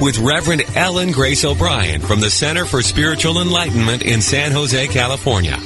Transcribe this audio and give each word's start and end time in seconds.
with 0.00 0.18
Reverend 0.18 0.64
Ellen 0.74 1.12
Grace 1.12 1.44
O'Brien 1.44 2.00
from 2.00 2.20
the 2.20 2.30
Center 2.30 2.64
for 2.64 2.82
Spiritual 2.82 3.40
Enlightenment 3.40 4.02
in 4.02 4.20
San 4.20 4.52
Jose, 4.52 4.88
California. 4.88 5.58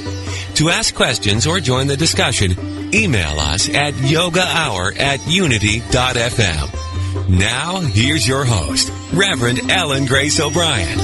To 0.55 0.69
ask 0.69 0.93
questions 0.93 1.47
or 1.47 1.59
join 1.59 1.87
the 1.87 1.97
discussion, 1.97 2.93
email 2.93 3.39
us 3.39 3.69
at 3.69 3.93
yogahour 3.93 4.97
at 4.99 5.25
unity.fm. 5.27 6.69
Now, 7.29 7.79
here's 7.79 8.27
your 8.27 8.45
host, 8.45 8.91
Reverend 9.13 9.71
Ellen 9.71 10.05
Grace 10.05 10.39
O'Brien. 10.39 10.97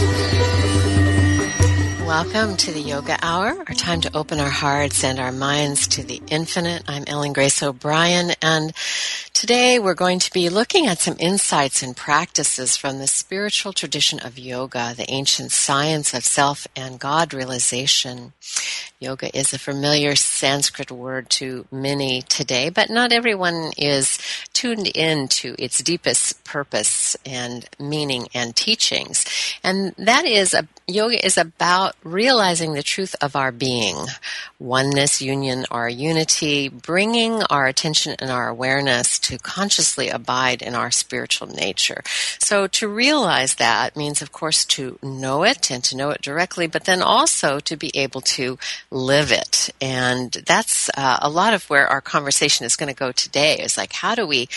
Welcome 2.05 2.55
to 2.57 2.71
the 2.71 2.79
Yoga 2.79 3.17
Hour, 3.21 3.57
our 3.67 3.73
time 3.73 4.01
to 4.01 4.15
open 4.15 4.39
our 4.39 4.49
hearts 4.49 5.03
and 5.03 5.19
our 5.19 5.31
minds 5.31 5.87
to 5.89 6.03
the 6.03 6.21
infinite. 6.27 6.83
I'm 6.87 7.03
Ellen 7.07 7.33
Grace 7.33 7.63
O'Brien, 7.63 8.31
and 8.41 8.73
today 9.35 9.77
we're 9.77 9.93
going 9.93 10.17
to 10.17 10.31
be 10.31 10.47
looking 10.47 10.87
at 10.87 10.97
some 10.97 11.17
insights 11.19 11.83
and 11.83 11.95
practices 11.97 12.77
from 12.77 12.99
the 12.99 13.05
spiritual 13.05 13.73
tradition 13.73 14.17
of 14.19 14.39
yoga, 14.39 14.93
the 14.95 15.11
ancient 15.11 15.51
science 15.51 16.13
of 16.13 16.23
self 16.23 16.65
and 16.73 16.97
God 16.97 17.33
realization. 17.33 18.31
Yoga 18.97 19.37
is 19.37 19.53
a 19.53 19.59
familiar 19.59 20.15
Sanskrit 20.15 20.89
word 20.89 21.29
to 21.29 21.67
many 21.69 22.21
today, 22.21 22.69
but 22.69 22.89
not 22.89 23.11
everyone 23.11 23.73
is 23.77 24.17
tuned 24.53 24.87
in 24.87 25.27
to 25.27 25.53
its 25.59 25.83
deepest 25.83 26.45
purpose 26.45 27.17
and 27.25 27.67
meaning 27.77 28.27
and 28.33 28.55
teachings. 28.55 29.25
And 29.63 29.93
that 29.97 30.25
is 30.25 30.53
a, 30.53 30.65
yoga 30.87 31.23
is 31.23 31.37
about 31.37 31.95
realizing 32.03 32.73
the 32.73 32.81
truth 32.81 33.17
of 33.21 33.35
our 33.35 33.51
being, 33.51 33.97
oneness, 34.59 35.21
union, 35.21 35.65
our 35.69 35.89
unity, 35.89 36.69
bringing 36.69 37.43
our 37.43 37.65
attention 37.65 38.15
and 38.19 38.31
our 38.31 38.47
awareness 38.47 39.19
to 39.25 39.37
consciously 39.37 40.09
abide 40.09 40.61
in 40.61 40.75
our 40.75 40.91
spiritual 40.91 41.47
nature. 41.47 42.01
So 42.39 42.67
to 42.67 42.87
realize 42.87 43.55
that 43.55 43.95
means, 43.95 44.21
of 44.21 44.31
course, 44.31 44.65
to 44.65 44.99
know 45.01 45.43
it 45.43 45.71
and 45.71 45.83
to 45.85 45.97
know 45.97 46.11
it 46.11 46.21
directly, 46.21 46.67
but 46.67 46.85
then 46.85 47.01
also 47.01 47.59
to 47.61 47.75
be 47.75 47.91
able 47.95 48.21
to 48.21 48.57
live 48.91 49.31
it. 49.31 49.69
And 49.81 50.31
that's 50.45 50.89
uh, 50.95 51.19
a 51.21 51.29
lot 51.29 51.53
of 51.53 51.69
where 51.69 51.87
our 51.87 52.01
conversation 52.01 52.65
is 52.65 52.75
going 52.75 52.93
to 52.93 53.03
go 53.05 53.11
today 53.11 53.57
is 53.57 53.77
like, 53.77 53.93
how 53.93 54.13
do 54.15 54.27
we 54.27 54.47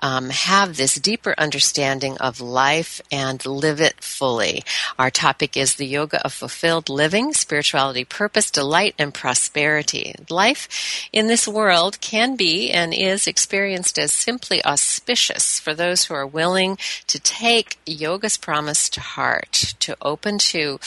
um, 0.00 0.30
have 0.30 0.76
this 0.76 0.94
deeper 0.94 1.34
understanding 1.36 2.16
of 2.18 2.40
life 2.40 3.00
and 3.10 3.44
live 3.44 3.80
it 3.80 4.00
fully? 4.00 4.62
Our 4.98 5.10
topic 5.10 5.56
is 5.56 5.74
the 5.74 5.86
yoga 5.86 6.24
of 6.24 6.32
fulfilled 6.32 6.88
living, 6.88 7.32
spirituality, 7.32 8.04
purpose, 8.04 8.50
delight, 8.50 8.94
and 8.98 9.12
prosperity. 9.12 10.14
Life 10.30 11.08
in 11.12 11.26
this 11.26 11.48
world 11.48 12.00
can 12.00 12.36
be 12.36 12.70
and 12.70 12.94
is 12.94 13.26
experienced 13.26 13.98
as 13.98 14.11
simply 14.12 14.64
auspicious 14.64 15.58
for 15.58 15.74
those 15.74 16.04
who 16.04 16.14
are 16.14 16.26
willing 16.26 16.78
to 17.06 17.18
take 17.18 17.78
yoga's 17.86 18.36
promise 18.36 18.88
to 18.90 19.00
heart, 19.00 19.74
to 19.80 19.96
open 20.02 20.38
to 20.38 20.78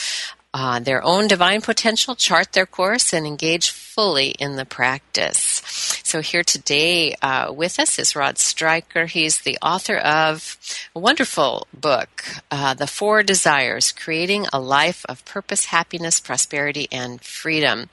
uh, 0.53 0.79
their 0.79 1.03
own 1.03 1.27
divine 1.27 1.59
potential, 1.59 2.15
chart 2.15 2.53
their 2.53 2.65
course, 2.65 3.11
and 3.11 3.27
engage 3.27 3.69
fully 3.69 4.29
in 4.39 4.55
the 4.55 4.65
practice. 4.65 5.54
So 5.67 6.21
here 6.21 6.43
today 6.43 7.15
uh, 7.21 7.51
with 7.53 7.79
us 7.79 7.99
is 7.99 8.15
Rod 8.15 8.37
Stryker. 8.37 9.05
He's 9.05 9.41
the 9.41 9.57
author 9.61 9.97
of 9.97 10.57
a 10.95 10.99
wonderful 10.99 11.67
book, 11.73 12.23
uh, 12.51 12.73
The 12.73 12.87
Four 12.87 13.23
Desires: 13.23 13.91
Creating 13.91 14.47
a 14.53 14.59
Life 14.59 15.05
of 15.07 15.25
Purpose, 15.25 15.65
Happiness, 15.65 16.19
Prosperity, 16.19 16.87
and 16.91 17.21
Freedom. 17.21 17.89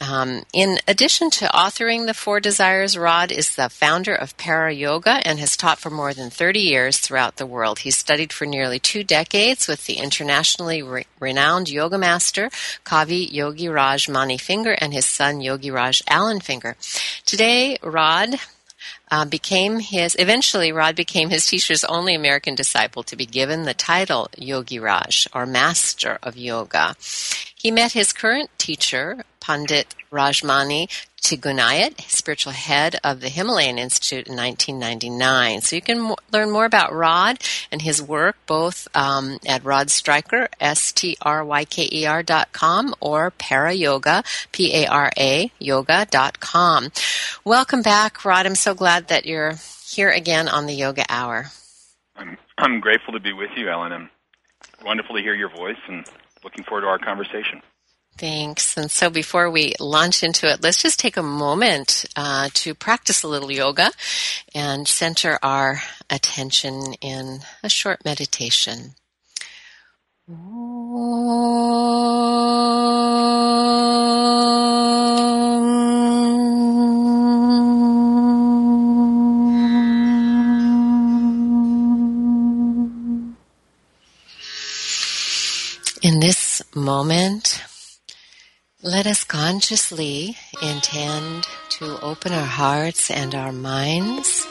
Um, 0.00 0.42
in 0.52 0.78
addition 0.86 1.30
to 1.30 1.46
authoring 1.46 2.06
The 2.06 2.14
Four 2.14 2.40
Desires, 2.40 2.98
Rod 2.98 3.32
is 3.32 3.56
the 3.56 3.70
founder 3.70 4.14
of 4.14 4.36
Para 4.36 4.72
Yoga 4.72 5.20
and 5.26 5.38
has 5.38 5.56
taught 5.56 5.78
for 5.78 5.90
more 5.90 6.12
than 6.12 6.28
30 6.28 6.60
years 6.60 6.98
throughout 6.98 7.36
the 7.36 7.46
world. 7.46 7.80
He's 7.80 7.96
studied 7.96 8.32
for 8.32 8.44
nearly 8.44 8.78
two 8.78 9.04
decades 9.04 9.66
with 9.66 9.86
the 9.86 9.94
internationally 9.94 10.82
re- 10.82 11.06
renowned 11.18 11.70
yoga 11.70 11.96
master 11.96 12.50
Kavi 12.84 13.32
Yogi 13.32 13.68
Raj 13.68 14.08
Mani 14.08 14.38
Finger 14.38 14.72
and 14.72 14.92
his 14.92 15.06
son 15.06 15.40
Yogi 15.40 15.70
Raj 15.70 16.02
Alan 16.08 16.40
Finger. 16.40 16.76
Today, 17.24 17.78
Rod 17.82 18.36
uh, 19.10 19.24
became 19.24 19.78
his, 19.78 20.16
eventually 20.18 20.72
Rod 20.72 20.96
became 20.96 21.30
his 21.30 21.46
teacher's 21.46 21.84
only 21.84 22.14
American 22.14 22.54
disciple 22.54 23.02
to 23.04 23.16
be 23.16 23.26
given 23.26 23.62
the 23.62 23.74
title 23.74 24.28
Yogi 24.36 24.78
Raj, 24.78 25.28
or 25.32 25.46
Master 25.46 26.18
of 26.22 26.36
Yoga. 26.36 26.96
He 27.54 27.70
met 27.70 27.92
his 27.92 28.12
current 28.12 28.50
teacher, 28.58 29.24
Pandit 29.40 29.94
Rajmani 30.10 30.88
Tigunait, 31.26 32.00
spiritual 32.02 32.52
head 32.52 33.00
of 33.02 33.20
the 33.20 33.28
Himalayan 33.28 33.78
Institute 33.78 34.28
in 34.28 34.36
1999. 34.36 35.60
So 35.60 35.74
you 35.74 35.82
can 35.82 36.14
learn 36.32 36.52
more 36.52 36.64
about 36.64 36.92
Rod 36.92 37.38
and 37.72 37.82
his 37.82 38.00
work 38.00 38.36
both 38.46 38.86
um, 38.94 39.40
at 39.44 39.64
Rod 39.64 39.90
Stryker, 39.90 40.48
S-T-R-Y-K-E-R 40.60 42.22
dot 42.22 42.52
com 42.52 42.94
or 43.00 43.32
Para 43.32 43.72
Yoga, 43.72 44.22
P-A-R-A 44.52 45.50
yoga 45.58 46.06
dot 46.08 46.38
com. 46.38 46.92
Welcome 47.44 47.82
back, 47.82 48.24
Rod. 48.24 48.46
I'm 48.46 48.54
so 48.54 48.72
glad 48.74 49.08
that 49.08 49.26
you're 49.26 49.54
here 49.84 50.10
again 50.10 50.46
on 50.46 50.66
the 50.66 50.74
Yoga 50.74 51.04
Hour. 51.08 51.46
I'm, 52.14 52.38
I'm 52.56 52.78
grateful 52.78 53.14
to 53.14 53.20
be 53.20 53.32
with 53.32 53.50
you, 53.56 53.68
Ellen, 53.68 53.90
and 53.90 54.08
wonderful 54.84 55.16
to 55.16 55.22
hear 55.22 55.34
your 55.34 55.50
voice 55.50 55.82
and 55.88 56.06
looking 56.44 56.62
forward 56.62 56.82
to 56.82 56.86
our 56.86 57.00
conversation. 57.00 57.62
Thanks. 58.18 58.78
And 58.78 58.90
so 58.90 59.10
before 59.10 59.50
we 59.50 59.74
launch 59.78 60.22
into 60.22 60.50
it, 60.50 60.62
let's 60.62 60.80
just 60.80 60.98
take 60.98 61.18
a 61.18 61.22
moment 61.22 62.06
uh, 62.16 62.48
to 62.54 62.74
practice 62.74 63.22
a 63.22 63.28
little 63.28 63.50
yoga 63.50 63.90
and 64.54 64.88
center 64.88 65.38
our 65.42 65.82
attention 66.08 66.94
in 67.02 67.40
a 67.62 67.68
short 67.68 68.04
meditation. 68.06 68.94
In 86.02 86.20
this 86.20 86.62
moment, 86.74 87.62
let 88.86 89.04
us 89.04 89.24
consciously 89.24 90.36
intend 90.62 91.44
to 91.68 92.00
open 92.02 92.32
our 92.32 92.46
hearts 92.46 93.10
and 93.10 93.34
our 93.34 93.50
minds 93.50 94.46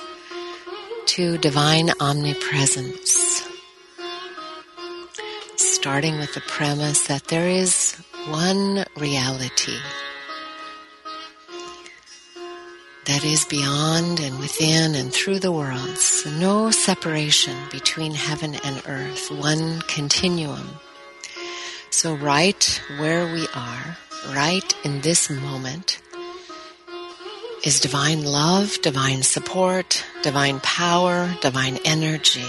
to 1.05 1.37
divine 1.37 1.89
omnipresence. 2.01 3.47
Starting 5.55 6.19
with 6.19 6.33
the 6.33 6.41
premise 6.41 7.07
that 7.07 7.23
there 7.29 7.47
is 7.47 7.95
one 8.27 8.83
reality, 8.97 9.79
that 13.05 13.23
is 13.23 13.45
beyond 13.45 14.19
and 14.19 14.37
within 14.39 14.95
and 14.95 15.13
through 15.13 15.39
the 15.39 15.51
worlds. 15.51 16.25
No 16.25 16.71
separation 16.71 17.55
between 17.71 18.13
heaven 18.13 18.55
and 18.65 18.83
earth, 18.85 19.31
one 19.31 19.79
continuum. 19.87 20.67
So 21.89 22.15
right 22.15 22.81
where 22.97 23.31
we 23.31 23.47
are, 23.55 23.97
right 24.33 24.73
in 24.83 25.01
this 25.01 25.29
moment, 25.29 26.01
is 27.63 27.79
divine 27.79 28.23
love, 28.23 28.79
divine 28.81 29.23
support, 29.23 30.05
divine 30.21 30.59
power, 30.61 31.33
divine 31.41 31.79
energy. 31.83 32.45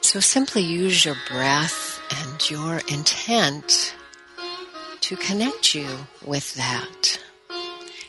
So 0.00 0.20
simply 0.20 0.62
use 0.62 1.04
your 1.04 1.16
breath 1.28 2.00
and 2.22 2.50
your 2.50 2.80
intent 2.88 3.94
to 5.00 5.16
connect 5.16 5.74
you 5.74 5.86
with 6.24 6.54
that. 6.54 7.20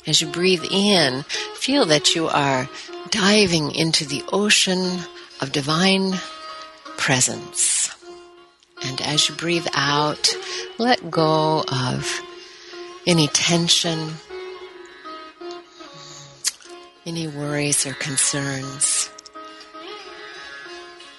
As 0.06 0.22
you 0.22 0.28
breathe 0.28 0.63
in, 0.72 1.24
feel 1.56 1.86
that 1.86 2.16
you 2.16 2.28
are 2.30 2.69
diving 3.10 3.75
into 3.75 4.06
the 4.06 4.24
ocean 4.31 5.00
of 5.42 5.51
divine 5.51 6.13
presence. 6.98 7.76
And 8.83 9.01
as 9.01 9.27
you 9.27 9.35
breathe 9.35 9.68
out, 9.74 10.29
let 10.77 11.09
go 11.09 11.63
of 11.71 12.21
any 13.06 13.27
tension, 13.27 14.13
any 17.06 17.27
worries 17.27 17.85
or 17.85 17.94
concerns 17.94 19.09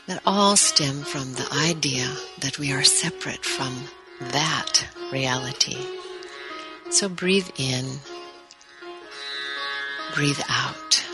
that 0.06 0.22
all 0.24 0.56
stem 0.56 1.02
from 1.02 1.34
the 1.34 1.48
idea 1.52 2.10
that 2.40 2.58
we 2.58 2.72
are 2.72 2.84
separate 2.84 3.44
from 3.44 3.84
that 4.20 4.88
reality. 5.12 5.76
So 6.90 7.08
breathe 7.08 7.48
in 7.58 7.84
breathe 10.14 10.40
out. 10.48 11.04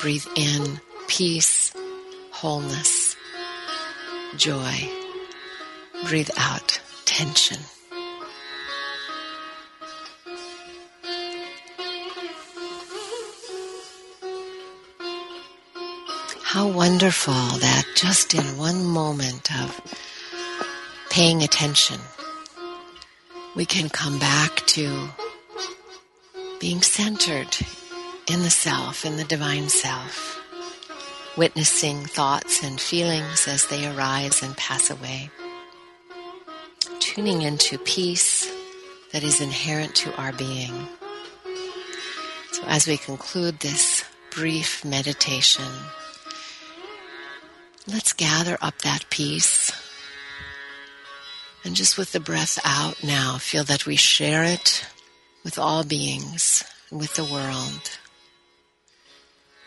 Breathe 0.00 0.26
in 0.36 0.80
peace, 1.06 1.72
wholeness, 2.32 2.93
joy. 4.36 4.90
Breathe 6.06 6.30
out 6.36 6.80
tension. 7.04 7.58
How 16.42 16.68
wonderful 16.68 17.32
that 17.32 17.84
just 17.96 18.34
in 18.34 18.58
one 18.58 18.84
moment 18.84 19.50
of 19.60 19.80
paying 21.10 21.42
attention, 21.42 22.00
we 23.56 23.64
can 23.64 23.88
come 23.88 24.18
back 24.18 24.64
to 24.66 25.08
being 26.60 26.82
centered 26.82 27.56
in 28.28 28.42
the 28.42 28.50
self, 28.50 29.04
in 29.04 29.16
the 29.16 29.24
divine 29.24 29.68
self, 29.68 30.40
witnessing 31.36 32.04
thoughts 32.04 32.62
and 32.62 32.80
feelings 32.80 33.48
as 33.48 33.66
they 33.66 33.86
arise 33.86 34.42
and 34.42 34.56
pass 34.56 34.90
away, 34.90 35.30
tuning 37.00 37.42
into 37.42 37.78
peace 37.78 38.50
that 39.12 39.24
is 39.24 39.40
inherent 39.40 39.94
to 39.96 40.14
our 40.16 40.32
being. 40.32 40.72
So 42.52 42.62
as 42.66 42.86
we 42.86 42.96
conclude 42.96 43.60
this 43.60 44.04
brief 44.30 44.84
meditation, 44.84 45.64
let's 47.86 48.12
gather 48.12 48.56
up 48.60 48.78
that 48.82 49.04
peace. 49.10 49.72
And 51.64 51.74
just 51.74 51.96
with 51.98 52.12
the 52.12 52.20
breath 52.20 52.58
out 52.64 53.02
now, 53.02 53.38
feel 53.38 53.64
that 53.64 53.86
we 53.86 53.96
share 53.96 54.44
it 54.44 54.86
with 55.42 55.58
all 55.58 55.82
beings, 55.82 56.62
with 56.92 57.14
the 57.14 57.24
world. 57.24 57.98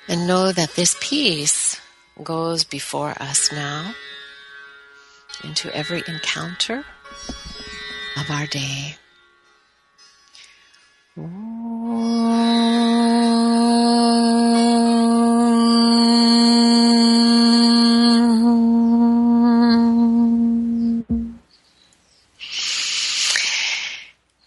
And 0.09 0.25
know 0.25 0.51
that 0.51 0.75
this 0.75 0.95
peace 1.01 1.81
goes 2.23 2.63
before 2.63 3.13
us 3.19 3.51
now 3.51 3.93
into 5.43 5.73
every 5.75 6.01
encounter 6.07 6.85
of 8.15 8.29
our 8.29 8.47
day. 8.47 8.95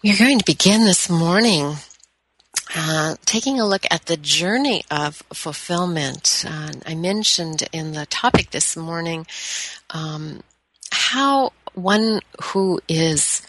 We're 0.03 0.17
going 0.17 0.39
to 0.39 0.45
begin 0.45 0.85
this 0.85 1.09
morning 1.09 1.75
uh, 2.75 3.15
taking 3.25 3.59
a 3.59 3.67
look 3.67 3.85
at 3.91 4.05
the 4.05 4.17
journey 4.17 4.83
of 4.89 5.23
fulfillment. 5.33 6.45
Uh, 6.47 6.71
I 6.85 6.95
mentioned 6.95 7.63
in 7.71 7.93
the 7.93 8.05
topic 8.05 8.51
this 8.51 8.77
morning 8.77 9.27
um, 9.89 10.41
how 10.91 11.51
one 11.73 12.21
who 12.43 12.79
is 12.87 13.41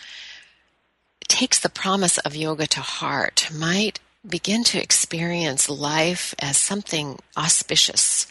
takes 1.28 1.60
the 1.60 1.68
promise 1.68 2.18
of 2.18 2.36
yoga 2.36 2.66
to 2.66 2.80
heart 2.80 3.48
might 3.54 4.00
begin 4.28 4.62
to 4.64 4.80
experience 4.80 5.68
life 5.68 6.34
as 6.38 6.56
something 6.56 7.18
auspicious 7.36 8.26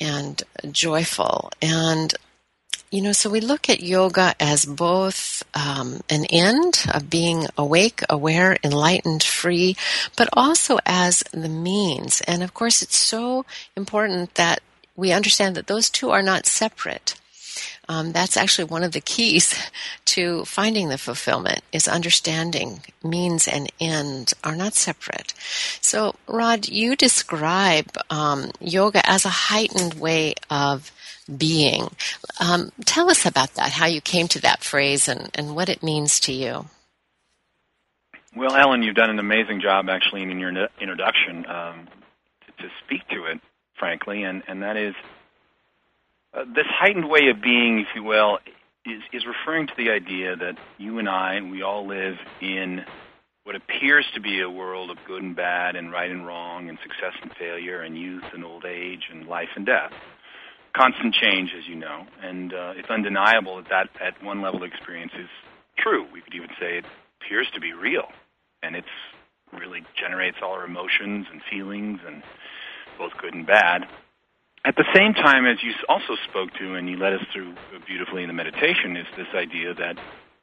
and 0.00 0.42
joyful 0.70 1.50
and 1.62 2.14
you 2.90 3.02
know, 3.02 3.12
so 3.12 3.28
we 3.28 3.40
look 3.40 3.68
at 3.68 3.80
yoga 3.82 4.34
as 4.38 4.64
both 4.64 5.42
um, 5.54 6.00
an 6.08 6.24
end 6.26 6.86
of 6.92 7.10
being 7.10 7.46
awake, 7.58 8.02
aware, 8.08 8.56
enlightened, 8.62 9.22
free, 9.22 9.76
but 10.16 10.28
also 10.32 10.78
as 10.86 11.24
the 11.32 11.48
means. 11.48 12.20
And 12.22 12.42
of 12.42 12.54
course, 12.54 12.82
it's 12.82 12.96
so 12.96 13.44
important 13.76 14.34
that 14.36 14.60
we 14.94 15.12
understand 15.12 15.56
that 15.56 15.66
those 15.66 15.90
two 15.90 16.10
are 16.10 16.22
not 16.22 16.46
separate. 16.46 17.16
Um, 17.88 18.12
that's 18.12 18.36
actually 18.36 18.64
one 18.64 18.82
of 18.82 18.92
the 18.92 19.00
keys 19.00 19.54
to 20.06 20.44
finding 20.44 20.88
the 20.88 20.98
fulfillment 20.98 21.62
is 21.72 21.88
understanding 21.88 22.80
means 23.02 23.46
and 23.46 23.70
end 23.80 24.32
are 24.42 24.56
not 24.56 24.74
separate. 24.74 25.34
So, 25.80 26.16
Rod, 26.26 26.68
you 26.68 26.96
describe 26.96 27.96
um, 28.10 28.50
yoga 28.60 29.08
as 29.08 29.24
a 29.24 29.30
heightened 29.30 29.94
way 29.94 30.34
of 30.50 30.90
being. 31.26 31.88
Um, 32.40 32.70
tell 32.84 33.10
us 33.10 33.26
about 33.26 33.54
that, 33.54 33.72
how 33.72 33.86
you 33.86 34.00
came 34.00 34.28
to 34.28 34.40
that 34.42 34.62
phrase 34.62 35.08
and, 35.08 35.30
and 35.34 35.56
what 35.56 35.68
it 35.68 35.82
means 35.82 36.20
to 36.20 36.32
you. 36.32 36.66
Well, 38.34 38.54
Ellen, 38.54 38.82
you've 38.82 38.96
done 38.96 39.10
an 39.10 39.18
amazing 39.18 39.60
job 39.62 39.88
actually 39.88 40.22
in 40.22 40.38
your 40.38 40.50
introduction 40.80 41.46
um, 41.46 41.88
to, 42.46 42.62
to, 42.62 42.68
speak 42.84 43.08
to 43.08 43.24
it, 43.24 43.40
frankly, 43.78 44.24
and, 44.24 44.42
and 44.46 44.62
that 44.62 44.76
is 44.76 44.94
uh, 46.34 46.44
this 46.44 46.66
heightened 46.68 47.08
way 47.08 47.28
of 47.34 47.40
being, 47.40 47.80
if 47.80 47.88
you 47.94 48.02
will, 48.02 48.38
is, 48.84 49.00
is 49.12 49.24
referring 49.26 49.66
to 49.68 49.72
the 49.78 49.90
idea 49.90 50.36
that 50.36 50.58
you 50.76 50.98
and 50.98 51.08
I, 51.08 51.40
we 51.40 51.62
all 51.62 51.86
live 51.86 52.16
in 52.42 52.84
what 53.44 53.56
appears 53.56 54.04
to 54.14 54.20
be 54.20 54.42
a 54.42 54.50
world 54.50 54.90
of 54.90 54.98
good 55.06 55.22
and 55.22 55.34
bad 55.34 55.76
and 55.76 55.90
right 55.90 56.10
and 56.10 56.26
wrong 56.26 56.68
and 56.68 56.78
success 56.82 57.14
and 57.22 57.32
failure 57.38 57.80
and 57.80 57.96
youth 57.96 58.24
and 58.34 58.44
old 58.44 58.66
age 58.66 59.04
and 59.10 59.26
life 59.26 59.48
and 59.56 59.64
death 59.64 59.92
constant 60.76 61.14
change, 61.14 61.50
as 61.56 61.66
you 61.66 61.74
know, 61.74 62.06
and 62.22 62.52
uh, 62.52 62.72
it's 62.76 62.90
undeniable 62.90 63.56
that 63.56 63.68
that 63.70 63.88
at 64.00 64.22
one 64.22 64.42
level 64.42 64.62
of 64.62 64.70
experience 64.70 65.12
is 65.18 65.28
true. 65.78 66.06
We 66.12 66.20
could 66.20 66.34
even 66.34 66.50
say 66.60 66.78
it 66.78 66.84
appears 67.20 67.46
to 67.54 67.60
be 67.60 67.72
real, 67.72 68.08
and 68.62 68.76
it's 68.76 68.96
really 69.52 69.82
generates 69.98 70.38
all 70.42 70.52
our 70.52 70.64
emotions 70.64 71.26
and 71.32 71.40
feelings, 71.50 72.00
and 72.06 72.22
both 72.98 73.12
good 73.20 73.34
and 73.34 73.46
bad. 73.46 73.86
At 74.64 74.74
the 74.76 74.84
same 74.94 75.14
time, 75.14 75.46
as 75.46 75.62
you 75.62 75.72
also 75.88 76.16
spoke 76.28 76.50
to, 76.58 76.74
and 76.74 76.90
you 76.90 76.96
led 76.96 77.14
us 77.14 77.24
through 77.32 77.54
beautifully 77.86 78.22
in 78.22 78.28
the 78.28 78.34
meditation, 78.34 78.96
is 78.96 79.06
this 79.16 79.28
idea 79.34 79.74
that 79.74 79.96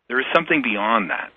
there 0.08 0.20
is 0.20 0.26
something 0.34 0.62
beyond 0.62 1.10
that, 1.10 1.32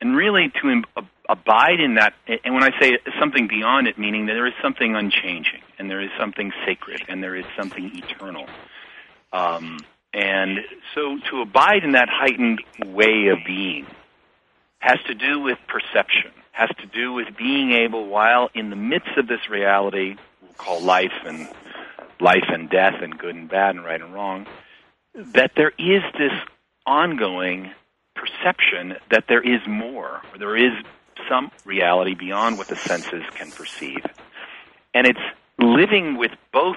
and 0.00 0.16
really 0.16 0.52
to 0.60 0.82
abide 1.28 1.80
in 1.80 1.94
that. 1.94 2.14
And 2.44 2.54
when 2.54 2.64
I 2.64 2.70
say 2.80 2.98
something 3.20 3.48
beyond 3.48 3.86
it, 3.86 3.98
meaning 3.98 4.26
that 4.26 4.34
there 4.34 4.46
is 4.46 4.54
something 4.62 4.96
unchanging, 4.96 5.62
and 5.78 5.90
there 5.90 6.00
is 6.00 6.10
something 6.18 6.52
sacred, 6.66 7.02
and 7.08 7.22
there 7.22 7.36
is 7.36 7.44
something 7.56 7.90
eternal. 7.94 8.46
Um, 9.32 9.78
and 10.12 10.58
so 10.94 11.18
to 11.30 11.40
abide 11.42 11.84
in 11.84 11.92
that 11.92 12.08
heightened 12.10 12.62
way 12.84 13.28
of 13.28 13.38
being 13.46 13.86
has 14.80 14.98
to 15.06 15.14
do 15.14 15.40
with 15.40 15.58
perception, 15.66 16.30
has 16.52 16.70
to 16.80 16.86
do 16.86 17.12
with 17.12 17.36
being 17.36 17.72
able, 17.72 18.06
while 18.06 18.48
in 18.54 18.70
the 18.70 18.76
midst 18.76 19.16
of 19.16 19.26
this 19.26 19.48
reality 19.50 20.16
we'll 20.40 20.52
call 20.54 20.80
life 20.80 21.12
and 21.24 21.48
life 22.20 22.44
and 22.48 22.70
death 22.70 23.02
and 23.02 23.18
good 23.18 23.34
and 23.34 23.48
bad 23.48 23.74
and 23.74 23.84
right 23.84 24.00
and 24.00 24.14
wrong, 24.14 24.46
that 25.14 25.52
there 25.56 25.72
is 25.78 26.02
this 26.16 26.32
ongoing 26.86 27.70
perception 28.14 28.96
that 29.10 29.24
there 29.28 29.42
is 29.42 29.60
more, 29.66 30.22
or 30.32 30.38
there 30.38 30.56
is 30.56 30.72
some 31.28 31.50
reality 31.64 32.14
beyond 32.14 32.56
what 32.56 32.68
the 32.68 32.76
senses 32.76 33.22
can 33.34 33.50
perceive. 33.50 34.04
And 34.94 35.06
it's 35.06 35.20
living 35.58 36.16
with 36.16 36.32
both 36.52 36.76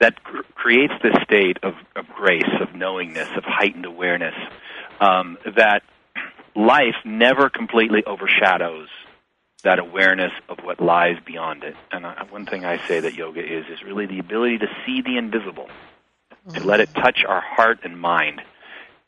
that 0.00 0.22
cr- 0.22 0.42
creates 0.54 0.94
this 1.02 1.14
state 1.22 1.58
of, 1.62 1.74
of, 1.94 2.06
grace, 2.08 2.42
of 2.60 2.74
knowingness, 2.74 3.28
of 3.36 3.44
heightened 3.44 3.86
awareness, 3.86 4.34
um, 5.00 5.38
that 5.56 5.82
life 6.54 6.96
never 7.04 7.48
completely 7.48 8.04
overshadows 8.04 8.88
that 9.66 9.78
awareness 9.78 10.32
of 10.48 10.58
what 10.62 10.80
lies 10.80 11.16
beyond 11.24 11.64
it. 11.64 11.74
And 11.90 12.06
I, 12.06 12.24
one 12.30 12.46
thing 12.46 12.64
I 12.64 12.86
say 12.86 13.00
that 13.00 13.14
yoga 13.14 13.40
is 13.40 13.66
is 13.66 13.82
really 13.82 14.06
the 14.06 14.20
ability 14.20 14.58
to 14.58 14.68
see 14.84 15.02
the 15.02 15.16
invisible, 15.16 15.68
to 16.54 16.64
let 16.64 16.80
it 16.80 16.94
touch 16.94 17.24
our 17.26 17.40
heart 17.40 17.80
and 17.82 17.98
mind. 17.98 18.42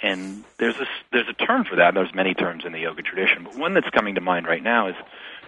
And 0.01 0.43
there's 0.59 0.77
a 0.77 0.87
there's 1.13 1.29
a 1.29 1.33
term 1.33 1.65
for 1.65 1.77
that. 1.77 1.95
There's 1.95 2.15
many 2.15 2.35
terms 2.35 2.65
in 2.65 2.73
the 2.73 2.81
yoga 2.81 3.03
tradition, 3.03 3.45
but 3.45 3.57
one 3.57 3.75
that's 3.75 3.89
coming 3.91 4.17
to 4.17 4.21
mind 4.21 4.47
right 4.47 4.63
now 4.63 4.89
is 4.89 4.97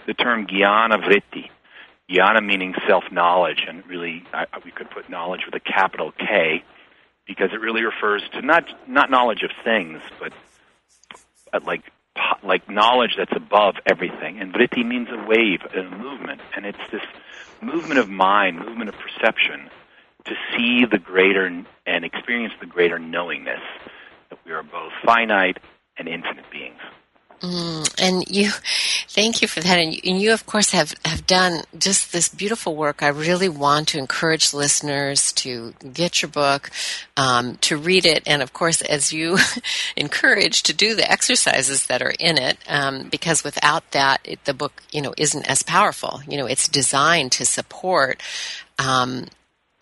the 0.07 0.15
term 0.15 0.47
jnana 0.47 1.03
vritti. 1.03 1.51
Jnana 2.11 2.45
meaning 2.45 2.75
self 2.89 3.05
knowledge, 3.13 3.65
and 3.69 3.87
really 3.87 4.25
I, 4.33 4.47
we 4.65 4.71
could 4.71 4.91
put 4.91 5.09
knowledge 5.09 5.43
with 5.47 5.55
a 5.55 5.61
capital 5.61 6.13
K, 6.13 6.65
because 7.27 7.51
it 7.53 7.61
really 7.61 7.83
refers 7.83 8.23
to 8.33 8.43
not 8.43 8.65
not 8.89 9.11
knowledge 9.11 9.43
of 9.43 9.51
things, 9.65 10.03
but 10.19 10.33
uh, 11.53 11.61
like 11.65 11.85
like 12.43 12.69
knowledge 12.69 13.15
that's 13.17 13.35
above 13.35 13.77
everything. 13.87 14.41
And 14.41 14.53
vritti 14.53 14.85
means 14.85 15.09
a 15.11 15.25
wave, 15.27 15.61
a 15.75 15.83
movement, 15.83 16.41
and 16.57 16.67
it's 16.67 16.79
this 16.91 17.03
movement 17.61 18.01
of 18.01 18.09
mind, 18.09 18.59
movement 18.59 18.89
of 18.89 18.97
perception, 18.97 19.71
to 20.25 20.35
see 20.57 20.85
the 20.91 20.99
greater 20.99 21.47
and 21.87 22.05
experience 22.05 22.55
the 22.61 22.67
greater 22.67 22.99
knowingness 22.99 23.61
that 24.31 24.39
we 24.45 24.53
are 24.53 24.63
both 24.63 24.93
finite 25.05 25.59
and 25.97 26.09
infinite 26.09 26.51
beings. 26.51 26.81
Mm, 27.41 27.95
and 27.99 28.29
you, 28.29 28.51
thank 29.09 29.41
you 29.41 29.49
for 29.49 29.61
that. 29.61 29.79
And 29.79 29.95
you, 29.95 30.01
and 30.05 30.21
you, 30.21 30.33
of 30.33 30.45
course, 30.45 30.73
have, 30.73 30.95
have 31.07 31.27
done 31.27 31.63
just 31.79 32.13
this 32.13 32.29
beautiful 32.29 32.77
work. 32.77 33.03
I 33.03 33.09
really 33.09 33.49
want 33.49 33.89
to 33.89 33.99
encourage 33.99 34.53
listeners 34.53 35.33
to 35.35 35.73
get 35.93 36.21
your 36.21 36.31
book, 36.31 36.71
um, 37.17 37.57
to 37.63 37.79
read 37.79 38.05
it, 38.05 38.23
and 38.27 38.43
of 38.43 38.53
course, 38.53 38.83
as 38.83 39.13
you 39.13 39.39
encourage, 39.97 40.63
to 40.65 40.75
do 40.75 40.95
the 40.95 41.11
exercises 41.11 41.87
that 41.87 42.03
are 42.03 42.15
in 42.21 42.37
it, 42.37 42.59
um, 42.69 43.09
because 43.09 43.43
without 43.43 43.91
that, 43.93 44.21
it, 44.25 44.45
the 44.45 44.55
book, 44.55 44.83
you 44.93 45.01
know, 45.01 45.15
isn't 45.17 45.49
as 45.49 45.63
powerful. 45.63 46.21
You 46.29 46.37
know, 46.37 46.47
it's 46.47 46.69
designed 46.69 47.33
to 47.33 47.47
support 47.47 48.21
um, 48.79 49.27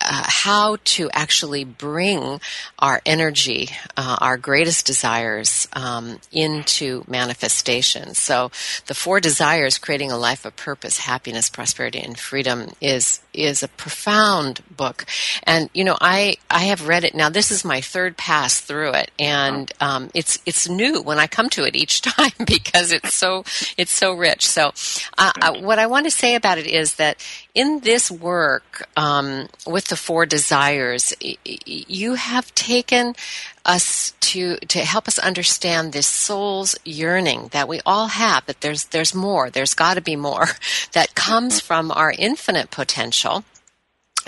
uh, 0.09 0.23
how 0.25 0.77
to 0.83 1.09
actually 1.13 1.63
bring 1.63 2.41
our 2.79 2.99
energy, 3.05 3.69
uh, 3.95 4.17
our 4.19 4.37
greatest 4.37 4.87
desires, 4.87 5.67
um, 5.73 6.19
into 6.31 7.03
manifestation. 7.07 8.15
So, 8.15 8.49
the 8.87 8.95
four 8.95 9.19
desires, 9.19 9.77
creating 9.77 10.11
a 10.11 10.17
life 10.17 10.45
of 10.45 10.55
purpose, 10.55 10.97
happiness, 10.97 11.49
prosperity, 11.49 11.99
and 11.99 12.17
freedom, 12.17 12.71
is 12.81 13.21
is 13.33 13.61
a 13.61 13.67
profound 13.67 14.61
book. 14.75 15.05
And 15.43 15.69
you 15.73 15.83
know, 15.83 15.97
I 16.01 16.37
I 16.49 16.65
have 16.65 16.87
read 16.87 17.03
it 17.03 17.13
now. 17.13 17.29
This 17.29 17.51
is 17.51 17.63
my 17.63 17.79
third 17.79 18.17
pass 18.17 18.59
through 18.59 18.93
it, 18.93 19.11
and 19.19 19.71
um, 19.79 20.09
it's 20.15 20.39
it's 20.47 20.67
new 20.67 21.03
when 21.03 21.19
I 21.19 21.27
come 21.27 21.49
to 21.51 21.65
it 21.65 21.75
each 21.75 22.01
time 22.17 22.31
because 22.47 22.91
it's 22.91 23.13
so 23.13 23.43
it's 23.77 23.93
so 23.93 24.13
rich. 24.13 24.47
So, 24.47 24.73
uh, 25.19 25.31
uh 25.39 25.59
what 25.59 25.77
I 25.77 25.85
want 25.85 26.05
to 26.05 26.11
say 26.11 26.33
about 26.33 26.57
it 26.57 26.65
is 26.65 26.95
that 26.95 27.23
in 27.53 27.81
this 27.81 28.09
work 28.09 28.87
um, 28.95 29.47
with 29.67 29.85
the 29.85 29.98
four 29.99 30.25
desires, 30.25 31.13
you 31.43 32.15
have 32.15 32.53
taken 32.55 33.15
us 33.65 34.13
to 34.21 34.57
to 34.57 34.79
help 34.79 35.07
us 35.07 35.19
understand 35.19 35.93
this 35.93 36.07
soul's 36.07 36.75
yearning 36.85 37.49
that 37.51 37.67
we 37.67 37.81
all 37.85 38.07
have. 38.07 38.45
That 38.45 38.61
there's 38.61 38.85
there's 38.85 39.13
more. 39.13 39.49
There's 39.49 39.73
got 39.73 39.95
to 39.95 40.01
be 40.01 40.15
more 40.15 40.47
that 40.93 41.15
comes 41.15 41.59
from 41.59 41.91
our 41.91 42.11
infinite 42.11 42.71
potential 42.71 43.43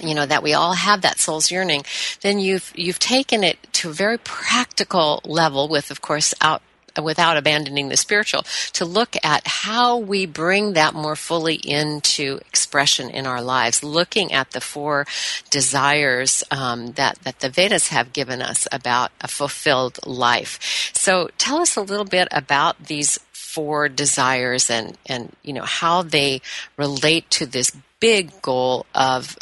you 0.01 0.15
know 0.15 0.25
that 0.25 0.41
we 0.41 0.53
all 0.53 0.73
have 0.73 1.01
that 1.01 1.19
soul's 1.19 1.51
yearning 1.51 1.83
then 2.21 2.39
you've 2.39 2.71
you've 2.75 2.97
taken 2.97 3.43
it 3.43 3.57
to 3.73 3.89
a 3.89 3.93
very 3.93 4.17
practical 4.17 5.21
level 5.25 5.67
with 5.67 5.91
of 5.91 6.01
course 6.01 6.33
out 6.39 6.61
without 7.01 7.37
abandoning 7.37 7.89
the 7.89 7.97
spiritual, 7.97 8.43
to 8.73 8.85
look 8.85 9.15
at 9.23 9.45
how 9.45 9.97
we 9.97 10.25
bring 10.25 10.73
that 10.73 10.93
more 10.93 11.15
fully 11.15 11.55
into 11.55 12.39
expression 12.47 13.09
in 13.09 13.25
our 13.25 13.41
lives, 13.41 13.83
looking 13.83 14.31
at 14.31 14.51
the 14.51 14.61
four 14.61 15.05
desires 15.49 16.43
um, 16.51 16.93
that 16.93 17.19
that 17.23 17.39
the 17.39 17.49
Vedas 17.49 17.89
have 17.89 18.13
given 18.13 18.41
us 18.41 18.67
about 18.71 19.11
a 19.21 19.27
fulfilled 19.27 19.99
life. 20.05 20.91
So, 20.93 21.29
tell 21.37 21.59
us 21.59 21.75
a 21.75 21.81
little 21.81 22.05
bit 22.05 22.27
about 22.31 22.85
these 22.85 23.19
four 23.31 23.89
desires 23.89 24.69
and 24.69 24.97
and 25.05 25.35
you 25.43 25.53
know 25.53 25.63
how 25.63 26.01
they 26.01 26.41
relate 26.77 27.29
to 27.29 27.45
this 27.45 27.75
big 27.99 28.41
goal 28.41 28.85
of 28.95 29.37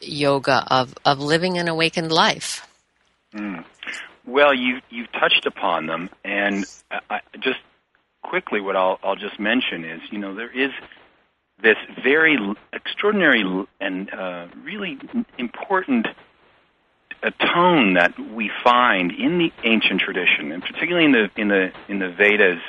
yoga 0.00 0.66
of 0.68 0.94
of 1.04 1.20
living 1.20 1.58
an 1.58 1.68
awakened 1.68 2.10
life. 2.12 2.66
Mm. 3.34 3.64
Well, 4.26 4.54
you 4.54 4.80
you 4.90 5.06
touched 5.06 5.46
upon 5.46 5.86
them, 5.86 6.10
and 6.24 6.64
I, 7.10 7.20
just 7.40 7.58
quickly, 8.22 8.60
what 8.60 8.76
I'll 8.76 8.98
I'll 9.02 9.16
just 9.16 9.40
mention 9.40 9.84
is, 9.84 10.00
you 10.10 10.18
know, 10.18 10.34
there 10.34 10.50
is 10.50 10.70
this 11.62 11.76
very 12.02 12.38
extraordinary 12.72 13.44
and 13.80 14.12
uh, 14.12 14.46
really 14.64 14.98
important 15.38 16.06
a 17.22 17.30
tone 17.30 17.94
that 17.94 18.18
we 18.18 18.50
find 18.64 19.12
in 19.12 19.38
the 19.38 19.52
ancient 19.64 20.00
tradition, 20.00 20.50
and 20.50 20.62
particularly 20.62 21.04
in 21.04 21.12
the 21.12 21.30
in 21.36 21.48
the 21.48 21.72
in 21.88 21.98
the 21.98 22.10
Vedas, 22.10 22.60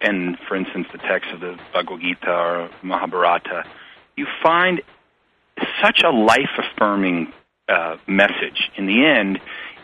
and 0.00 0.38
for 0.48 0.56
instance, 0.56 0.86
the 0.92 0.98
texts 0.98 1.32
of 1.32 1.40
the 1.40 1.58
Bhagavad 1.72 2.00
Gita 2.00 2.30
or 2.30 2.70
Mahabharata, 2.82 3.64
you 4.16 4.26
find 4.42 4.80
such 5.82 6.02
a 6.02 6.10
life 6.10 6.50
affirming 6.58 7.32
uh, 7.68 7.96
message. 8.06 8.70
In 8.76 8.86
the 8.86 9.04
end, 9.04 9.40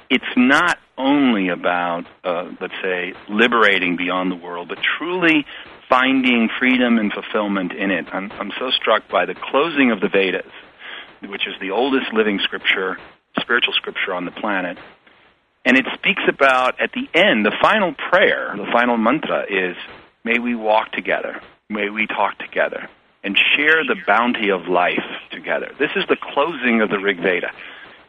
it's 0.08 0.24
not 0.36 0.78
only 1.00 1.48
about, 1.48 2.04
uh, 2.24 2.50
let's 2.60 2.74
say, 2.82 3.14
liberating 3.28 3.96
beyond 3.96 4.30
the 4.30 4.36
world, 4.36 4.68
but 4.68 4.78
truly 4.98 5.44
finding 5.88 6.48
freedom 6.58 6.98
and 6.98 7.12
fulfillment 7.12 7.72
in 7.72 7.90
it. 7.90 8.06
I'm, 8.12 8.30
I'm 8.32 8.52
so 8.58 8.70
struck 8.70 9.08
by 9.08 9.26
the 9.26 9.34
closing 9.34 9.90
of 9.90 10.00
the 10.00 10.08
Vedas, 10.08 10.52
which 11.22 11.46
is 11.46 11.54
the 11.60 11.72
oldest 11.72 12.12
living 12.12 12.38
scripture, 12.42 12.96
spiritual 13.40 13.72
scripture 13.74 14.14
on 14.14 14.24
the 14.24 14.30
planet. 14.30 14.78
And 15.64 15.76
it 15.76 15.86
speaks 15.94 16.22
about, 16.28 16.80
at 16.80 16.92
the 16.92 17.08
end, 17.18 17.44
the 17.44 17.56
final 17.60 17.94
prayer, 18.10 18.54
the 18.56 18.70
final 18.72 18.96
mantra 18.96 19.44
is, 19.48 19.76
may 20.24 20.38
we 20.38 20.54
walk 20.54 20.92
together, 20.92 21.40
may 21.68 21.90
we 21.90 22.06
talk 22.06 22.38
together, 22.38 22.88
and 23.22 23.36
share 23.56 23.84
the 23.84 23.96
bounty 24.06 24.50
of 24.50 24.68
life 24.68 25.04
together. 25.30 25.72
This 25.78 25.90
is 25.96 26.04
the 26.08 26.16
closing 26.16 26.80
of 26.80 26.88
the 26.88 26.98
Rig 26.98 27.18
Veda. 27.18 27.50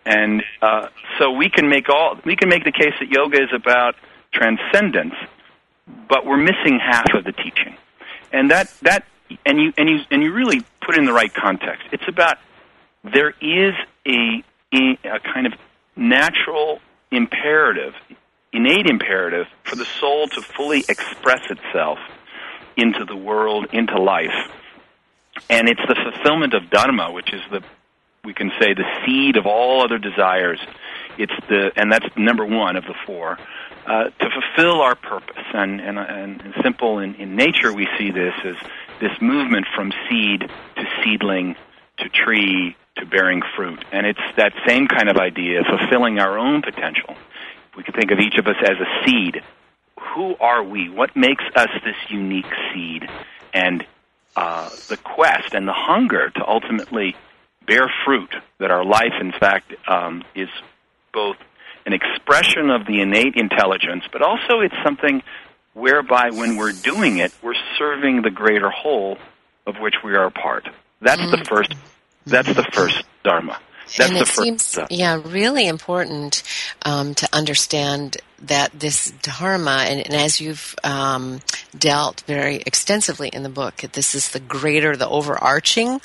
And 0.06 0.44
uh, 0.62 0.88
so 1.20 1.32
we 1.32 1.50
can 1.50 1.70
make 1.70 1.90
all 1.90 2.18
we 2.26 2.36
can 2.36 2.50
make 2.50 2.64
the 2.64 2.72
case 2.72 2.94
that 3.00 3.10
yoga 3.10 3.42
is 3.44 3.50
about 3.54 3.96
transcendence, 4.34 5.14
but 6.10 6.26
we're 6.26 6.38
missing 6.38 6.80
half 6.80 7.14
of 7.14 7.24
the 7.24 7.32
teaching. 7.34 7.76
And 8.32 8.50
that 8.52 8.74
that 8.82 9.06
and 9.46 9.60
you 9.60 9.74
and 9.78 9.90
you 9.90 10.00
and 10.10 10.24
you 10.24 10.34
really 10.34 10.64
put 10.82 10.98
in 10.98 11.06
the 11.06 11.14
right 11.14 11.34
context. 11.34 11.88
It's 11.92 12.08
about 12.08 12.38
there 13.04 13.34
is 13.42 13.74
a 14.08 14.44
a 14.74 15.20
kind 15.20 15.46
of 15.46 15.54
natural 15.96 16.80
imperative, 17.12 17.94
innate 18.54 18.88
imperative 18.88 19.48
for 19.64 19.76
the 19.76 19.86
soul 20.00 20.28
to 20.30 20.42
fully 20.42 20.84
express 20.88 21.42
itself 21.50 22.00
into 22.78 23.06
the 23.06 23.16
world, 23.16 23.68
into 23.74 24.02
life. 24.02 24.50
And 25.50 25.68
it's 25.68 25.82
the 25.88 25.96
fulfillment 25.96 26.54
of 26.54 26.70
dharma, 26.70 27.12
which 27.12 27.34
is 27.34 27.42
the 27.52 27.64
we 28.24 28.34
can 28.34 28.52
say 28.60 28.74
the 28.74 28.86
seed 29.06 29.38
of 29.38 29.46
all 29.46 29.84
other 29.84 29.98
desires. 29.98 30.60
It's 31.18 31.34
the 31.50 31.72
and 31.76 31.92
that's 31.92 32.06
number 32.16 32.46
one 32.46 32.76
of 32.76 32.84
the 32.86 32.96
four. 33.06 33.38
Uh, 33.86 34.06
to 34.06 34.30
fulfill 34.30 34.82
our 34.82 34.96
purpose, 34.96 35.44
and 35.54 35.82
and, 35.82 35.98
and 35.98 36.54
simple 36.64 37.00
in, 37.00 37.16
in 37.16 37.36
nature, 37.36 37.74
we 37.74 37.88
see 37.98 38.12
this 38.12 38.34
as 38.44 38.56
this 39.00 39.12
movement 39.22 39.66
from 39.76 39.92
seed 40.10 40.42
to 40.76 40.84
seedling 41.04 41.56
to 41.98 42.10
tree 42.10 42.76
to 42.98 43.06
bearing 43.06 43.42
fruit, 43.56 43.84
and 43.92 44.06
it's 44.06 44.20
that 44.38 44.54
same 44.68 44.88
kind 44.88 45.10
of 45.10 45.18
idea, 45.18 45.64
fulfilling 45.64 46.20
our 46.20 46.38
own 46.38 46.62
potential. 46.62 47.16
We 47.76 47.84
can 47.84 47.94
think 47.94 48.12
of 48.12 48.20
each 48.20 48.38
of 48.38 48.48
us 48.48 48.58
as 48.62 48.78
a 48.80 49.06
seed. 49.06 49.42
Who 50.14 50.36
are 50.40 50.64
we? 50.64 50.90
What 50.90 51.16
makes 51.16 51.44
us 51.56 51.70
this 51.86 51.96
unique 52.10 52.52
seed? 52.74 53.08
And 53.54 53.86
uh, 54.36 54.70
the 54.90 54.98
quest 54.98 55.54
and 55.54 55.68
the 55.68 55.74
hunger 55.74 56.30
to 56.30 56.48
ultimately 56.48 57.16
bear 57.66 57.92
fruit, 58.06 58.34
that 58.60 58.72
our 58.72 58.86
life, 58.86 59.14
in 59.20 59.32
fact, 59.32 59.74
um, 59.88 60.24
is 60.36 60.50
both 61.14 61.38
an 61.86 61.94
expression 61.94 62.70
of 62.70 62.86
the 62.86 63.02
innate 63.02 63.36
intelligence, 63.36 64.04
but 64.12 64.22
also 64.22 64.60
it's 64.62 64.76
something 64.84 65.22
whereby 65.74 66.30
when 66.32 66.58
we're 66.58 66.74
doing 66.74 67.18
it, 67.18 67.34
we're 67.42 67.56
serving 67.78 68.22
the 68.22 68.30
greater 68.30 68.70
whole 68.70 69.18
of 69.66 69.78
which 69.80 69.96
we 70.04 70.14
are 70.14 70.26
a 70.26 70.32
part. 70.32 70.68
That's 71.02 71.22
mm-hmm. 71.22 71.32
the 71.32 71.46
first. 71.46 71.74
That's 72.26 72.54
the 72.54 72.64
first 72.72 73.04
dharma. 73.24 73.60
That's 73.98 74.10
and 74.10 74.18
it 74.18 74.28
seems, 74.28 74.80
yeah, 74.90 75.22
really 75.26 75.68
important 75.68 76.44
um, 76.84 77.16
to 77.16 77.28
understand 77.34 78.18
that 78.44 78.72
this 78.80 79.12
dharma, 79.22 79.86
and, 79.88 80.00
and 80.06 80.16
as 80.16 80.42
you've 80.42 80.76
um, 80.84 81.42
dealt 81.78 82.22
very 82.22 82.58
extensively 82.66 83.30
in 83.30 83.44
the 83.44 83.50
book, 83.50 83.78
this 83.94 84.16
is 84.16 84.30
the 84.30 84.40
greater, 84.40 84.96
the 84.96 85.08
overarching 85.08 86.02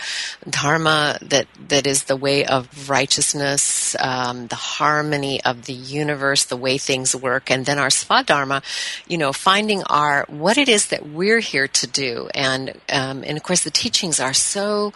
dharma 0.49 1.19
that 1.23 1.47
that 1.69 1.87
is 1.87 2.05
the 2.05 2.17
way 2.17 2.45
of 2.45 2.91
righteousness, 2.91 3.97
um, 3.99 4.49
the 4.49 4.57
harmony 4.57 5.43
of 5.45 5.65
the 5.67 5.73
universe, 5.73 6.45
the 6.45 6.57
way 6.57 6.79
things 6.79 7.17
work, 7.17 7.51
and 7.51 7.67
then 7.67 7.79
our 7.79 7.89
svadharma, 7.89 8.63
you 9.09 9.19
know, 9.19 9.33
finding 9.33 9.83
our 9.85 10.25
what 10.29 10.59
it 10.59 10.69
is 10.69 10.89
that 10.89 11.09
we're 11.09 11.41
here 11.41 11.69
to 11.69 11.87
do, 11.87 12.29
and 12.35 12.71
um, 12.91 13.25
and 13.25 13.37
of 13.37 13.43
course 13.43 13.63
the 13.63 13.71
teachings 13.71 14.21
are 14.21 14.35
so 14.35 14.93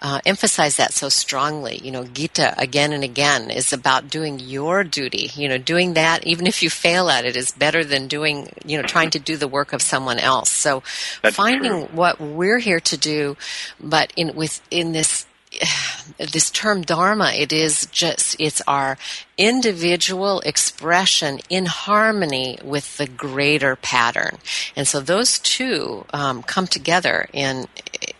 uh, 0.00 0.20
emphasize 0.26 0.76
that 0.76 0.92
so 0.92 1.08
strongly. 1.08 1.80
You 1.82 1.90
know, 1.90 2.04
Gita 2.04 2.54
again 2.56 2.92
and 2.92 3.02
again 3.02 3.50
is 3.50 3.72
about 3.72 4.10
doing 4.10 4.38
your 4.38 4.84
duty. 4.84 5.30
You 5.34 5.48
know, 5.48 5.58
doing 5.58 5.94
that 5.94 6.24
even 6.26 6.46
if 6.46 6.62
you 6.62 6.70
fail 6.84 7.08
at 7.08 7.24
it 7.24 7.34
is 7.34 7.50
better 7.52 7.82
than 7.82 8.08
doing 8.08 8.50
you 8.64 8.76
know 8.76 8.86
trying 8.86 9.10
to 9.10 9.18
do 9.18 9.36
the 9.38 9.48
work 9.48 9.72
of 9.72 9.80
someone 9.80 10.18
else. 10.18 10.50
So 10.50 10.82
That's 11.22 11.34
finding 11.34 11.86
true. 11.86 11.96
what 11.96 12.20
we're 12.20 12.58
here 12.58 12.80
to 12.80 12.96
do, 12.96 13.36
but 13.80 14.12
in 14.16 14.36
with 14.36 14.60
in 14.70 14.92
this 14.92 15.26
this 16.18 16.50
term 16.50 16.82
dharma 16.82 17.30
it 17.32 17.52
is 17.52 17.86
just 17.86 18.36
it's 18.38 18.60
our 18.66 18.98
individual 19.38 20.40
expression 20.40 21.40
in 21.48 21.66
harmony 21.66 22.58
with 22.62 22.96
the 22.98 23.06
greater 23.06 23.76
pattern 23.76 24.38
and 24.76 24.86
so 24.86 25.00
those 25.00 25.38
two 25.38 26.04
um, 26.12 26.42
come 26.42 26.66
together 26.66 27.28
in, 27.32 27.66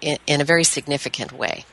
in 0.00 0.16
in 0.26 0.40
a 0.40 0.44
very 0.44 0.64
significant 0.64 1.32
way 1.32 1.64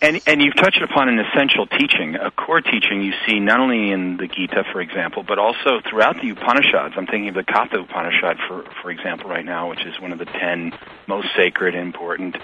And, 0.00 0.20
and 0.28 0.40
you've 0.40 0.54
touched 0.54 0.80
upon 0.80 1.08
an 1.08 1.18
essential 1.18 1.66
teaching, 1.66 2.14
a 2.14 2.30
core 2.30 2.60
teaching 2.60 3.02
you 3.02 3.12
see 3.26 3.40
not 3.40 3.58
only 3.58 3.90
in 3.90 4.16
the 4.16 4.28
Gita, 4.28 4.62
for 4.72 4.80
example, 4.80 5.24
but 5.26 5.40
also 5.40 5.80
throughout 5.88 6.20
the 6.20 6.30
Upanishads. 6.30 6.94
I'm 6.96 7.06
thinking 7.06 7.30
of 7.30 7.34
the 7.34 7.42
Katha 7.42 7.82
Upanishad, 7.82 8.38
for, 8.46 8.64
for 8.80 8.92
example, 8.92 9.28
right 9.28 9.44
now, 9.44 9.68
which 9.68 9.84
is 9.84 9.98
one 10.00 10.12
of 10.12 10.18
the 10.18 10.24
ten 10.24 10.72
most 11.08 11.28
sacred 11.34 11.74
and 11.74 11.84
important 11.84 12.36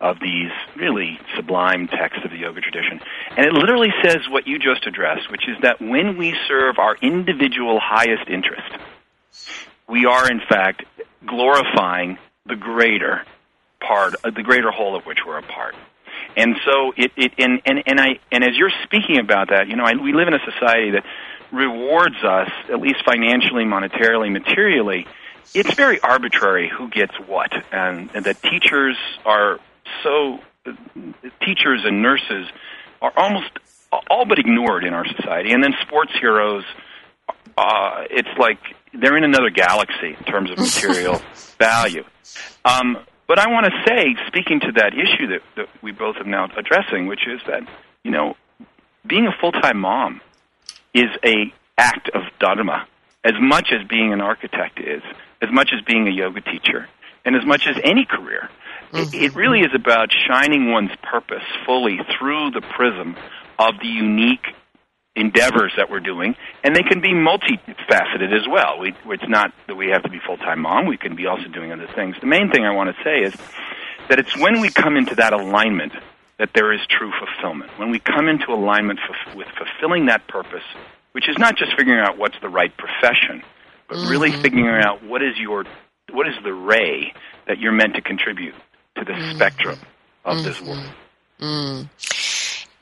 of 0.00 0.18
these 0.20 0.50
really 0.74 1.20
sublime 1.36 1.86
texts 1.86 2.24
of 2.24 2.30
the 2.30 2.38
yoga 2.38 2.60
tradition. 2.62 3.00
And 3.36 3.44
it 3.46 3.52
literally 3.52 3.92
says 4.02 4.22
what 4.30 4.46
you 4.46 4.58
just 4.58 4.86
addressed, 4.86 5.30
which 5.30 5.46
is 5.48 5.56
that 5.62 5.80
when 5.82 6.16
we 6.16 6.34
serve 6.48 6.78
our 6.78 6.96
individual 6.96 7.78
highest 7.78 8.28
interest, 8.28 8.72
we 9.86 10.06
are 10.06 10.30
in 10.30 10.40
fact 10.48 10.84
glorifying 11.26 12.18
the 12.46 12.56
greater 12.56 13.22
part, 13.80 14.16
the 14.24 14.42
greater 14.42 14.70
whole 14.70 14.96
of 14.96 15.04
which 15.04 15.18
we're 15.26 15.38
a 15.38 15.42
part. 15.42 15.74
And 16.36 16.56
so 16.64 16.92
it, 16.96 17.12
it 17.16 17.32
and, 17.38 17.60
and, 17.66 17.82
and 17.86 18.00
I 18.00 18.18
and 18.30 18.42
as 18.44 18.56
you're 18.56 18.72
speaking 18.84 19.18
about 19.18 19.50
that, 19.50 19.68
you 19.68 19.76
know, 19.76 19.84
I, 19.84 19.94
we 19.94 20.12
live 20.12 20.28
in 20.28 20.34
a 20.34 20.44
society 20.52 20.92
that 20.92 21.04
rewards 21.52 22.16
us, 22.24 22.50
at 22.70 22.80
least 22.80 23.04
financially, 23.04 23.64
monetarily, 23.64 24.32
materially. 24.32 25.06
It's 25.54 25.74
very 25.74 26.00
arbitrary 26.00 26.70
who 26.70 26.88
gets 26.88 27.14
what, 27.26 27.52
and, 27.72 28.10
and 28.14 28.24
that 28.24 28.42
teachers 28.42 28.96
are 29.26 29.60
so 30.02 30.38
teachers 31.44 31.82
and 31.84 32.02
nurses 32.02 32.48
are 33.02 33.12
almost 33.16 33.50
all 34.08 34.24
but 34.24 34.38
ignored 34.38 34.84
in 34.84 34.94
our 34.94 35.06
society, 35.06 35.52
and 35.52 35.62
then 35.62 35.74
sports 35.82 36.12
heroes. 36.18 36.64
Uh, 37.58 38.04
it's 38.10 38.38
like 38.38 38.58
they're 38.94 39.16
in 39.16 39.24
another 39.24 39.50
galaxy 39.50 40.16
in 40.18 40.24
terms 40.24 40.50
of 40.50 40.58
material 40.58 41.20
value. 41.58 42.04
Um, 42.64 42.98
but 43.32 43.38
I 43.38 43.48
want 43.48 43.64
to 43.64 43.72
say, 43.88 44.14
speaking 44.26 44.60
to 44.60 44.72
that 44.72 44.92
issue 44.92 45.28
that, 45.28 45.40
that 45.56 45.66
we 45.80 45.90
both 45.90 46.16
are 46.16 46.24
now 46.24 46.50
addressing, 46.54 47.06
which 47.06 47.26
is 47.26 47.40
that 47.46 47.62
you 48.04 48.10
know, 48.10 48.36
being 49.06 49.26
a 49.26 49.32
full 49.40 49.52
time 49.52 49.78
mom 49.78 50.20
is 50.92 51.08
a 51.24 51.50
act 51.78 52.10
of 52.10 52.24
dharma 52.38 52.86
as 53.24 53.32
much 53.40 53.68
as 53.72 53.88
being 53.88 54.12
an 54.12 54.20
architect 54.20 54.78
is, 54.80 55.00
as 55.40 55.48
much 55.50 55.70
as 55.72 55.80
being 55.80 56.08
a 56.08 56.10
yoga 56.10 56.42
teacher, 56.42 56.90
and 57.24 57.34
as 57.34 57.46
much 57.46 57.66
as 57.66 57.76
any 57.82 58.04
career. 58.04 58.50
It, 58.92 58.96
mm-hmm. 58.96 59.24
it 59.24 59.34
really 59.34 59.60
is 59.60 59.72
about 59.74 60.10
shining 60.28 60.70
one's 60.70 60.94
purpose 61.02 61.44
fully 61.64 62.00
through 62.18 62.50
the 62.50 62.60
prism 62.60 63.16
of 63.58 63.78
the 63.80 63.88
unique 63.88 64.44
endeavors 65.14 65.72
that 65.76 65.90
we're 65.90 66.00
doing, 66.00 66.34
and 66.64 66.74
they 66.74 66.82
can 66.82 67.00
be 67.00 67.12
multifaceted 67.12 68.32
as 68.32 68.48
well. 68.48 68.78
We, 68.78 68.94
it's 69.06 69.28
not 69.28 69.52
that 69.66 69.74
we 69.74 69.88
have 69.88 70.02
to 70.04 70.08
be 70.08 70.18
full 70.18 70.36
time 70.38 70.60
mom; 70.60 70.86
we 70.86 70.96
can 70.96 71.16
be 71.16 71.26
also 71.26 71.48
doing 71.48 71.72
other 71.72 71.88
things. 71.94 72.16
The 72.20 72.26
main 72.26 72.50
thing 72.50 72.64
I 72.64 72.72
want 72.72 72.94
to 72.94 73.02
say 73.02 73.20
is 73.20 73.34
that 74.08 74.18
it's 74.18 74.36
when 74.36 74.60
we 74.60 74.70
come 74.70 74.96
into 74.96 75.14
that 75.16 75.32
alignment 75.32 75.92
that 76.38 76.50
there 76.54 76.72
is 76.72 76.80
true 76.88 77.12
fulfillment. 77.18 77.70
When 77.78 77.90
we 77.90 77.98
come 77.98 78.28
into 78.28 78.52
alignment 78.52 78.98
f- 78.98 79.36
with 79.36 79.46
fulfilling 79.56 80.06
that 80.06 80.26
purpose, 80.26 80.64
which 81.12 81.28
is 81.28 81.38
not 81.38 81.56
just 81.56 81.76
figuring 81.76 82.00
out 82.00 82.18
what's 82.18 82.38
the 82.40 82.48
right 82.48 82.72
profession, 82.76 83.42
but 83.88 83.98
really 84.08 84.30
mm-hmm. 84.30 84.42
figuring 84.42 84.82
out 84.82 85.04
what 85.04 85.22
is 85.22 85.38
your 85.38 85.64
what 86.10 86.26
is 86.26 86.34
the 86.42 86.52
ray 86.52 87.14
that 87.46 87.58
you're 87.58 87.72
meant 87.72 87.94
to 87.94 88.02
contribute 88.02 88.54
to 88.96 89.04
the 89.04 89.12
mm-hmm. 89.12 89.36
spectrum 89.36 89.78
of 90.24 90.42
this 90.42 90.58
mm-hmm. 90.58 90.68
world. 90.68 90.90
Mm. 91.40 91.88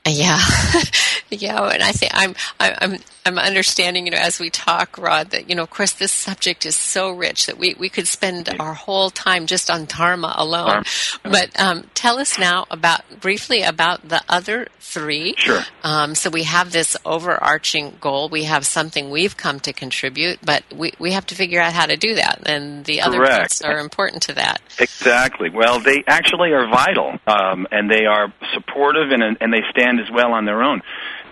Yeah, 0.07 0.39
yeah, 1.31 1.63
and 1.69 1.81
I 1.81 1.91
think 1.91 2.11
I'm 2.13 2.35
I'm 2.59 2.99
I'm 3.25 3.37
understanding, 3.37 4.05
you 4.05 4.11
know, 4.11 4.17
as 4.17 4.39
we 4.39 4.49
talk, 4.49 4.97
Rod, 4.97 5.29
that 5.29 5.49
you 5.49 5.55
know, 5.55 5.63
of 5.63 5.69
course, 5.69 5.93
this 5.93 6.11
subject 6.11 6.65
is 6.65 6.75
so 6.75 7.09
rich 7.11 7.45
that 7.45 7.57
we 7.57 7.75
we 7.79 7.87
could 7.87 8.07
spend 8.07 8.49
our 8.59 8.73
whole 8.73 9.09
time 9.09 9.45
just 9.45 9.69
on 9.69 9.85
dharma 9.85 10.33
alone. 10.37 10.83
But 11.23 11.57
um, 11.59 11.85
tell 11.93 12.19
us 12.19 12.37
now 12.37 12.65
about 12.69 13.21
briefly 13.21 13.61
about 13.61 14.07
the 14.07 14.21
other 14.27 14.67
three. 14.79 15.35
Sure. 15.37 15.61
Um, 15.83 16.15
so 16.15 16.29
we 16.29 16.43
have 16.43 16.71
this 16.71 16.97
overarching 17.05 17.97
goal. 18.01 18.27
We 18.27 18.43
have 18.43 18.65
something 18.65 19.09
we've 19.09 19.37
come 19.37 19.59
to 19.61 19.73
contribute, 19.73 20.39
but 20.43 20.63
we 20.75 20.93
we 20.99 21.11
have 21.13 21.25
to 21.27 21.35
figure 21.35 21.61
out 21.61 21.73
how 21.73 21.85
to 21.85 21.95
do 21.95 22.15
that, 22.15 22.41
and 22.45 22.83
the 22.85 23.01
other 23.01 23.19
Correct. 23.19 23.61
are 23.63 23.79
important 23.79 24.23
to 24.23 24.33
that. 24.33 24.61
Exactly. 24.79 25.49
Well, 25.49 25.79
they 25.79 26.03
actually 26.07 26.51
are 26.51 26.67
vital, 26.67 27.19
um, 27.27 27.67
and 27.71 27.89
they 27.89 28.05
are 28.05 28.33
supportive, 28.53 29.11
and 29.11 29.37
and 29.39 29.53
they 29.53 29.61
stand 29.69 29.99
as 29.99 30.09
well 30.11 30.33
on 30.33 30.45
their 30.45 30.63
own. 30.63 30.81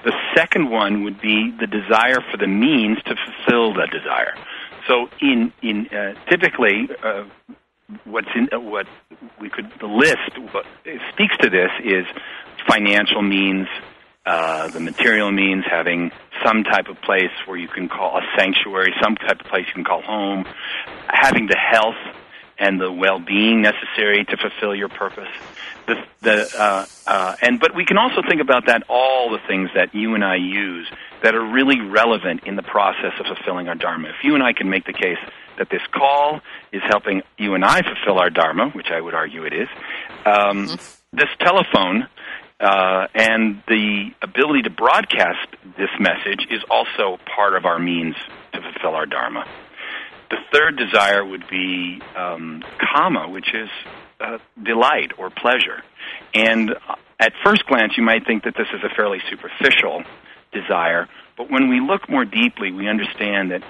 The 0.03 0.13
second 0.35 0.69
one 0.69 1.03
would 1.03 1.19
be 1.19 1.51
the 1.59 1.67
desire 1.67 2.19
for 2.31 2.37
the 2.37 2.47
means 2.47 2.97
to 3.03 3.15
fulfill 3.15 3.73
that 3.73 3.89
desire. 3.91 4.33
So, 4.87 5.09
in 5.21 5.51
in 5.61 5.87
uh, 5.87 6.13
typically, 6.29 6.89
uh, 7.03 7.25
what's 8.05 8.29
in 8.35 8.49
uh, 8.53 8.59
what 8.59 8.87
we 9.41 9.49
could 9.49 9.71
the 9.79 9.87
list 9.87 10.53
what 10.53 10.65
speaks 11.13 11.35
to 11.41 11.49
this 11.49 11.71
is 11.83 12.05
financial 12.67 13.21
means, 13.21 13.67
uh, 14.25 14.69
the 14.69 14.79
material 14.79 15.31
means, 15.31 15.65
having 15.69 16.11
some 16.45 16.63
type 16.63 16.87
of 16.87 17.01
place 17.01 17.31
where 17.45 17.57
you 17.57 17.67
can 17.67 17.89
call 17.89 18.17
a 18.17 18.21
sanctuary, 18.37 18.93
some 19.01 19.15
type 19.15 19.41
of 19.41 19.47
place 19.47 19.65
you 19.67 19.73
can 19.73 19.83
call 19.83 20.01
home, 20.01 20.45
having 21.07 21.47
the 21.47 21.57
health 21.57 21.95
and 22.59 22.79
the 22.79 22.91
well-being 22.91 23.61
necessary 23.61 24.25
to 24.25 24.37
fulfill 24.37 24.75
your 24.75 24.89
purpose. 24.89 25.29
The, 25.87 25.95
the 26.21 26.61
uh, 26.61 26.85
uh, 27.07 27.35
and 27.41 27.59
but 27.59 27.73
we 27.73 27.85
can 27.85 27.97
also 27.97 28.21
think 28.21 28.41
about 28.41 28.67
that 28.67 28.83
all 28.89 29.31
the 29.31 29.39
things 29.47 29.69
that 29.75 29.95
you 29.95 30.13
and 30.13 30.23
I 30.23 30.35
use 30.35 30.87
that 31.23 31.33
are 31.33 31.43
really 31.43 31.81
relevant 31.81 32.43
in 32.45 32.55
the 32.55 32.63
process 32.63 33.13
of 33.19 33.25
fulfilling 33.25 33.67
our 33.69 33.75
dharma. 33.75 34.09
If 34.09 34.23
you 34.23 34.35
and 34.35 34.43
I 34.43 34.53
can 34.53 34.69
make 34.69 34.85
the 34.85 34.93
case 34.93 35.17
that 35.57 35.69
this 35.69 35.81
call 35.91 36.41
is 36.71 36.81
helping 36.87 37.23
you 37.37 37.55
and 37.55 37.65
I 37.65 37.81
fulfill 37.81 38.19
our 38.19 38.29
dharma, 38.29 38.69
which 38.69 38.91
I 38.91 39.01
would 39.01 39.13
argue 39.13 39.45
it 39.45 39.53
is, 39.53 39.67
um, 40.25 40.67
this 41.11 41.29
telephone 41.39 42.07
uh, 42.59 43.07
and 43.15 43.63
the 43.67 44.11
ability 44.21 44.63
to 44.63 44.69
broadcast 44.69 45.47
this 45.77 45.89
message 45.99 46.45
is 46.51 46.61
also 46.69 47.17
part 47.35 47.55
of 47.55 47.65
our 47.65 47.79
means 47.79 48.15
to 48.53 48.61
fulfill 48.61 48.95
our 48.95 49.05
dharma. 49.05 49.45
The 50.29 50.37
third 50.51 50.77
desire 50.77 51.25
would 51.25 51.47
be 51.49 52.01
um, 52.15 52.63
kama, 52.79 53.29
which 53.29 53.53
is 53.53 53.69
uh, 54.19 54.37
delight 54.61 55.11
or 55.17 55.29
pleasure. 55.29 55.81
And 56.33 56.75
at 57.19 57.33
first 57.43 57.65
glance, 57.65 57.97
you 57.97 58.03
might 58.03 58.25
think 58.25 58.43
that 58.43 58.55
this 58.55 58.67
is 58.73 58.81
a 58.83 58.93
fairly 58.95 59.19
superficial 59.29 60.03
desire, 60.51 61.07
but 61.37 61.49
when 61.49 61.69
we 61.69 61.79
look 61.79 62.09
more 62.09 62.25
deeply, 62.25 62.71
we 62.71 62.87
understand 62.87 63.51
that 63.51 63.63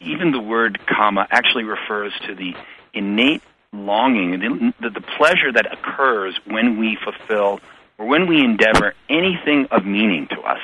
even 0.00 0.32
the 0.32 0.40
word 0.40 0.78
kama 0.86 1.26
actually 1.30 1.64
refers 1.64 2.12
to 2.26 2.34
the 2.34 2.54
innate 2.92 3.42
longing, 3.72 4.72
the, 4.80 4.90
the 4.90 5.00
pleasure 5.00 5.52
that 5.52 5.72
occurs 5.72 6.38
when 6.46 6.78
we 6.78 6.96
fulfill 7.02 7.60
or 7.98 8.06
when 8.06 8.26
we 8.26 8.40
endeavor 8.40 8.94
anything 9.08 9.66
of 9.70 9.84
meaning 9.84 10.26
to 10.28 10.40
us. 10.40 10.60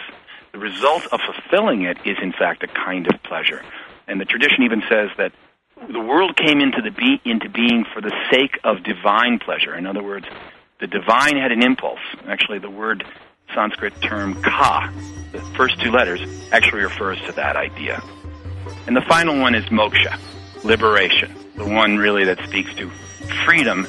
The 0.52 0.58
result 0.58 1.06
of 1.12 1.20
fulfilling 1.20 1.82
it 1.82 1.98
is, 2.04 2.16
in 2.22 2.32
fact, 2.32 2.62
a 2.62 2.66
kind 2.66 3.06
of 3.12 3.22
pleasure. 3.22 3.62
And 4.06 4.20
the 4.20 4.24
tradition 4.24 4.62
even 4.62 4.82
says 4.88 5.10
that 5.18 5.32
the 5.90 6.00
world 6.00 6.36
came 6.36 6.60
into, 6.60 6.80
the 6.80 6.90
be- 6.90 7.20
into 7.24 7.48
being 7.48 7.84
for 7.92 8.00
the 8.00 8.12
sake 8.30 8.58
of 8.64 8.82
divine 8.82 9.38
pleasure. 9.38 9.74
In 9.74 9.86
other 9.86 10.02
words, 10.02 10.26
the 10.80 10.86
divine 10.86 11.36
had 11.36 11.52
an 11.52 11.62
impulse. 11.62 12.00
Actually, 12.26 12.58
the 12.58 12.70
word 12.70 13.04
Sanskrit 13.54 14.00
term 14.00 14.40
ka, 14.42 14.92
the 15.32 15.40
first 15.56 15.80
two 15.80 15.90
letters, 15.90 16.20
actually 16.52 16.82
refers 16.82 17.20
to 17.22 17.32
that 17.32 17.56
idea. 17.56 18.02
And 18.86 18.96
the 18.96 19.02
final 19.02 19.38
one 19.38 19.54
is 19.54 19.64
moksha, 19.66 20.18
liberation, 20.64 21.34
the 21.56 21.66
one 21.66 21.96
really 21.96 22.24
that 22.24 22.38
speaks 22.44 22.74
to 22.74 22.90
freedom 23.44 23.86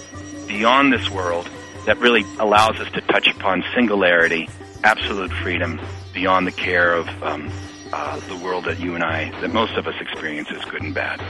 beyond 0.48 0.94
this 0.94 1.10
world 1.10 1.50
that 1.86 1.98
really 2.00 2.26
allows 2.40 2.80
us 2.80 2.92
to 2.92 3.02
touch 3.02 3.28
upon 3.28 3.64
singularity, 3.74 4.50
absolute 4.84 5.32
freedom 5.32 5.80
beyond 6.14 6.48
the 6.48 6.52
care 6.52 6.94
of 6.94 7.08
um, 7.24 7.52
uh, 7.94 8.20
the 8.28 8.38
world 8.38 8.66
that 8.66 8.80
you 8.80 8.96
and 8.96 9.04
I, 9.04 9.30
that 9.42 9.52
most 9.52 9.74
of 9.78 9.88
us 9.88 9.96
experience 10.00 10.50
is 10.52 10.64
good 10.66 10.82
and 10.82 10.94
bad. 10.94 11.22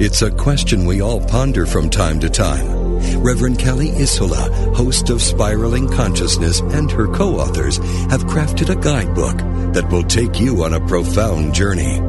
It's 0.00 0.22
a 0.22 0.30
question 0.30 0.86
we 0.86 1.02
all 1.02 1.20
ponder 1.20 1.66
from 1.66 1.90
time 1.90 2.20
to 2.20 2.30
time. 2.30 2.96
Reverend 3.20 3.58
Kelly 3.58 3.90
Isola, 3.90 4.50
host 4.74 5.10
of 5.10 5.20
Spiraling 5.20 5.90
Consciousness, 5.90 6.60
and 6.60 6.90
her 6.90 7.06
co-authors 7.06 7.76
have 8.10 8.24
crafted 8.24 8.70
a 8.70 8.80
guidebook 8.80 9.36
that 9.74 9.90
will 9.92 10.04
take 10.04 10.40
you 10.40 10.64
on 10.64 10.72
a 10.72 10.86
profound 10.86 11.54
journey. 11.54 12.00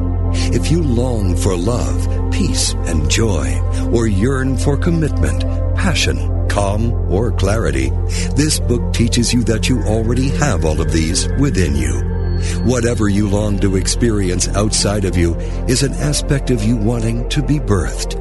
If 0.56 0.70
you 0.70 0.82
long 0.82 1.36
for 1.36 1.54
love, 1.54 2.32
peace, 2.32 2.72
and 2.72 3.10
joy, 3.10 3.60
or 3.92 4.06
yearn 4.06 4.56
for 4.56 4.78
commitment, 4.78 5.42
passion, 5.76 6.48
calm, 6.48 6.92
or 7.12 7.30
clarity, 7.32 7.90
this 8.36 8.58
book 8.58 8.94
teaches 8.94 9.34
you 9.34 9.42
that 9.44 9.68
you 9.68 9.82
already 9.82 10.30
have 10.30 10.64
all 10.64 10.80
of 10.80 10.92
these 10.92 11.28
within 11.38 11.76
you. 11.76 12.19
Whatever 12.64 13.08
you 13.08 13.28
long 13.28 13.58
to 13.60 13.76
experience 13.76 14.48
outside 14.48 15.04
of 15.04 15.16
you 15.16 15.34
is 15.68 15.82
an 15.82 15.92
aspect 15.94 16.50
of 16.50 16.62
you 16.62 16.76
wanting 16.76 17.28
to 17.30 17.42
be 17.42 17.58
birthed. 17.58 18.18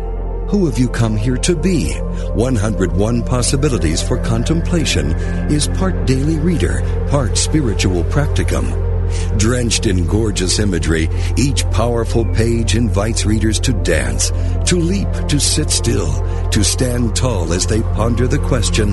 Who 0.50 0.66
have 0.66 0.80
you 0.80 0.90
come 0.90 1.16
here 1.16 1.38
to 1.38 1.56
be? 1.56 1.94
101 1.94 3.24
Possibilities 3.24 4.02
for 4.02 4.18
Contemplation 4.24 5.12
is 5.52 5.68
part 5.68 6.08
daily 6.08 6.40
reader, 6.40 6.82
part 7.10 7.38
spiritual 7.38 8.04
practicum. 8.06 8.90
Drenched 9.38 9.86
in 9.86 10.08
gorgeous 10.08 10.60
imagery, 10.60 11.08
each 11.38 11.70
powerful 11.72 12.26
page 12.34 12.76
invites 12.76 13.26
readers 13.26 13.60
to 13.62 13.74
dance, 13.74 14.32
to 14.66 14.78
leap, 14.78 15.10
to 15.28 15.40
sit 15.40 15.70
still, 15.70 16.12
to 16.50 16.64
stand 16.64 17.16
tall 17.16 17.54
as 17.54 17.68
they 17.68 17.82
ponder 17.82 18.28
the 18.28 18.40
question, 18.40 18.90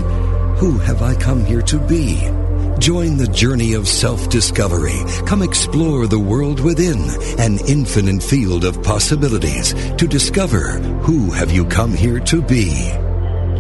Who 0.59 0.79
have 0.79 1.03
I 1.03 1.15
come 1.15 1.45
here 1.45 1.63
to 1.63 1.79
be? 1.79 2.21
Join 2.79 3.17
the 3.17 3.27
journey 3.27 3.73
of 3.75 3.89
self-discovery. 3.89 5.03
Come 5.27 5.43
explore 5.43 6.07
the 6.07 6.19
world 6.19 6.61
within, 6.61 7.01
an 7.39 7.59
infinite 7.67 8.23
field 8.23 8.65
of 8.65 8.83
possibilities 8.83 9.73
to 9.97 10.07
discover 10.07 10.73
who 11.03 11.31
have 11.31 11.51
you 11.51 11.65
come 11.65 11.93
here 11.93 12.21
to 12.21 12.43
be. 12.43 12.93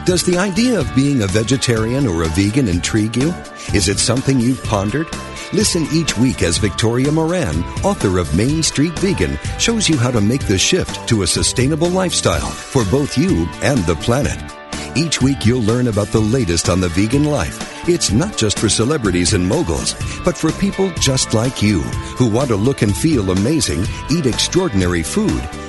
Does 0.07 0.23
the 0.23 0.37
idea 0.37 0.79
of 0.79 0.95
being 0.95 1.21
a 1.21 1.27
vegetarian 1.27 2.07
or 2.07 2.23
a 2.23 2.29
vegan 2.29 2.69
intrigue 2.69 3.17
you? 3.17 3.33
Is 3.73 3.89
it 3.89 3.99
something 3.99 4.39
you've 4.39 4.63
pondered? 4.63 5.05
Listen 5.51 5.85
each 5.91 6.17
week 6.17 6.43
as 6.43 6.59
Victoria 6.59 7.11
Moran, 7.11 7.61
author 7.83 8.17
of 8.17 8.33
Main 8.33 8.63
Street 8.63 8.97
Vegan, 8.99 9.37
shows 9.59 9.89
you 9.89 9.97
how 9.97 10.09
to 10.09 10.21
make 10.21 10.47
the 10.47 10.57
shift 10.57 11.09
to 11.09 11.23
a 11.23 11.27
sustainable 11.27 11.89
lifestyle 11.89 12.47
for 12.47 12.85
both 12.85 13.17
you 13.17 13.49
and 13.61 13.79
the 13.79 13.95
planet. 13.95 14.39
Each 14.95 15.21
week 15.21 15.45
you'll 15.45 15.63
learn 15.63 15.89
about 15.89 16.07
the 16.07 16.21
latest 16.21 16.69
on 16.69 16.79
the 16.79 16.87
vegan 16.87 17.25
life. 17.25 17.89
It's 17.89 18.09
not 18.09 18.37
just 18.37 18.59
for 18.59 18.69
celebrities 18.69 19.33
and 19.33 19.45
moguls, 19.45 19.93
but 20.23 20.37
for 20.37 20.53
people 20.53 20.89
just 21.01 21.33
like 21.33 21.61
you 21.61 21.81
who 22.15 22.29
want 22.29 22.47
to 22.47 22.55
look 22.55 22.81
and 22.81 22.95
feel 22.95 23.31
amazing, 23.31 23.85
eat 24.09 24.25
extraordinary 24.25 25.03
food, 25.03 25.41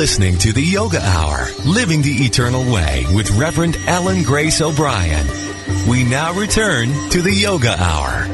Listening 0.00 0.38
to 0.38 0.50
the 0.50 0.62
Yoga 0.62 0.98
Hour, 0.98 1.46
Living 1.66 2.00
the 2.00 2.24
Eternal 2.24 2.62
Way 2.72 3.04
with 3.14 3.30
Reverend 3.32 3.76
Ellen 3.86 4.22
Grace 4.22 4.62
O'Brien. 4.62 5.26
We 5.86 6.04
now 6.04 6.32
return 6.32 6.88
to 7.10 7.20
the 7.20 7.30
Yoga 7.30 7.76
Hour. 7.78 8.26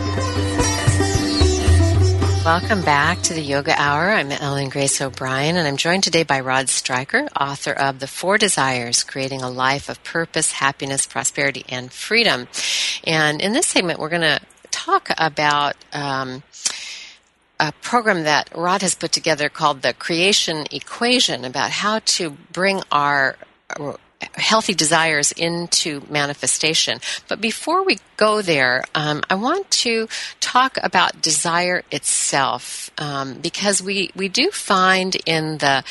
Welcome 2.45 2.83
back 2.83 3.21
to 3.23 3.35
the 3.35 3.43
Yoga 3.43 3.75
Hour. 3.77 4.13
I'm 4.13 4.31
Ellen 4.31 4.69
Grace 4.69 5.01
O'Brien, 5.01 5.57
and 5.57 5.67
I'm 5.67 5.77
joined 5.77 6.05
today 6.05 6.23
by 6.23 6.39
Rod 6.39 6.69
Stryker, 6.69 7.27
author 7.37 7.73
of 7.73 7.99
The 7.99 8.07
Four 8.07 8.39
Desires 8.39 9.03
Creating 9.03 9.43
a 9.43 9.51
Life 9.51 9.89
of 9.89 10.01
Purpose, 10.05 10.53
Happiness, 10.53 11.05
Prosperity, 11.05 11.65
and 11.69 11.93
Freedom. 11.93 12.47
And 13.03 13.43
in 13.43 13.55
this 13.55 13.67
segment, 13.67 13.99
we're 13.99 14.09
going 14.09 14.21
to 14.23 14.39
talk 14.71 15.09
about. 15.19 15.75
Um, 15.93 16.45
a 17.59 17.73
program 17.73 18.25
that 18.25 18.51
Rod 18.55 18.83
has 18.83 18.95
put 18.95 19.13
together 19.13 19.49
called 19.49 19.83
the 19.83 19.93
Creation 19.93 20.67
Equation 20.71 21.45
about 21.45 21.71
how 21.71 22.01
to 22.01 22.31
bring 22.53 22.83
our 22.93 23.37
healthy 24.35 24.75
desires 24.75 25.33
into 25.33 26.03
manifestation. 26.09 27.01
But 27.29 27.41
before 27.41 27.85
we 27.85 27.99
go 28.17 28.43
there, 28.43 28.85
um, 28.95 29.23
I 29.29 29.35
want 29.35 29.71
to 29.83 30.09
talk 30.41 30.79
about 30.83 31.21
desire 31.21 31.83
itself 31.91 32.91
um, 32.99 33.35
because 33.41 33.83
we, 33.83 34.11
we 34.15 34.29
do 34.29 34.51
find 34.51 35.17
in 35.27 35.59
the 35.59 35.85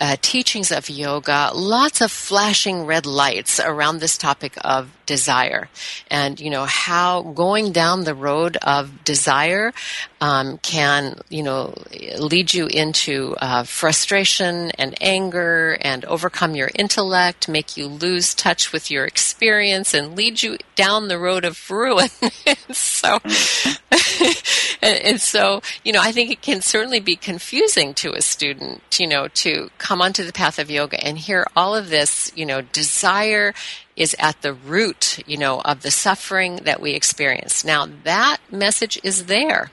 uh, 0.00 0.16
teachings 0.22 0.72
of 0.72 0.88
yoga 0.88 1.50
lots 1.54 2.00
of 2.00 2.10
flashing 2.10 2.84
red 2.84 3.06
lights 3.06 3.60
around 3.60 3.98
this 3.98 4.16
topic 4.16 4.54
of 4.64 4.90
desire 5.06 5.68
and 6.10 6.38
you 6.38 6.50
know 6.50 6.66
how 6.66 7.22
going 7.22 7.72
down 7.72 8.04
the 8.04 8.14
road 8.14 8.56
of 8.62 9.04
desire 9.04 9.72
um, 10.20 10.58
can 10.58 11.18
you 11.30 11.42
know 11.42 11.74
lead 12.18 12.52
you 12.52 12.66
into 12.66 13.34
uh, 13.40 13.62
frustration 13.64 14.70
and 14.78 14.94
anger 15.00 15.78
and 15.80 16.04
overcome 16.04 16.54
your 16.54 16.70
intellect 16.74 17.48
make 17.48 17.67
you 17.76 17.86
lose 17.86 18.34
touch 18.34 18.72
with 18.72 18.90
your 18.90 19.04
experience 19.04 19.94
and 19.94 20.16
lead 20.16 20.42
you 20.42 20.56
down 20.74 21.08
the 21.08 21.18
road 21.18 21.44
of 21.44 21.70
ruin 21.70 22.08
so 22.70 23.18
and, 24.82 24.98
and 25.04 25.20
so 25.20 25.60
you 25.84 25.92
know 25.92 26.00
i 26.02 26.12
think 26.12 26.30
it 26.30 26.42
can 26.42 26.60
certainly 26.60 27.00
be 27.00 27.16
confusing 27.16 27.94
to 27.94 28.12
a 28.12 28.22
student 28.22 28.98
you 28.98 29.06
know 29.06 29.28
to 29.28 29.70
come 29.78 30.00
onto 30.00 30.24
the 30.24 30.32
path 30.32 30.58
of 30.58 30.70
yoga 30.70 31.02
and 31.04 31.18
hear 31.18 31.46
all 31.56 31.74
of 31.74 31.90
this 31.90 32.32
you 32.34 32.46
know 32.46 32.60
desire 32.60 33.52
is 33.98 34.14
at 34.18 34.40
the 34.42 34.52
root, 34.52 35.18
you 35.26 35.36
know, 35.36 35.60
of 35.62 35.82
the 35.82 35.90
suffering 35.90 36.56
that 36.62 36.80
we 36.80 36.92
experience. 36.92 37.64
Now 37.64 37.88
that 38.04 38.38
message 38.50 38.98
is 39.02 39.26
there. 39.26 39.70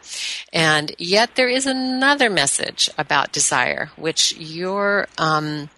And 0.51 0.93
yet 0.97 1.35
there 1.35 1.47
is 1.47 1.67
another 1.67 2.29
message 2.29 2.89
about 2.97 3.31
desire, 3.31 3.91
which 3.95 4.35
you're, 4.35 5.07
um, 5.17 5.69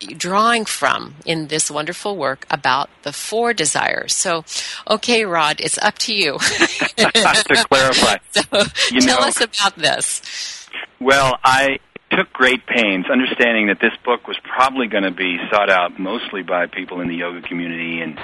drawing 0.00 0.64
from 0.64 1.14
in 1.24 1.48
this 1.48 1.70
wonderful 1.70 2.16
work 2.16 2.46
about 2.50 2.90
the 3.02 3.12
four 3.12 3.54
desires. 3.54 4.14
So, 4.14 4.44
okay, 4.88 5.24
Rod, 5.24 5.60
it's 5.60 5.78
up 5.78 5.98
to 6.00 6.14
you. 6.14 6.38
to 6.96 7.66
clarify. 7.68 8.16
So, 8.30 8.62
you 8.90 9.00
tell 9.00 9.20
know, 9.20 9.26
us 9.26 9.40
about 9.40 9.76
this. 9.76 10.68
Well, 11.00 11.38
I 11.42 11.78
took 12.10 12.32
great 12.32 12.66
pains, 12.66 13.06
understanding 13.10 13.68
that 13.68 13.80
this 13.80 13.92
book 14.04 14.28
was 14.28 14.36
probably 14.42 14.86
going 14.86 15.02
to 15.02 15.10
be 15.10 15.38
sought 15.50 15.70
out 15.70 15.98
mostly 15.98 16.42
by 16.42 16.66
people 16.66 17.00
in 17.00 17.08
the 17.08 17.16
yoga 17.16 17.40
community 17.42 18.00
and 18.00 18.18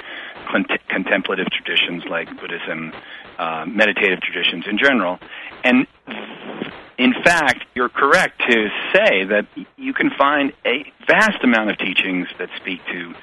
contemplative 0.89 1.47
traditions 1.49 2.03
like 2.09 2.27
Buddhism, 2.39 2.93
uh, 3.39 3.65
meditative 3.67 4.21
traditions 4.21 4.65
in 4.69 4.77
general. 4.77 5.19
And 5.63 5.87
in 6.97 7.13
fact, 7.23 7.65
you're 7.75 7.89
correct 7.89 8.39
to 8.49 8.67
say 8.93 9.25
that 9.25 9.47
you 9.77 9.93
can 9.93 10.09
find 10.17 10.53
a 10.65 10.91
vast 11.07 11.43
amount 11.43 11.71
of 11.71 11.77
teachings 11.77 12.27
that 12.37 12.49
speak 12.57 12.81
to 12.85 13.13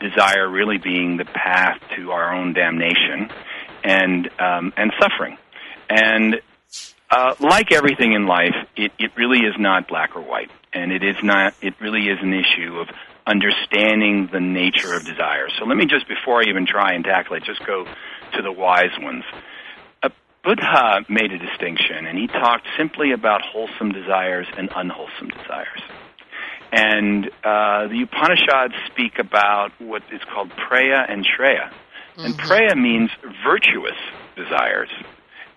desire 0.00 0.48
really 0.48 0.78
being 0.78 1.16
the 1.16 1.24
path 1.24 1.80
to 1.96 2.12
our 2.12 2.34
own 2.34 2.52
damnation 2.52 3.30
and 3.84 4.30
um, 4.38 4.72
and 4.76 4.92
suffering. 5.00 5.36
And 5.90 6.40
uh, 7.10 7.34
like 7.40 7.72
everything 7.72 8.12
in 8.12 8.26
life, 8.26 8.54
it, 8.76 8.92
it 8.98 9.10
really 9.16 9.40
is 9.40 9.54
not 9.58 9.88
black 9.88 10.16
or 10.16 10.22
white, 10.22 10.50
and 10.72 10.92
it 10.92 11.02
is 11.02 11.16
not. 11.22 11.54
It 11.60 11.74
really 11.80 12.08
is 12.08 12.18
an 12.22 12.32
issue 12.32 12.78
of 12.78 12.88
understanding 13.26 14.28
the 14.32 14.40
nature 14.40 14.94
of 14.94 15.04
desire. 15.04 15.48
So 15.58 15.64
let 15.64 15.76
me 15.76 15.86
just, 15.86 16.08
before 16.08 16.40
I 16.40 16.48
even 16.48 16.66
try 16.66 16.94
and 16.94 17.04
tackle 17.04 17.36
it, 17.36 17.44
just 17.44 17.64
go 17.64 17.84
to 17.84 18.42
the 18.42 18.50
wise 18.50 18.90
ones. 18.98 19.24
Buddha 20.44 21.04
made 21.08 21.32
a 21.32 21.38
distinction, 21.38 22.06
and 22.06 22.18
he 22.18 22.26
talked 22.26 22.66
simply 22.76 23.12
about 23.12 23.42
wholesome 23.42 23.92
desires 23.92 24.46
and 24.56 24.68
unwholesome 24.74 25.28
desires. 25.28 25.82
And 26.72 27.26
uh, 27.44 27.86
the 27.88 28.02
Upanishads 28.02 28.74
speak 28.90 29.18
about 29.18 29.70
what 29.78 30.02
is 30.12 30.20
called 30.32 30.50
preya 30.50 31.08
and 31.08 31.24
shreya. 31.24 31.70
Mm-hmm. 31.70 32.24
And 32.24 32.38
preya 32.38 32.76
means 32.76 33.10
virtuous 33.44 33.98
desires, 34.36 34.90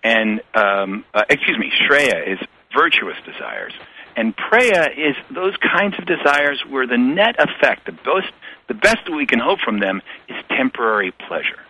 and 0.06 0.42
um, 0.54 1.04
uh, 1.14 1.24
excuse 1.30 1.58
me, 1.58 1.72
Shreya 1.72 2.32
is 2.34 2.40
virtuous 2.74 3.18
desires, 3.26 3.74
and 4.16 4.36
Preya 4.38 4.92
is 4.92 5.16
those 5.34 5.56
kinds 5.58 5.96
of 5.98 6.06
desires 6.06 6.64
where 6.70 6.86
the 6.86 6.98
net 6.98 7.36
effect, 7.40 7.86
the 7.86 7.92
best, 7.92 8.32
the 8.68 8.76
best 8.76 9.00
that 9.08 9.16
we 9.16 9.26
can 9.26 9.40
hope 9.40 9.60
from 9.60 9.80
them, 9.80 10.02
is 10.30 10.36
temporary 10.50 11.12
pleasure. 11.28 11.65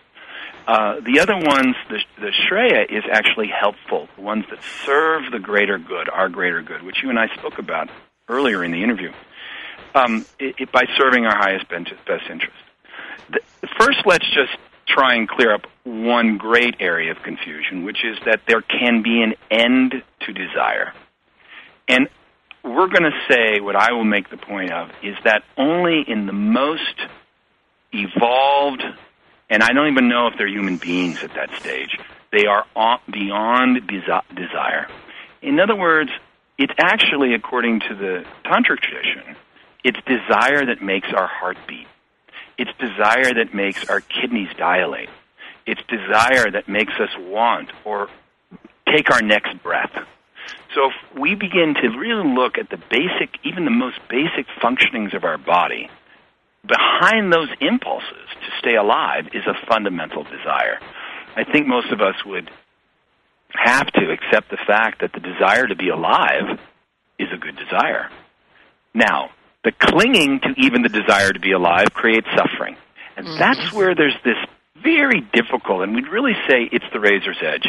Uh, 0.66 1.00
the 1.00 1.20
other 1.20 1.36
ones, 1.36 1.76
the, 1.88 2.00
the 2.18 2.32
Shreya, 2.32 2.90
is 2.90 3.04
actually 3.10 3.48
helpful, 3.48 4.08
the 4.16 4.22
ones 4.22 4.44
that 4.50 4.58
serve 4.84 5.30
the 5.30 5.38
greater 5.38 5.78
good, 5.78 6.08
our 6.08 6.28
greater 6.28 6.60
good, 6.60 6.82
which 6.82 7.02
you 7.02 7.10
and 7.10 7.18
I 7.18 7.28
spoke 7.36 7.58
about 7.58 7.88
earlier 8.28 8.64
in 8.64 8.72
the 8.72 8.82
interview, 8.82 9.12
um, 9.94 10.26
it, 10.40 10.56
it, 10.58 10.72
by 10.72 10.84
serving 10.96 11.24
our 11.24 11.36
highest 11.36 11.68
best 11.68 12.24
interest. 12.28 12.56
The, 13.30 13.40
first, 13.78 13.98
let's 14.06 14.26
just 14.34 14.56
try 14.88 15.14
and 15.14 15.28
clear 15.28 15.54
up 15.54 15.66
one 15.84 16.36
great 16.36 16.76
area 16.80 17.12
of 17.12 17.22
confusion, 17.22 17.84
which 17.84 18.04
is 18.04 18.18
that 18.24 18.40
there 18.48 18.62
can 18.62 19.02
be 19.02 19.22
an 19.22 19.34
end 19.50 20.02
to 20.20 20.32
desire. 20.32 20.92
And 21.86 22.08
we're 22.64 22.88
going 22.88 23.04
to 23.04 23.18
say, 23.28 23.60
what 23.60 23.76
I 23.76 23.92
will 23.92 24.04
make 24.04 24.30
the 24.30 24.36
point 24.36 24.72
of, 24.72 24.90
is 25.02 25.16
that 25.24 25.44
only 25.56 26.04
in 26.06 26.26
the 26.26 26.32
most 26.32 26.96
evolved, 27.92 28.82
and 29.48 29.62
I 29.62 29.72
don't 29.72 29.88
even 29.88 30.08
know 30.08 30.26
if 30.26 30.34
they're 30.38 30.48
human 30.48 30.76
beings 30.76 31.22
at 31.22 31.34
that 31.34 31.54
stage, 31.54 31.98
they 32.32 32.46
are 32.46 32.66
beyond 33.10 33.86
desire. 33.88 34.88
In 35.42 35.60
other 35.60 35.76
words, 35.76 36.10
it's 36.58 36.72
actually, 36.78 37.34
according 37.34 37.80
to 37.80 37.94
the 37.94 38.24
tantric 38.44 38.80
tradition, 38.80 39.36
it's 39.84 39.98
desire 40.06 40.66
that 40.66 40.82
makes 40.82 41.08
our 41.12 41.26
heart 41.26 41.58
beat. 41.68 41.86
It's 42.58 42.70
desire 42.78 43.34
that 43.34 43.54
makes 43.54 43.88
our 43.88 44.00
kidneys 44.00 44.48
dilate. 44.56 45.10
It's 45.66 45.80
desire 45.88 46.50
that 46.50 46.68
makes 46.68 46.94
us 46.94 47.10
want 47.18 47.70
or 47.84 48.08
take 48.88 49.10
our 49.10 49.20
next 49.20 49.62
breath. 49.62 49.92
So 50.74 50.90
if 50.90 51.18
we 51.18 51.34
begin 51.34 51.74
to 51.74 51.88
really 51.88 52.28
look 52.34 52.58
at 52.58 52.70
the 52.70 52.76
basic, 52.76 53.38
even 53.44 53.64
the 53.64 53.70
most 53.70 53.98
basic 54.08 54.46
functionings 54.60 55.14
of 55.14 55.24
our 55.24 55.38
body, 55.38 55.90
behind 56.66 57.32
those 57.32 57.48
impulses 57.60 58.28
to 58.40 58.50
stay 58.60 58.76
alive 58.76 59.26
is 59.32 59.44
a 59.46 59.54
fundamental 59.66 60.24
desire. 60.24 60.78
I 61.36 61.44
think 61.44 61.66
most 61.66 61.92
of 61.92 62.00
us 62.00 62.16
would 62.24 62.50
have 63.50 63.86
to 63.92 64.10
accept 64.10 64.50
the 64.50 64.58
fact 64.66 65.00
that 65.00 65.12
the 65.12 65.20
desire 65.20 65.66
to 65.66 65.76
be 65.76 65.88
alive 65.88 66.58
is 67.18 67.28
a 67.32 67.38
good 67.38 67.56
desire. 67.56 68.10
Now, 68.94 69.30
the 69.64 69.72
clinging 69.72 70.40
to 70.40 70.54
even 70.58 70.82
the 70.82 70.88
desire 70.88 71.32
to 71.32 71.40
be 71.40 71.52
alive 71.52 71.92
creates 71.92 72.26
suffering. 72.36 72.76
And 73.16 73.26
mm-hmm. 73.26 73.38
that's 73.38 73.72
where 73.72 73.94
there's 73.94 74.16
this 74.24 74.36
very 74.82 75.20
difficult, 75.32 75.82
and 75.82 75.94
we'd 75.94 76.08
really 76.08 76.34
say 76.48 76.68
it's 76.70 76.84
the 76.92 77.00
razor's 77.00 77.38
edge. 77.42 77.66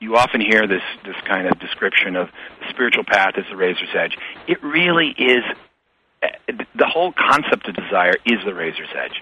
You 0.00 0.16
often 0.16 0.40
hear 0.40 0.66
this, 0.66 0.82
this 1.04 1.16
kind 1.26 1.48
of 1.48 1.58
description 1.58 2.16
of 2.16 2.28
the 2.60 2.66
spiritual 2.70 3.04
path 3.04 3.34
as 3.36 3.44
the 3.50 3.56
razor's 3.56 3.88
edge. 3.94 4.16
It 4.46 4.62
really 4.62 5.14
is, 5.16 5.42
the 6.74 6.86
whole 6.86 7.12
concept 7.12 7.68
of 7.68 7.74
desire 7.74 8.14
is 8.26 8.38
the 8.44 8.54
razor's 8.54 8.88
edge. 8.96 9.20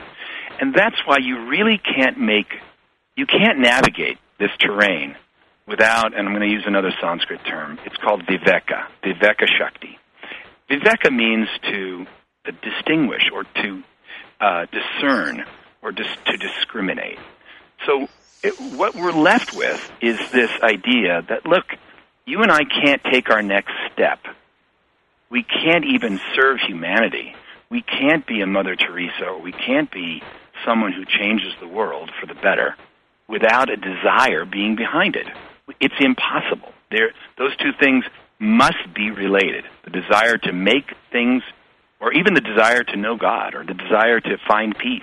And 0.61 0.75
that's 0.75 0.97
why 1.05 1.19
you 1.19 1.47
really 1.49 1.79
can't 1.79 2.19
make, 2.19 2.53
you 3.17 3.27
can't 3.27 3.59
navigate 3.59 4.19
this 4.39 4.51
terrain 4.59 5.17
without, 5.67 6.17
and 6.17 6.27
I'm 6.27 6.35
going 6.35 6.49
to 6.49 6.55
use 6.55 6.65
another 6.67 6.93
Sanskrit 7.01 7.41
term, 7.45 7.79
it's 7.85 7.97
called 7.97 8.23
viveka, 8.23 8.87
viveka 9.03 9.47
shakti. 9.47 9.99
Viveka 10.71 11.15
means 11.15 11.49
to 11.71 12.07
distinguish 12.63 13.31
or 13.33 13.45
to 13.63 13.83
uh, 14.41 14.67
discern 14.71 15.45
or 15.83 15.93
dis- 15.93 16.07
to 16.27 16.37
discriminate. 16.37 17.19
So 17.85 18.09
it, 18.43 18.55
what 18.77 18.95
we're 18.95 19.13
left 19.13 19.55
with 19.55 19.91
is 20.01 20.19
this 20.31 20.51
idea 20.63 21.23
that, 21.29 21.47
look, 21.47 21.65
you 22.25 22.43
and 22.43 22.51
I 22.51 22.65
can't 22.65 23.03
take 23.05 23.31
our 23.31 23.43
next 23.43 23.73
step. 23.93 24.21
We 25.31 25.43
can't 25.43 25.85
even 25.85 26.21
serve 26.35 26.59
humanity. 26.61 27.35
We 27.71 27.83
can't 27.83 28.27
be 28.27 28.41
a 28.41 28.47
Mother 28.47 28.77
Teresa 28.77 29.27
or 29.27 29.41
we 29.41 29.53
can't 29.53 29.91
be 29.91 30.23
someone 30.65 30.93
who 30.93 31.05
changes 31.05 31.53
the 31.61 31.69
world 31.69 32.11
for 32.21 32.27
the 32.27 32.35
better 32.35 32.77
without 33.29 33.69
a 33.71 33.77
desire 33.77 34.45
being 34.45 34.77
behind 34.77 35.17
it. 35.17 35.27
It's 35.81 35.95
impossible. 35.99 36.73
There, 36.91 37.11
those 37.39 37.57
two 37.57 37.73
things 37.79 38.05
must 38.39 38.95
be 38.95 39.11
related. 39.11 39.65
The 39.85 39.91
desire 39.91 40.39
to 40.39 40.53
make 40.53 40.93
things, 41.11 41.43
or 42.01 42.13
even 42.13 42.35
the 42.35 42.41
desire 42.41 42.85
to 42.85 42.97
know 42.97 43.17
God, 43.17 43.55
or 43.55 43.65
the 43.65 43.75
desire 43.75 44.21
to 44.21 44.37
find 44.47 44.77
peace. 44.79 45.03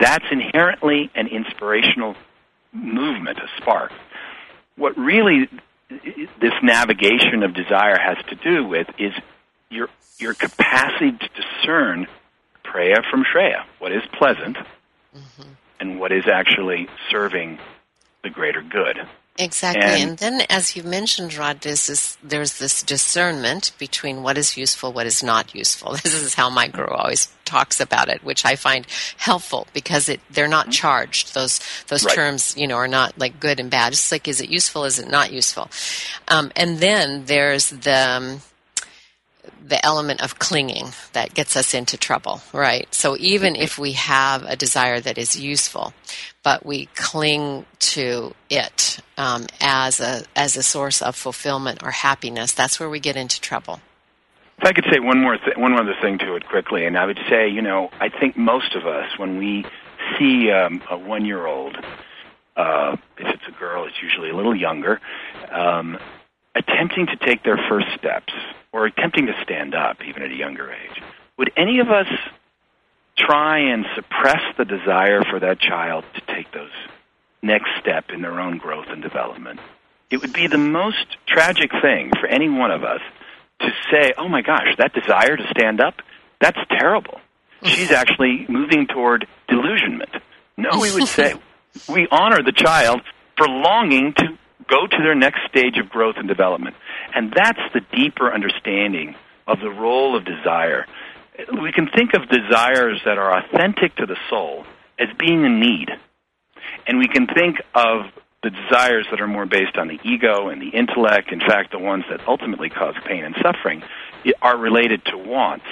That's 0.00 0.24
inherently 0.30 1.10
an 1.14 1.28
inspirational 1.28 2.16
movement, 2.72 3.38
a 3.38 3.62
spark. 3.62 3.92
What 4.76 4.98
really 4.98 5.48
this 5.88 6.54
navigation 6.62 7.44
of 7.44 7.54
desire 7.54 7.98
has 7.98 8.16
to 8.30 8.34
do 8.34 8.66
with 8.66 8.88
is 8.98 9.12
your 9.70 9.88
your 10.18 10.34
capacity 10.34 11.12
to 11.12 11.28
discern 11.34 12.06
preya 12.64 13.08
from 13.10 13.24
shreya, 13.24 13.64
what 13.78 13.92
is 13.92 14.02
pleasant, 14.12 14.56
mm-hmm. 14.56 15.48
and 15.80 16.00
what 16.00 16.12
is 16.12 16.24
actually 16.26 16.88
serving 17.10 17.58
the 18.22 18.30
greater 18.30 18.62
good. 18.62 18.98
Exactly. 19.36 19.82
And, 19.82 20.10
and, 20.10 20.18
then, 20.18 20.46
as 20.48 20.76
you 20.76 20.84
mentioned, 20.84 21.34
Rod, 21.34 21.60
there's 21.62 21.88
this, 21.88 22.16
there's 22.22 22.58
this 22.58 22.84
discernment 22.84 23.72
between 23.78 24.22
what 24.22 24.38
is 24.38 24.56
useful, 24.56 24.92
what 24.92 25.06
is 25.06 25.24
not 25.24 25.54
useful. 25.54 25.96
This 26.04 26.14
is 26.14 26.34
how 26.34 26.50
my 26.50 26.68
guru 26.68 26.94
always 26.94 27.32
talks 27.44 27.80
about 27.80 28.08
it, 28.08 28.22
which 28.22 28.44
I 28.44 28.54
find 28.54 28.86
helpful 29.16 29.66
because 29.72 30.08
it, 30.08 30.20
they're 30.30 30.46
not 30.46 30.66
mm-hmm. 30.66 30.72
charged. 30.72 31.34
Those, 31.34 31.58
those 31.88 32.04
right. 32.04 32.14
terms, 32.14 32.54
you 32.56 32.68
know, 32.68 32.76
are 32.76 32.86
not 32.86 33.18
like 33.18 33.40
good 33.40 33.58
and 33.58 33.70
bad. 33.70 33.92
It's 33.92 34.12
like, 34.12 34.28
is 34.28 34.40
it 34.40 34.50
useful? 34.50 34.84
Is 34.84 35.00
it 35.00 35.10
not 35.10 35.32
useful? 35.32 35.68
Um, 36.28 36.52
and 36.54 36.78
then 36.78 37.24
there's 37.24 37.70
the, 37.70 37.92
um, 37.92 38.40
the 39.66 39.84
element 39.84 40.22
of 40.22 40.38
clinging 40.38 40.88
that 41.14 41.32
gets 41.32 41.56
us 41.56 41.72
into 41.72 41.96
trouble, 41.96 42.42
right? 42.52 42.86
So 42.94 43.16
even 43.18 43.56
if 43.56 43.78
we 43.78 43.92
have 43.92 44.42
a 44.44 44.56
desire 44.56 45.00
that 45.00 45.16
is 45.16 45.40
useful, 45.40 45.94
but 46.42 46.66
we 46.66 46.86
cling 46.94 47.64
to 47.78 48.34
it 48.50 48.98
um, 49.16 49.46
as 49.60 50.00
a 50.00 50.24
as 50.36 50.56
a 50.56 50.62
source 50.62 51.00
of 51.00 51.16
fulfillment 51.16 51.82
or 51.82 51.90
happiness, 51.90 52.52
that's 52.52 52.78
where 52.78 52.90
we 52.90 53.00
get 53.00 53.16
into 53.16 53.40
trouble. 53.40 53.80
If 54.58 54.64
I 54.64 54.72
could 54.72 54.84
say 54.92 55.00
one 55.00 55.20
more 55.20 55.38
th- 55.38 55.56
one 55.56 55.72
other 55.72 55.94
thing 56.02 56.18
to 56.18 56.36
it 56.36 56.46
quickly, 56.46 56.84
and 56.84 56.98
I 56.98 57.06
would 57.06 57.20
say, 57.30 57.48
you 57.48 57.62
know, 57.62 57.90
I 58.00 58.10
think 58.10 58.36
most 58.36 58.74
of 58.76 58.86
us 58.86 59.18
when 59.18 59.38
we 59.38 59.64
see 60.18 60.50
um, 60.50 60.82
a 60.90 60.98
one 60.98 61.24
year 61.24 61.46
old, 61.46 61.76
uh, 62.56 62.96
if 63.16 63.26
it's 63.34 63.48
a 63.48 63.58
girl, 63.58 63.86
it's 63.86 64.02
usually 64.02 64.28
a 64.28 64.36
little 64.36 64.54
younger, 64.54 65.00
um, 65.50 65.98
attempting 66.54 67.06
to 67.06 67.16
take 67.16 67.42
their 67.42 67.58
first 67.68 67.86
steps 67.98 68.32
or 68.72 68.86
attempting 68.86 69.26
to 69.26 69.32
stand 69.42 69.74
up 69.74 69.98
even 70.06 70.22
at 70.22 70.30
a 70.30 70.36
younger 70.36 70.72
age, 70.72 71.02
would 71.38 71.52
any 71.56 71.80
of 71.80 71.88
us 71.88 72.06
try 73.16 73.58
and 73.58 73.84
suppress 73.94 74.42
the 74.56 74.64
desire 74.64 75.22
for 75.22 75.40
that 75.40 75.60
child 75.60 76.04
to 76.14 76.34
take 76.34 76.50
those 76.52 76.70
next 77.42 77.70
step 77.80 78.10
in 78.10 78.22
their 78.22 78.40
own 78.40 78.58
growth 78.58 78.86
and 78.88 79.02
development? 79.02 79.60
It 80.10 80.20
would 80.20 80.32
be 80.32 80.46
the 80.46 80.58
most 80.58 81.16
tragic 81.26 81.70
thing 81.82 82.10
for 82.20 82.26
any 82.26 82.48
one 82.48 82.70
of 82.70 82.84
us 82.84 83.00
to 83.60 83.70
say, 83.90 84.12
"Oh 84.16 84.28
my 84.28 84.42
gosh, 84.42 84.76
that 84.78 84.92
desire 84.92 85.36
to 85.36 85.46
stand 85.48 85.80
up, 85.80 86.02
that's 86.40 86.58
terrible." 86.70 87.20
She's 87.64 87.90
actually 88.02 88.46
moving 88.48 88.86
toward 88.86 89.26
delusionment. 89.48 90.10
No, 90.56 90.78
we 90.78 90.92
would 90.92 91.08
say 91.08 91.34
we 91.88 92.06
honor 92.10 92.42
the 92.42 92.52
child 92.52 93.00
for 93.36 93.48
longing 93.48 94.12
to 94.14 94.38
go 94.68 94.86
to 94.86 94.96
their 95.02 95.14
next 95.14 95.40
stage 95.48 95.78
of 95.78 95.88
growth 95.88 96.16
and 96.18 96.28
development. 96.28 96.76
And 97.14 97.32
that's 97.34 97.60
the 97.72 97.80
deeper 97.94 98.32
understanding 98.32 99.14
of 99.46 99.60
the 99.60 99.70
role 99.70 100.16
of 100.16 100.24
desire. 100.24 100.86
We 101.60 101.72
can 101.72 101.88
think 101.88 102.14
of 102.14 102.28
desires 102.28 103.00
that 103.04 103.18
are 103.18 103.38
authentic 103.38 103.96
to 103.96 104.06
the 104.06 104.16
soul 104.30 104.64
as 104.98 105.08
being 105.18 105.44
a 105.44 105.48
need. 105.48 105.88
And 106.86 106.98
we 106.98 107.08
can 107.08 107.26
think 107.26 107.56
of 107.74 108.06
the 108.42 108.50
desires 108.50 109.06
that 109.10 109.20
are 109.20 109.26
more 109.26 109.46
based 109.46 109.76
on 109.76 109.88
the 109.88 109.98
ego 110.04 110.48
and 110.48 110.60
the 110.60 110.68
intellect, 110.68 111.32
in 111.32 111.40
fact, 111.40 111.72
the 111.72 111.78
ones 111.78 112.04
that 112.10 112.20
ultimately 112.28 112.68
cause 112.68 112.94
pain 113.06 113.24
and 113.24 113.34
suffering, 113.42 113.82
are 114.42 114.56
related 114.56 115.04
to 115.06 115.16
wants 115.18 115.64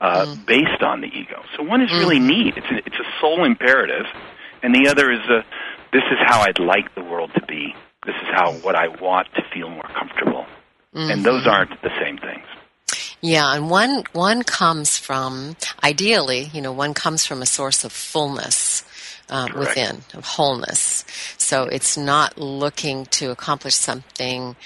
uh, 0.00 0.24
mm. 0.24 0.46
based 0.46 0.82
on 0.82 1.02
the 1.02 1.08
ego. 1.08 1.42
So 1.56 1.62
one 1.62 1.82
is 1.82 1.92
really 1.92 2.18
mm. 2.18 2.26
need. 2.26 2.56
It's 2.56 2.70
a, 2.70 2.76
it's 2.78 2.96
a 2.96 3.20
soul 3.20 3.44
imperative, 3.44 4.06
and 4.62 4.74
the 4.74 4.88
other 4.90 5.12
is 5.12 5.20
a 5.28 5.44
this 5.92 6.04
is 6.10 6.18
how 6.24 6.40
I'd 6.40 6.58
like 6.58 6.94
the 6.94 7.02
world 7.02 7.32
to 7.34 7.44
be 7.46 7.74
this 8.06 8.14
is 8.14 8.28
how 8.32 8.52
what 8.52 8.74
I 8.74 8.88
want 8.88 9.28
to 9.34 9.42
feel 9.52 9.68
more 9.68 9.88
comfortable. 9.98 10.46
Mm-hmm. 10.94 11.10
And 11.10 11.24
those 11.24 11.46
aren't 11.46 11.80
the 11.82 11.90
same 12.02 12.18
things. 12.18 12.46
Yeah, 13.20 13.54
and 13.54 13.70
one 13.70 14.04
one 14.12 14.42
comes 14.42 14.96
from 14.96 15.56
ideally, 15.84 16.50
you 16.52 16.62
know, 16.62 16.72
one 16.72 16.94
comes 16.94 17.26
from 17.26 17.42
a 17.42 17.46
source 17.46 17.84
of 17.84 17.92
fullness. 17.92 18.84
Uh, 19.32 19.46
within 19.56 20.02
of 20.14 20.24
wholeness, 20.24 21.04
so 21.38 21.62
it's 21.62 21.96
not 21.96 22.36
looking 22.36 23.06
to 23.06 23.30
accomplish 23.30 23.76
something 23.76 24.56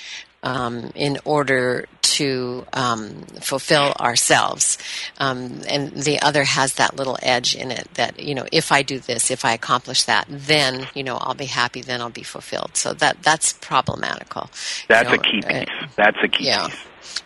um, 0.42 0.90
in 0.94 1.18
order 1.26 1.86
to 2.14 2.66
um, 2.72 3.22
fulfill 3.40 3.92
ourselves. 4.00 4.78
Um, 5.18 5.62
and 5.68 5.92
the 5.92 6.20
other 6.22 6.44
has 6.44 6.74
that 6.74 6.96
little 6.96 7.18
edge 7.22 7.54
in 7.54 7.70
it 7.70 7.88
that, 7.94 8.20
you 8.20 8.34
know, 8.34 8.46
if 8.52 8.70
I 8.70 8.82
do 8.82 8.98
this, 8.98 9.30
if 9.30 9.44
I 9.44 9.52
accomplish 9.52 10.04
that, 10.04 10.26
then, 10.28 10.86
you 10.94 11.02
know, 11.02 11.16
I'll 11.16 11.34
be 11.34 11.46
happy, 11.46 11.82
then 11.82 12.00
I'll 12.00 12.10
be 12.10 12.22
fulfilled. 12.22 12.76
So 12.76 12.94
that 12.94 13.22
that's 13.22 13.52
problematical. 13.54 14.50
That's 14.88 15.10
you 15.10 15.16
know, 15.16 15.22
a 15.22 15.24
key 15.24 15.42
piece. 15.42 15.68
Uh, 15.68 15.86
that's 15.96 16.18
a 16.22 16.28
key 16.28 16.46
yeah. 16.46 16.68
piece. 16.68 16.74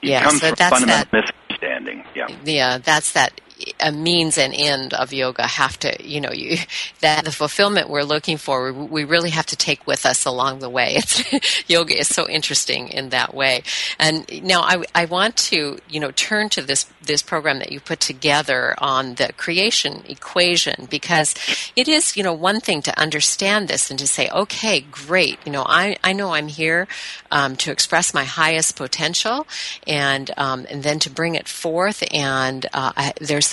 It 0.02 0.08
yeah, 0.08 0.28
so 0.28 0.50
that's 0.52 0.70
fundamental 0.70 1.10
that, 1.10 1.12
misunderstanding. 1.12 2.04
Yeah. 2.14 2.28
Yeah, 2.44 2.78
that's 2.78 3.12
that 3.12 3.40
a 3.80 3.92
means 3.92 4.38
and 4.38 4.54
end 4.54 4.94
of 4.94 5.12
yoga 5.12 5.46
have 5.46 5.78
to, 5.80 5.96
you 6.02 6.20
know, 6.20 6.32
you, 6.32 6.58
that 7.00 7.24
the 7.24 7.32
fulfillment 7.32 7.88
we're 7.88 8.02
looking 8.02 8.36
for, 8.36 8.72
we 8.72 9.04
really 9.04 9.30
have 9.30 9.46
to 9.46 9.56
take 9.56 9.86
with 9.86 10.06
us 10.06 10.24
along 10.24 10.58
the 10.58 10.70
way. 10.70 11.00
Yoga 11.66 11.98
is 11.98 12.08
so 12.08 12.28
interesting 12.28 12.88
in 12.88 13.10
that 13.10 13.34
way. 13.34 13.62
And 13.98 14.44
now 14.44 14.62
I, 14.62 14.84
I 14.94 15.04
want 15.04 15.36
to, 15.36 15.78
you 15.88 16.00
know, 16.00 16.10
turn 16.12 16.48
to 16.50 16.62
this, 16.62 16.86
this 17.02 17.22
program 17.22 17.58
that 17.58 17.72
you 17.72 17.80
put 17.80 18.00
together 18.00 18.74
on 18.78 19.14
the 19.14 19.32
creation 19.36 20.02
equation 20.08 20.86
because 20.90 21.34
it 21.76 21.88
is, 21.88 22.16
you 22.16 22.22
know, 22.22 22.32
one 22.32 22.60
thing 22.60 22.82
to 22.82 22.98
understand 22.98 23.68
this 23.68 23.90
and 23.90 23.98
to 23.98 24.06
say, 24.06 24.28
okay, 24.30 24.80
great. 24.80 25.38
You 25.44 25.52
know, 25.52 25.64
I, 25.66 25.96
I 26.02 26.12
know 26.12 26.32
I'm 26.34 26.48
here, 26.48 26.88
um, 27.30 27.56
to 27.56 27.70
express 27.70 28.14
my 28.14 28.24
highest 28.24 28.76
potential 28.76 29.46
and, 29.86 30.30
um, 30.36 30.66
and 30.70 30.82
then 30.82 30.98
to 31.00 31.10
bring 31.10 31.34
it 31.34 31.48
forth 31.48 32.02
and, 32.12 32.66
uh, 32.72 32.92
I, 32.96 33.12
there's 33.20 33.46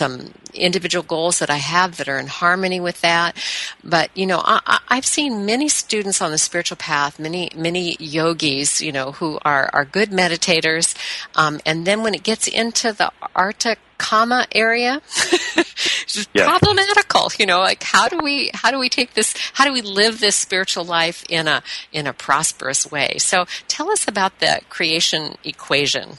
individual 0.54 1.04
goals 1.04 1.40
that 1.40 1.50
I 1.50 1.58
have 1.58 1.98
that 1.98 2.08
are 2.08 2.18
in 2.18 2.28
harmony 2.28 2.80
with 2.80 3.02
that. 3.02 3.36
But 3.84 4.10
you 4.16 4.26
know, 4.26 4.42
I, 4.44 4.82
have 4.90 5.06
seen 5.06 5.46
many 5.46 5.70
students 5.70 6.22
on 6.22 6.32
the 6.32 6.38
spiritual 6.38 6.78
path, 6.78 7.20
many 7.20 7.52
many 7.56 7.96
yogis, 8.00 8.82
you 8.82 8.92
know, 8.92 9.12
who 9.14 9.40
are 9.44 9.70
are 9.74 9.86
good 9.86 10.10
meditators, 10.12 10.96
um, 11.36 11.60
and 11.66 11.86
then 11.86 12.04
when 12.04 12.14
it 12.14 12.24
gets 12.24 12.48
into 12.48 12.94
the 12.94 13.12
artha 13.36 13.78
kama 13.98 14.46
area 14.52 15.02
it's 15.56 16.28
yes. 16.34 16.46
problematical 16.46 17.32
you 17.40 17.46
know 17.46 17.60
like 17.60 17.82
how 17.82 18.10
do 18.10 18.20
we 18.22 18.52
how 18.54 18.70
do 18.70 18.78
we 18.78 18.90
take 18.90 19.14
this 19.14 19.34
how 19.54 19.64
do 19.64 19.72
we 19.72 19.82
live 19.82 20.20
this 20.20 20.36
spiritual 20.36 20.84
life 20.84 21.24
in 21.30 21.48
a 21.48 21.64
in 21.94 22.06
a 22.06 22.12
prosperous 22.12 22.92
way 22.92 23.16
so 23.18 23.46
tell 23.70 23.90
us 23.90 24.06
about 24.06 24.40
the 24.40 24.60
creation 24.70 25.36
equation 25.46 26.18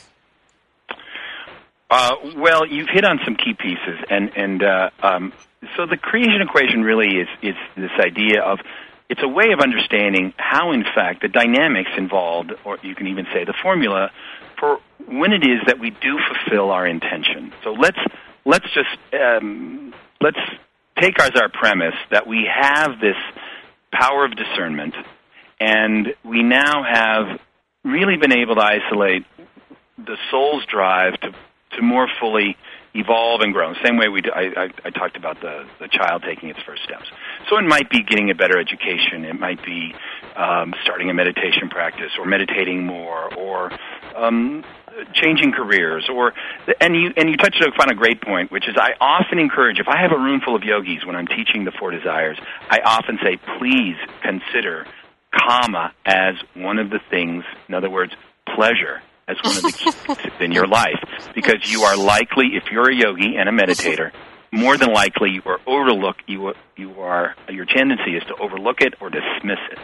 uh, 1.90 2.16
well, 2.36 2.66
you've 2.66 2.88
hit 2.88 3.04
on 3.04 3.20
some 3.24 3.36
key 3.36 3.54
pieces, 3.54 4.04
and 4.10 4.32
and 4.36 4.62
uh, 4.62 4.90
um, 5.02 5.32
so 5.76 5.86
the 5.86 5.96
creation 5.96 6.42
equation 6.42 6.82
really 6.82 7.18
is 7.18 7.28
is 7.42 7.54
this 7.76 7.90
idea 8.00 8.42
of 8.42 8.58
it's 9.08 9.22
a 9.22 9.28
way 9.28 9.52
of 9.52 9.60
understanding 9.60 10.34
how, 10.36 10.72
in 10.72 10.82
fact, 10.82 11.22
the 11.22 11.28
dynamics 11.28 11.90
involved, 11.96 12.52
or 12.64 12.78
you 12.82 12.94
can 12.94 13.06
even 13.06 13.26
say 13.32 13.44
the 13.44 13.54
formula 13.62 14.10
for 14.58 14.80
when 15.06 15.32
it 15.32 15.44
is 15.44 15.60
that 15.66 15.78
we 15.78 15.90
do 15.90 16.18
fulfill 16.18 16.70
our 16.70 16.86
intention. 16.86 17.52
So 17.62 17.72
let's 17.72 17.98
let's 18.44 18.66
just 18.74 18.98
um, 19.14 19.94
let's 20.20 20.40
take 21.00 21.20
as 21.20 21.32
our 21.36 21.48
premise 21.48 21.94
that 22.10 22.26
we 22.26 22.48
have 22.52 22.98
this 23.00 23.16
power 23.92 24.24
of 24.24 24.34
discernment, 24.34 24.94
and 25.60 26.08
we 26.24 26.42
now 26.42 26.82
have 26.82 27.40
really 27.84 28.16
been 28.16 28.32
able 28.32 28.56
to 28.56 28.62
isolate 28.62 29.24
the 29.98 30.16
soul's 30.30 30.66
drive 30.66 31.18
to 31.20 31.32
to 31.72 31.82
more 31.82 32.08
fully 32.20 32.56
evolve 32.94 33.40
and 33.42 33.52
grow. 33.52 33.74
Same 33.84 33.96
way 33.96 34.08
we 34.08 34.22
do, 34.22 34.30
I, 34.34 34.64
I, 34.64 34.68
I 34.84 34.90
talked 34.90 35.16
about 35.16 35.40
the, 35.40 35.66
the 35.80 35.88
child 35.88 36.22
taking 36.26 36.48
its 36.48 36.60
first 36.64 36.82
steps. 36.84 37.04
So 37.48 37.58
it 37.58 37.64
might 37.64 37.90
be 37.90 38.02
getting 38.02 38.30
a 38.30 38.34
better 38.34 38.58
education. 38.58 39.24
It 39.24 39.38
might 39.38 39.64
be 39.64 39.94
um, 40.34 40.74
starting 40.82 41.10
a 41.10 41.14
meditation 41.14 41.68
practice, 41.68 42.12
or 42.18 42.26
meditating 42.26 42.84
more, 42.84 43.32
or 43.34 43.70
um, 44.14 44.64
changing 45.12 45.52
careers. 45.52 46.08
Or 46.12 46.32
and 46.80 46.96
you 46.96 47.12
and 47.16 47.28
you 47.28 47.36
touched 47.36 47.62
upon 47.62 47.90
a 47.90 47.94
great 47.94 48.22
point, 48.22 48.50
which 48.50 48.68
is 48.68 48.76
I 48.76 48.92
often 49.00 49.38
encourage 49.38 49.78
if 49.78 49.88
I 49.88 50.00
have 50.00 50.12
a 50.12 50.18
room 50.18 50.40
full 50.44 50.56
of 50.56 50.62
yogis 50.62 51.04
when 51.04 51.16
I'm 51.16 51.26
teaching 51.26 51.64
the 51.64 51.72
four 51.78 51.90
desires, 51.90 52.38
I 52.70 52.80
often 52.84 53.18
say, 53.22 53.38
please 53.58 53.96
consider 54.22 54.86
kama 55.32 55.92
as 56.04 56.34
one 56.54 56.78
of 56.78 56.90
the 56.90 57.00
things. 57.10 57.44
In 57.68 57.74
other 57.74 57.90
words, 57.90 58.12
pleasure 58.54 59.02
as 59.28 59.36
one 59.42 59.56
of 59.56 59.62
the 59.62 59.72
keys 59.72 60.32
in 60.40 60.52
your 60.52 60.66
life 60.66 61.02
because 61.34 61.70
you 61.70 61.82
are 61.82 61.96
likely, 61.96 62.50
if 62.54 62.70
you're 62.70 62.90
a 62.90 62.94
yogi 62.94 63.36
and 63.36 63.48
a 63.48 63.52
meditator, 63.52 64.12
more 64.52 64.76
than 64.76 64.92
likely 64.92 65.30
you 65.30 65.42
are 65.46 65.60
overlook 65.66 66.16
you 66.26 66.54
you 66.76 67.00
are 67.00 67.34
your 67.50 67.64
tendency 67.64 68.16
is 68.16 68.22
to 68.24 68.34
overlook 68.36 68.80
it 68.80 68.94
or 69.00 69.10
dismiss 69.10 69.58
it. 69.70 69.78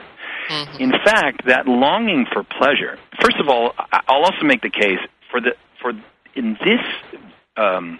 Mm-hmm. 0.48 0.82
In 0.82 0.90
fact, 1.04 1.46
that 1.46 1.66
longing 1.66 2.26
for 2.32 2.42
pleasure. 2.42 2.98
First 3.20 3.36
of 3.38 3.48
all, 3.48 3.74
I'll 4.08 4.24
also 4.24 4.44
make 4.44 4.62
the 4.62 4.70
case 4.70 5.00
for 5.30 5.40
the 5.40 5.54
for 5.80 5.92
in 6.34 6.54
this 6.54 7.20
um, 7.56 7.98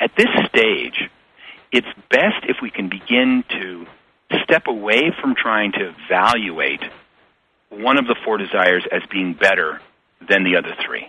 at 0.00 0.10
this 0.16 0.28
stage, 0.48 1.10
it's 1.70 1.86
best 2.10 2.44
if 2.48 2.56
we 2.62 2.70
can 2.70 2.88
begin 2.88 3.44
to 3.50 3.86
step 4.44 4.66
away 4.66 5.12
from 5.20 5.34
trying 5.34 5.72
to 5.72 5.94
evaluate 6.06 6.82
one 7.68 7.98
of 7.98 8.06
the 8.06 8.16
four 8.24 8.38
desires 8.38 8.84
as 8.90 9.02
being 9.10 9.34
better 9.34 9.80
than 10.28 10.44
the 10.44 10.56
other 10.56 10.74
3 10.84 11.06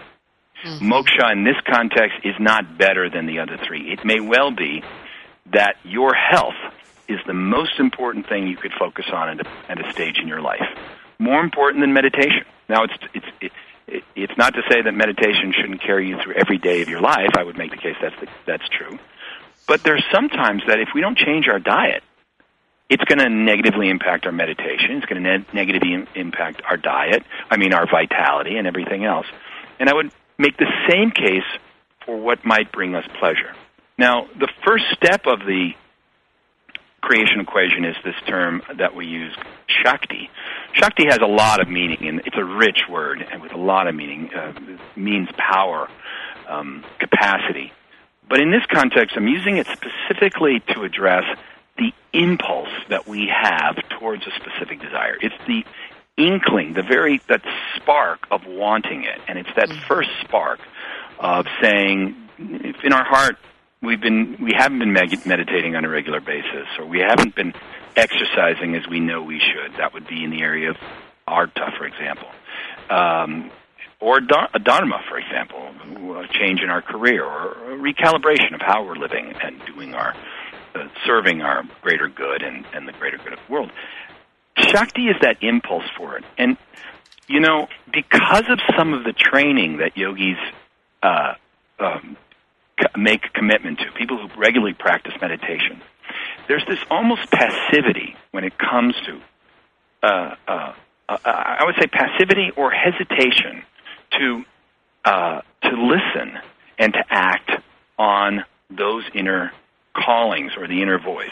mm-hmm. 0.66 0.92
Moksha 0.92 1.32
in 1.32 1.44
this 1.44 1.58
context 1.66 2.20
is 2.24 2.36
not 2.40 2.78
better 2.78 3.10
than 3.10 3.26
the 3.26 3.40
other 3.40 3.58
three. 3.68 3.92
It 3.92 4.06
may 4.06 4.20
well 4.20 4.52
be 4.52 4.82
that 5.52 5.76
your 5.84 6.14
health 6.14 6.56
is 7.08 7.20
the 7.28 7.34
most 7.34 7.80
important 7.80 8.28
thing 8.30 8.48
you 8.48 8.56
could 8.58 8.72
focus 8.80 9.06
on 9.12 9.40
at 9.40 9.46
a, 9.46 9.50
at 9.72 9.86
a 9.86 9.92
stage 9.92 10.20
in 10.20 10.28
your 10.28 10.42
life. 10.42 10.64
more 11.20 11.42
important 11.42 11.82
than 11.82 11.94
meditation. 11.94 12.46
Now, 12.70 12.84
it's 12.84 12.94
it's 13.14 13.26
it, 13.42 13.52
it, 13.88 14.04
it's 14.16 14.38
not 14.38 14.54
to 14.54 14.62
say 14.70 14.82
that 14.82 14.94
meditation 14.94 15.54
shouldn't 15.54 15.82
carry 15.82 16.08
you 16.08 16.18
through 16.24 16.36
every 16.36 16.58
day 16.58 16.82
of 16.82 16.90
your 16.90 17.02
life. 17.02 17.32
I 17.38 17.44
would 17.44 17.58
make 17.58 17.72
the 17.72 17.78
case 17.78 17.96
that's 18.02 18.16
the, 18.20 18.28
that's 18.46 18.68
true. 18.70 18.98
But 19.68 19.84
there's 19.84 20.04
sometimes 20.12 20.64
that 20.68 20.80
if 20.80 20.90
we 20.94 21.02
don't 21.02 21.18
change 21.18 21.48
our 21.48 21.60
diet, 21.60 22.04
it's 22.90 23.04
going 23.06 23.20
to 23.20 23.30
negatively 23.30 23.90
impact 23.90 24.26
our 24.26 24.32
meditation. 24.32 24.98
It's 24.98 25.06
going 25.06 25.24
to 25.24 25.38
ne- 25.38 25.46
negatively 25.54 25.94
Im- 25.94 26.08
impact 26.16 26.62
our 26.70 26.78
diet. 26.78 27.24
I 27.50 27.58
mean, 27.58 27.74
our 27.74 27.88
vitality 27.90 28.58
and 28.58 28.68
everything 28.68 29.06
else. 29.06 29.26
And 29.80 29.90
I 29.90 29.94
would 29.94 30.12
make 30.38 30.58
the 30.58 30.72
same 30.90 31.12
case 31.12 31.48
for 32.06 32.18
what 32.18 32.46
might 32.46 32.72
bring 32.72 32.96
us 32.96 33.06
pleasure. 33.20 33.56
Now, 33.98 34.28
the 34.38 34.50
first 34.66 34.86
step 34.94 35.26
of 35.26 35.40
the 35.40 35.72
creation 37.02 37.42
equation 37.42 37.86
is 37.86 37.96
this 38.04 38.16
term 38.28 38.62
that 38.78 38.96
we 38.96 39.06
use, 39.06 39.36
Shakti. 39.68 40.30
Shakti 40.74 41.06
has 41.10 41.20
a 41.22 41.28
lot 41.28 41.62
of 41.62 41.68
meaning, 41.68 42.08
and 42.08 42.20
it's 42.26 42.38
a 42.38 42.46
rich 42.46 42.84
word 42.90 43.22
and 43.22 43.42
with 43.42 43.54
a 43.54 43.58
lot 43.58 43.88
of 43.88 43.96
meaning. 43.96 44.34
Uh, 44.34 44.54
means 44.96 45.30
power, 45.38 45.90
um, 46.48 46.84
capacity. 47.00 47.72
But 48.30 48.40
in 48.40 48.52
this 48.52 48.66
context, 48.72 49.16
I'm 49.18 49.28
using 49.28 49.58
it 49.58 49.68
specifically 49.68 50.62
to 50.74 50.84
address 50.84 51.24
the 51.78 51.92
impulse 52.14 52.70
that 52.90 53.08
we 53.08 53.28
have 53.28 53.78
towards 54.00 54.24
a 54.28 54.32
specific 54.32 54.82
desire. 54.82 55.18
It's 55.22 55.36
the 55.48 55.66
inkling, 56.18 56.74
the 56.74 56.84
very 56.84 57.22
that 57.28 57.42
spark 57.76 58.28
of 58.30 58.46
wanting 58.46 59.04
it, 59.04 59.20
and 59.28 59.40
it's 59.40 59.50
that 59.56 59.70
mm-hmm. 59.70 59.88
first 59.88 60.10
spark 60.22 60.60
of 61.20 61.46
saying, 61.62 62.16
if 62.38 62.84
in 62.84 62.94
our 62.94 63.04
heart 63.04 63.38
we've 63.82 64.02
been 64.02 64.38
we 64.42 64.54
haven't 64.56 64.80
been 64.80 64.94
meditating 64.94 65.76
on 65.76 65.86
a 65.86 65.90
regular 65.90 66.22
basis, 66.22 66.68
or 66.78 66.86
we 66.86 67.00
haven't 67.00 67.36
been 67.36 67.54
exercising 67.96 68.76
as 68.76 68.88
we 68.88 69.00
know 69.00 69.22
we 69.22 69.40
should. 69.40 69.78
That 69.78 69.94
would 69.94 70.08
be 70.08 70.24
in 70.24 70.32
the 70.32 70.42
area 70.42 70.72
of 70.72 70.78
artha, 71.28 71.72
for 71.78 71.86
example, 71.86 72.28
um, 72.90 73.52
or 74.00 74.18
a 74.18 74.60
dharma, 74.60 75.02
for 75.10 75.18
example, 75.18 75.70
a 76.18 76.28
change 76.34 76.62
in 76.62 76.70
our 76.70 76.82
career, 76.82 77.24
or 77.24 77.74
a 77.74 77.78
recalibration 77.78 78.54
of 78.54 78.62
how 78.62 78.84
we're 78.84 78.96
living 78.96 79.34
and 79.42 79.62
doing 79.66 79.96
our 79.96 80.14
serving 81.06 81.42
our 81.42 81.64
greater 81.82 82.08
good 82.08 82.42
and, 82.42 82.66
and 82.74 82.88
the 82.88 82.94
greater 82.94 83.18
good 83.18 83.34
of 83.34 83.40
the 83.46 83.54
world. 83.54 83.72
Shakti 84.58 85.08
is 85.08 85.16
that 85.22 85.42
impulse 85.42 85.90
for 85.98 86.18
it, 86.18 86.24
and 86.38 86.58
you 87.28 87.40
know 87.40 87.68
because 87.92 88.46
of 88.50 88.60
some 88.78 88.94
of 88.94 89.04
the 89.04 89.14
training 89.14 89.78
that 89.78 89.98
yogis 89.98 90.38
uh, 91.02 91.34
um, 91.80 92.18
make 92.96 93.34
commitment 93.34 93.80
to, 93.80 93.92
people 93.94 94.18
who 94.18 94.40
regularly 94.40 94.74
practice 94.74 95.14
meditation, 95.22 95.82
there's 96.48 96.66
this 96.68 96.80
almost 96.90 97.30
passivity 97.32 98.16
when 98.32 98.44
it 98.44 98.58
comes 98.58 98.96
to, 99.06 99.22
uh, 100.04 100.36
uh, 100.48 100.74
uh, 101.10 101.18
I 101.26 101.64
would 101.66 101.76
say 101.80 101.88
passivity 101.88 102.52
or 102.56 102.72
hesitation 102.72 103.64
to 104.20 104.46
uh, 105.06 105.42
to 105.64 105.70
listen 105.70 106.40
and 106.80 106.94
to 106.94 107.04
act 107.10 107.52
on 107.98 108.46
those 108.70 109.04
inner 109.14 109.52
callings 109.94 110.54
or 110.58 110.68
the 110.68 110.82
inner 110.82 111.00
voice. 111.00 111.32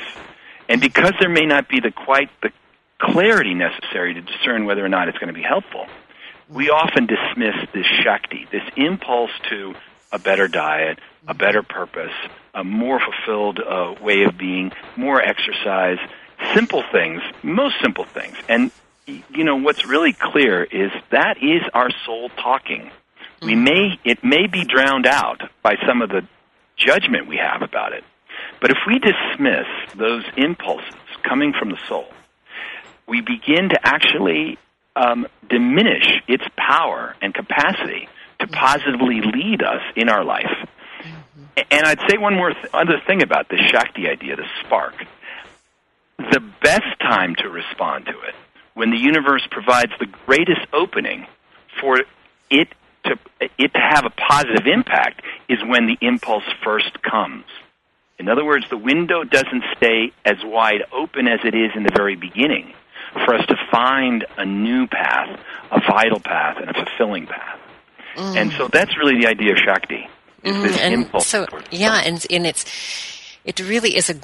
And 0.70 0.80
because 0.80 1.14
there 1.20 1.30
may 1.30 1.46
not 1.46 1.68
be 1.68 1.80
the 1.80 1.92
quite 1.92 2.30
the 2.42 2.52
clarity 3.00 3.54
necessary 3.54 4.14
to 4.14 4.22
discern 4.22 4.66
whether 4.66 4.86
or 4.86 4.90
not 4.90 5.08
it's 5.08 5.18
going 5.18 5.28
to 5.28 5.34
be 5.34 5.42
helpful, 5.42 5.88
we 6.50 6.70
often 6.70 7.08
dismiss 7.08 7.56
this 7.74 7.86
shakti, 8.04 8.48
this 8.52 8.64
impulse 8.76 9.32
to 9.50 9.74
a 10.12 10.20
better 10.20 10.48
diet, 10.48 11.00
a 11.28 11.34
better 11.34 11.64
purpose, 11.64 12.14
a 12.54 12.64
more 12.64 13.00
fulfilled 13.00 13.60
uh, 13.60 13.96
way 14.02 14.24
of 14.24 14.38
being, 14.38 14.72
more 14.98 15.22
exercise, 15.22 15.98
simple 16.54 16.84
things, 16.92 17.22
most 17.44 17.76
simple 17.82 18.06
things. 18.06 18.36
And 18.50 18.72
you 19.06 19.44
know 19.44 19.56
what's 19.56 19.86
really 19.86 20.14
clear 20.14 20.64
is 20.64 20.92
that 21.12 21.38
is 21.42 21.62
our 21.74 21.90
soul 22.06 22.30
talking. 22.30 22.92
We 23.42 23.54
mm-hmm. 23.54 23.64
may 23.64 24.00
it 24.04 24.24
may 24.24 24.48
be 24.48 24.64
drowned 24.64 25.08
out 25.08 25.42
by 25.64 25.76
some 25.88 26.02
of 26.02 26.10
the 26.10 26.26
judgment 26.78 27.28
we 27.28 27.38
have 27.38 27.62
about 27.62 27.94
it. 27.94 28.04
But 28.62 28.70
if 28.72 28.78
we 28.88 29.00
dismiss 29.00 29.66
those 29.96 30.24
impulses 30.38 30.94
coming 31.24 31.52
from 31.52 31.72
the 31.72 31.80
soul, 31.90 32.08
we 33.08 33.20
begin 33.20 33.70
to 33.70 33.80
actually 33.84 34.58
um, 34.96 35.28
diminish 35.50 36.22
its 36.28 36.44
power 36.56 37.16
and 37.22 37.34
capacity 37.34 38.08
to 38.40 38.48
positively 38.48 39.22
lead 39.22 39.64
us 39.64 39.82
in 39.96 40.10
our 40.10 40.24
life. 40.24 40.46
Mm-hmm. 41.02 41.44
And 41.72 41.86
I'd 41.86 42.00
say 42.08 42.18
one 42.18 42.36
more 42.36 42.54
th- 42.54 42.68
other 42.74 43.02
thing 43.06 43.24
about 43.24 43.50
this 43.50 43.60
Shakti 43.62 44.08
idea, 44.08 44.36
the 44.36 44.46
spark. 44.64 44.94
The 46.18 46.40
best 46.62 47.00
time 47.00 47.36
to 47.40 47.50
respond 47.50 48.06
to 48.06 48.12
it, 48.12 48.36
when 48.76 48.92
the 48.92 48.98
universe 48.98 49.46
provides 49.50 49.92
the 50.00 50.06
greatest 50.06 50.62
opening 50.72 51.26
for 51.80 52.00
it 52.50 52.68
to 53.06 53.18
it 53.58 53.74
to 53.74 53.80
have 53.80 54.06
a 54.06 54.12
positive 54.12 54.68
impact, 54.68 55.24
is 55.50 55.58
when 55.66 55.88
the 55.88 55.98
impulse 56.02 56.44
first 56.64 57.02
comes. 57.02 57.46
In 58.22 58.30
other 58.30 58.46
words, 58.46 58.70
the 58.70 58.78
window 58.78 59.24
doesn't 59.24 59.64
stay 59.76 60.12
as 60.24 60.38
wide 60.44 60.84
open 60.94 61.28
as 61.28 61.40
it 61.44 61.56
is 61.56 61.72
in 61.76 61.82
the 61.82 61.92
very 61.94 62.16
beginning 62.16 62.72
for 63.26 63.34
us 63.34 63.44
to 63.48 63.56
find 63.72 64.26
a 64.38 64.46
new 64.46 64.86
path, 64.86 65.40
a 65.72 65.82
vital 65.90 66.20
path, 66.20 66.58
and 66.58 66.70
a 66.70 66.74
fulfilling 66.74 67.26
path. 67.26 67.60
Mm. 68.16 68.36
And 68.36 68.52
so 68.54 68.68
that's 68.68 68.96
really 68.96 69.20
the 69.20 69.28
idea 69.28 69.54
of 69.54 69.58
Shakti. 69.58 70.08
Mm, 70.44 70.78
and 70.78 71.24
so, 71.24 71.48
yeah, 71.72 72.02
and, 72.06 72.24
and 72.30 72.46
it's, 72.46 72.64
it 73.44 73.60
really 73.60 73.96
is 73.96 74.12
a, 74.12 74.16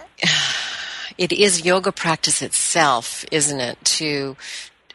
it 1.17 1.31
is 1.31 1.65
yoga 1.65 1.91
practice 1.91 2.43
itself, 2.43 3.25
isn't 3.31 3.59
it, 3.59 3.83
to 3.83 4.37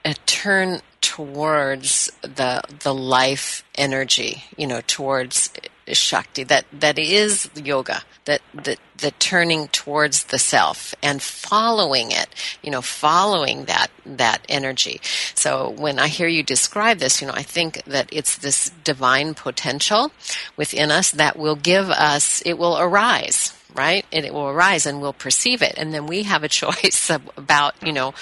uh, 0.04 0.14
turn 0.26 0.80
towards 1.00 2.08
the 2.22 2.62
the 2.84 2.94
life 2.94 3.64
energy, 3.74 4.44
you 4.56 4.68
know, 4.68 4.80
towards 4.86 5.50
shakti 5.88 6.44
that 6.44 6.64
that 6.72 6.98
is 6.98 7.50
yoga 7.56 8.02
that 8.24 8.40
that 8.54 8.78
the 8.98 9.10
turning 9.12 9.68
towards 9.68 10.24
the 10.24 10.38
self 10.38 10.94
and 11.02 11.20
following 11.20 12.10
it 12.12 12.28
you 12.62 12.70
know 12.70 12.82
following 12.82 13.64
that 13.64 13.88
that 14.04 14.44
energy. 14.48 15.00
So 15.34 15.70
when 15.70 15.98
i 15.98 16.08
hear 16.08 16.28
you 16.28 16.42
describe 16.42 16.98
this 16.98 17.20
you 17.20 17.26
know 17.26 17.34
i 17.34 17.42
think 17.42 17.82
that 17.84 18.08
it's 18.12 18.36
this 18.38 18.70
divine 18.84 19.34
potential 19.34 20.12
within 20.56 20.90
us 20.90 21.10
that 21.12 21.38
will 21.38 21.56
give 21.56 21.90
us 21.90 22.42
it 22.46 22.58
will 22.58 22.78
arise 22.78 23.52
right? 23.74 24.04
And 24.12 24.24
it 24.24 24.34
will 24.34 24.48
arise 24.48 24.84
and 24.84 25.00
we'll 25.00 25.12
perceive 25.14 25.62
it. 25.62 25.74
And 25.76 25.94
then 25.94 26.06
we 26.06 26.24
have 26.24 26.44
a 26.44 26.48
choice 26.62 27.10
about 27.10 27.74
you 27.82 27.92
know 27.92 28.14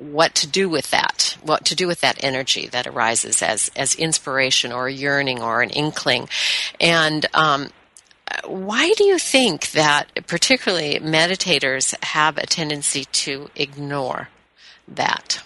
what 0.00 0.34
to 0.34 0.48
do 0.48 0.68
with 0.68 0.90
that, 0.90 1.36
what 1.42 1.64
to 1.66 1.76
do 1.76 1.86
with 1.86 2.00
that 2.00 2.24
energy 2.24 2.66
that 2.68 2.86
arises 2.86 3.42
as 3.42 3.70
as 3.76 3.94
inspiration 3.94 4.72
or 4.72 4.88
a 4.88 4.92
yearning 4.92 5.40
or 5.42 5.62
an 5.62 5.70
inkling, 5.70 6.28
and 6.80 7.26
um, 7.34 7.70
why 8.46 8.92
do 8.96 9.04
you 9.04 9.18
think 9.18 9.70
that 9.72 10.06
particularly 10.26 10.98
meditators 11.00 11.94
have 12.04 12.38
a 12.38 12.46
tendency 12.46 13.04
to 13.04 13.50
ignore 13.56 14.28
that? 14.88 15.42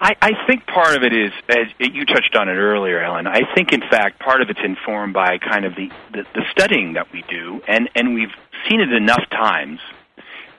I, 0.00 0.16
I 0.20 0.46
think 0.48 0.66
part 0.66 0.96
of 0.96 1.04
it 1.04 1.12
is, 1.12 1.30
as 1.48 1.66
you 1.78 2.04
touched 2.04 2.34
on 2.34 2.48
it 2.48 2.54
earlier, 2.54 3.00
Ellen. 3.00 3.28
I 3.28 3.42
think, 3.54 3.72
in 3.72 3.82
fact, 3.82 4.18
part 4.18 4.42
of 4.42 4.50
it's 4.50 4.60
informed 4.64 5.14
by 5.14 5.38
kind 5.38 5.64
of 5.64 5.76
the, 5.76 5.90
the, 6.12 6.24
the 6.34 6.42
studying 6.50 6.94
that 6.94 7.12
we 7.12 7.22
do, 7.28 7.62
and, 7.68 7.88
and 7.94 8.12
we've 8.12 8.34
seen 8.68 8.80
it 8.80 8.92
enough 8.92 9.22
times 9.30 9.78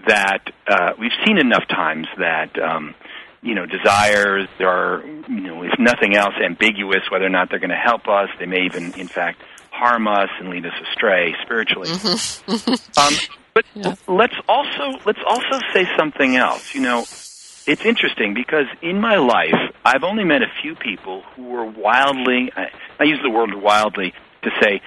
that 0.08 0.50
uh, 0.68 0.94
we've 0.98 1.12
seen 1.26 1.38
enough 1.38 1.68
times 1.68 2.08
that 2.18 2.58
um, 2.58 2.96
you 3.44 3.56
know, 3.56 3.66
desires 3.66 4.48
There 4.58 4.70
are, 4.70 5.06
you 5.06 5.42
know, 5.42 5.64
if 5.64 5.78
nothing 5.78 6.16
else, 6.16 6.34
ambiguous 6.44 7.04
whether 7.12 7.26
or 7.26 7.30
not 7.30 7.50
they're 7.50 7.60
going 7.60 7.70
to 7.70 7.76
help 7.76 8.08
us. 8.08 8.30
They 8.40 8.46
may 8.46 8.66
even, 8.66 8.94
in 8.94 9.08
fact, 9.08 9.42
harm 9.70 10.08
us 10.08 10.30
and 10.40 10.50
lead 10.50 10.66
us 10.66 10.74
astray 10.90 11.36
spiritually. 11.44 11.90
Mm-hmm. 11.90 13.00
um, 13.00 13.14
but 13.54 13.66
yeah. 13.76 13.96
let's 14.08 14.36
also 14.48 14.98
let's 15.06 15.20
also 15.28 15.60
say 15.74 15.86
something 15.98 16.36
else. 16.36 16.74
You 16.74 16.82
know, 16.82 17.02
it's 17.02 17.86
interesting 17.86 18.34
because 18.34 18.66
in 18.82 19.00
my 19.00 19.18
life, 19.18 19.76
I've 19.86 20.04
only 20.04 20.24
met 20.24 20.42
a 20.42 20.52
few 20.62 20.76
people 20.76 21.22
who 21.36 21.50
were 21.50 21.66
wildly. 21.66 22.52
I, 22.56 22.70
I 23.00 23.04
use 23.04 23.20
the 23.22 23.30
word 23.30 23.54
wildly 23.54 24.14
to 24.44 24.50
say, 24.62 24.82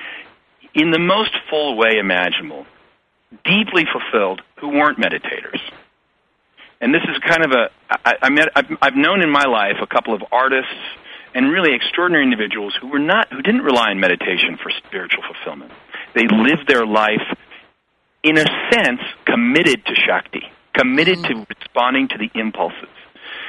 in 0.75 0.91
the 0.91 0.99
most 0.99 1.33
full 1.49 1.77
way 1.77 1.99
imaginable, 1.99 2.67
deeply 3.45 3.85
fulfilled, 3.93 4.43
who 4.61 4.71
weren't 4.71 4.99
meditators 4.99 5.61
and 6.81 6.95
this 6.95 7.03
is 7.09 7.19
kind 7.19 7.45
of 7.45 7.53
a 7.53 7.71
I, 7.91 8.15
I 8.23 8.31
met 8.31 8.49
I've, 8.55 8.71
I've 8.83 8.97
known 8.97 9.23
in 9.23 9.31
my 9.31 9.45
life 9.45 9.77
a 9.83 9.87
couple 9.87 10.15
of 10.15 10.23
artists 10.33 10.73
and 11.35 11.51
really 11.51 11.75
extraordinary 11.75 12.25
individuals 12.25 12.75
who 12.81 12.89
were 12.89 12.99
not 12.99 13.33
who 13.33 13.43
didn't 13.43 13.63
rely 13.63 13.91
on 13.91 14.01
meditation 14.01 14.59
for 14.63 14.71
spiritual 14.71 15.23
fulfillment. 15.23 15.73
They 16.15 16.27
lived 16.27 16.67
their 16.69 16.87
life 16.87 17.27
in 18.23 18.39
a 18.39 18.45
sense 18.73 19.01
committed 19.25 19.85
to 19.87 19.95
Shakti, 19.95 20.43
committed 20.75 21.19
mm-hmm. 21.19 21.43
to 21.43 21.47
responding 21.59 22.09
to 22.09 22.19
the 22.19 22.31
impulses. 22.35 22.89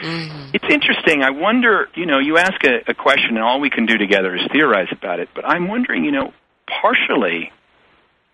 Mm-hmm. 0.01 0.51
It's 0.53 0.65
interesting. 0.69 1.23
I 1.23 1.31
wonder, 1.31 1.87
you 1.95 2.05
know, 2.05 2.19
you 2.19 2.37
ask 2.37 2.63
a, 2.63 2.91
a 2.91 2.93
question 2.93 3.35
and 3.35 3.43
all 3.43 3.59
we 3.59 3.69
can 3.69 3.85
do 3.85 3.97
together 3.97 4.35
is 4.35 4.41
theorize 4.51 4.89
about 4.91 5.19
it, 5.19 5.29
but 5.33 5.45
I'm 5.45 5.67
wondering, 5.67 6.03
you 6.03 6.11
know, 6.11 6.33
partially 6.67 7.51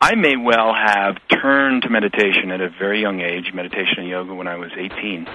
I 0.03 0.15
may 0.15 0.35
well 0.35 0.73
have 0.73 1.15
turned 1.29 1.83
to 1.83 1.89
meditation 1.89 2.51
at 2.51 2.59
a 2.59 2.67
very 2.67 2.99
young 2.99 3.21
age, 3.21 3.53
meditation 3.53 3.99
and 3.99 4.09
yoga 4.09 4.33
when 4.33 4.47
I 4.47 4.57
was 4.57 4.69
18, 4.77 5.25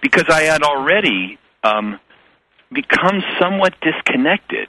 because 0.00 0.24
I 0.28 0.42
had 0.42 0.64
already 0.64 1.38
um, 1.62 2.00
becomes 2.72 3.22
somewhat 3.40 3.74
disconnected 3.80 4.68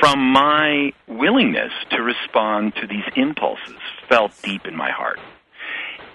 from 0.00 0.32
my 0.32 0.94
willingness 1.06 1.72
to 1.90 2.00
respond 2.00 2.74
to 2.76 2.86
these 2.86 3.04
impulses 3.16 3.76
felt 4.08 4.32
deep 4.42 4.64
in 4.64 4.74
my 4.74 4.90
heart. 4.90 5.20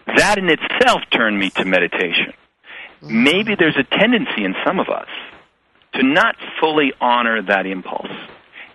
That 0.08 0.40
in 0.40 0.50
itself 0.50 1.02
turned 1.12 1.38
me 1.38 1.52
to 1.52 1.66
meditation. 1.66 2.34
Maybe 3.04 3.54
there's 3.54 3.78
a 3.78 3.84
tendency 3.84 4.44
in 4.44 4.56
some 4.66 4.80
of 4.80 4.90
us 4.90 5.10
to 5.94 6.02
not 6.02 6.36
fully 6.60 6.94
honor 7.00 7.44
that 7.44 7.68
impulse. 7.68 8.10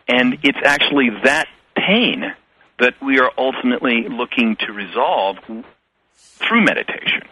And 0.06 0.38
it's 0.44 0.60
actually 0.64 1.10
that 1.24 1.48
pain 1.74 2.32
that 2.78 2.94
we 3.02 3.18
are 3.18 3.30
ultimately 3.38 4.06
looking 4.08 4.56
to 4.60 4.72
resolve 4.72 5.36
through 6.16 6.64
meditation. 6.64 7.22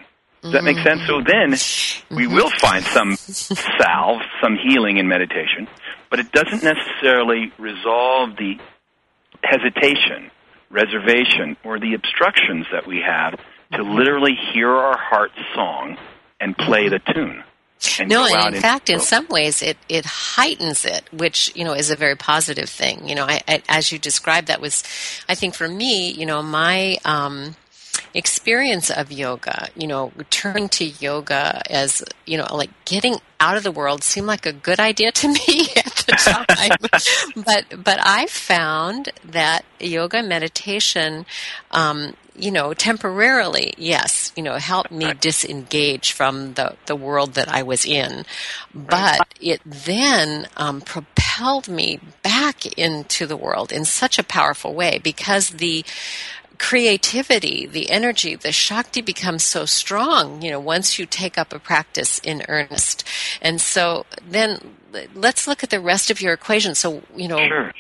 Does 0.43 0.53
that 0.53 0.65
make 0.65 0.79
sense? 0.79 1.01
So 1.07 1.23
then 1.23 1.51
we 1.51 2.27
mm-hmm. 2.27 2.35
will 2.35 2.51
find 2.51 2.85
some 2.85 3.17
salve, 3.17 4.21
some 4.43 4.57
healing 4.57 4.99
in 4.99 5.09
meditation, 5.09 5.67
but 6.11 6.21
it 6.21 6.33
doesn't 6.33 6.63
necessarily 6.63 7.51
resolve 7.59 8.37
the 8.37 8.59
hesitation, 9.43 10.31
reservation, 10.71 11.57
or 11.65 11.79
the 11.81 11.95
obstructions 11.95 12.67
that 12.73 12.87
we 12.87 13.01
have 13.01 13.39
to 13.73 13.79
mm-hmm. 13.79 13.95
literally 13.95 14.35
hear 14.53 14.71
our 14.71 14.99
heart's 14.99 15.35
song 15.55 15.97
and 16.41 16.57
play 16.57 16.89
the 16.89 17.01
tune. 17.15 17.43
No, 18.07 18.27
and 18.27 18.55
in 18.55 18.61
fact, 18.61 18.91
in 18.91 19.01
some 19.01 19.27
ways, 19.29 19.63
it 19.63 19.77
it 19.89 20.05
heightens 20.07 20.85
it, 20.85 21.05
which 21.13 21.53
you 21.55 21.65
know 21.65 21.73
is 21.73 21.91
a 21.91 21.97
very 21.97 22.17
positive 22.17 22.69
thing. 22.69 23.09
You 23.09 23.15
know, 23.15 23.25
I, 23.25 23.43
I, 23.47 23.63
as 23.69 23.93
you 23.93 23.99
described, 23.99 24.49
that 24.49 24.61
was, 24.61 24.83
I 25.29 25.35
think, 25.35 25.55
for 25.55 25.69
me, 25.69 26.11
you 26.11 26.27
know, 26.27 26.43
my 26.43 26.99
um, 27.05 27.57
experience 28.15 28.91
of 28.91 29.13
yoga. 29.13 29.69
You 29.77 29.87
know, 29.87 30.13
turning 30.31 30.69
to 30.71 30.85
yoga 30.85 31.63
as 31.71 32.03
you 32.27 32.39
know, 32.39 32.47
like 32.53 32.71
getting 32.85 33.17
out 33.41 33.57
of 33.57 33.63
the 33.63 33.73
world 33.73 34.03
seemed 34.03 34.27
like 34.27 34.47
a 34.47 34.53
good 34.53 34.81
idea 34.81 35.13
to 35.13 35.29
me 35.49 35.69
at 35.77 36.05
the 36.07 36.45
time, 36.47 36.79
but 37.45 37.85
but 37.85 37.99
I 38.01 38.27
found 38.27 39.11
that 39.25 39.65
yoga 39.81 40.23
meditation. 40.23 41.27
Um, 41.71 42.15
you 42.37 42.51
know, 42.51 42.75
temporarily, 42.75 43.75
yes, 43.77 44.33
you 44.35 44.43
know, 44.43 44.55
helped 44.55 44.91
me 44.91 45.13
disengage 45.21 46.11
from 46.11 46.55
the, 46.55 46.75
the 46.87 46.97
world 46.97 47.35
that 47.35 47.49
I 47.49 47.63
was 47.63 47.85
in. 47.85 48.25
But 48.75 49.29
it 49.41 49.61
then 49.65 50.49
um, 50.57 50.81
propelled 50.81 51.69
me 51.69 52.01
back 52.23 52.67
into 52.77 53.27
the 53.27 53.37
world 53.37 53.71
in 53.71 53.85
such 53.85 54.19
a 54.19 54.25
powerful 54.25 54.75
way 54.75 54.99
because 54.99 55.51
the 55.51 55.85
creativity, 56.59 57.67
the 57.67 57.91
energy, 57.91 58.35
the 58.35 58.53
Shakti 58.53 59.01
becomes 59.01 59.45
so 59.45 59.65
strong, 59.65 60.43
you 60.43 60.51
know, 60.51 60.61
once 60.61 60.99
you 60.99 61.07
take 61.07 61.39
up 61.39 61.53
a 61.53 61.59
practice 61.59 62.19
in 62.21 62.43
earnest. 62.49 63.05
And 63.41 63.61
so 63.61 64.07
then 64.29 64.77
let's 65.15 65.47
look 65.47 65.63
at 65.63 65.71
the 65.71 65.81
rest 65.81 66.11
of 66.11 66.21
your 66.21 66.33
equation. 66.33 66.75
So, 66.75 67.03
you 67.17 67.29
know, 67.29 67.39
Sure. 67.47 67.73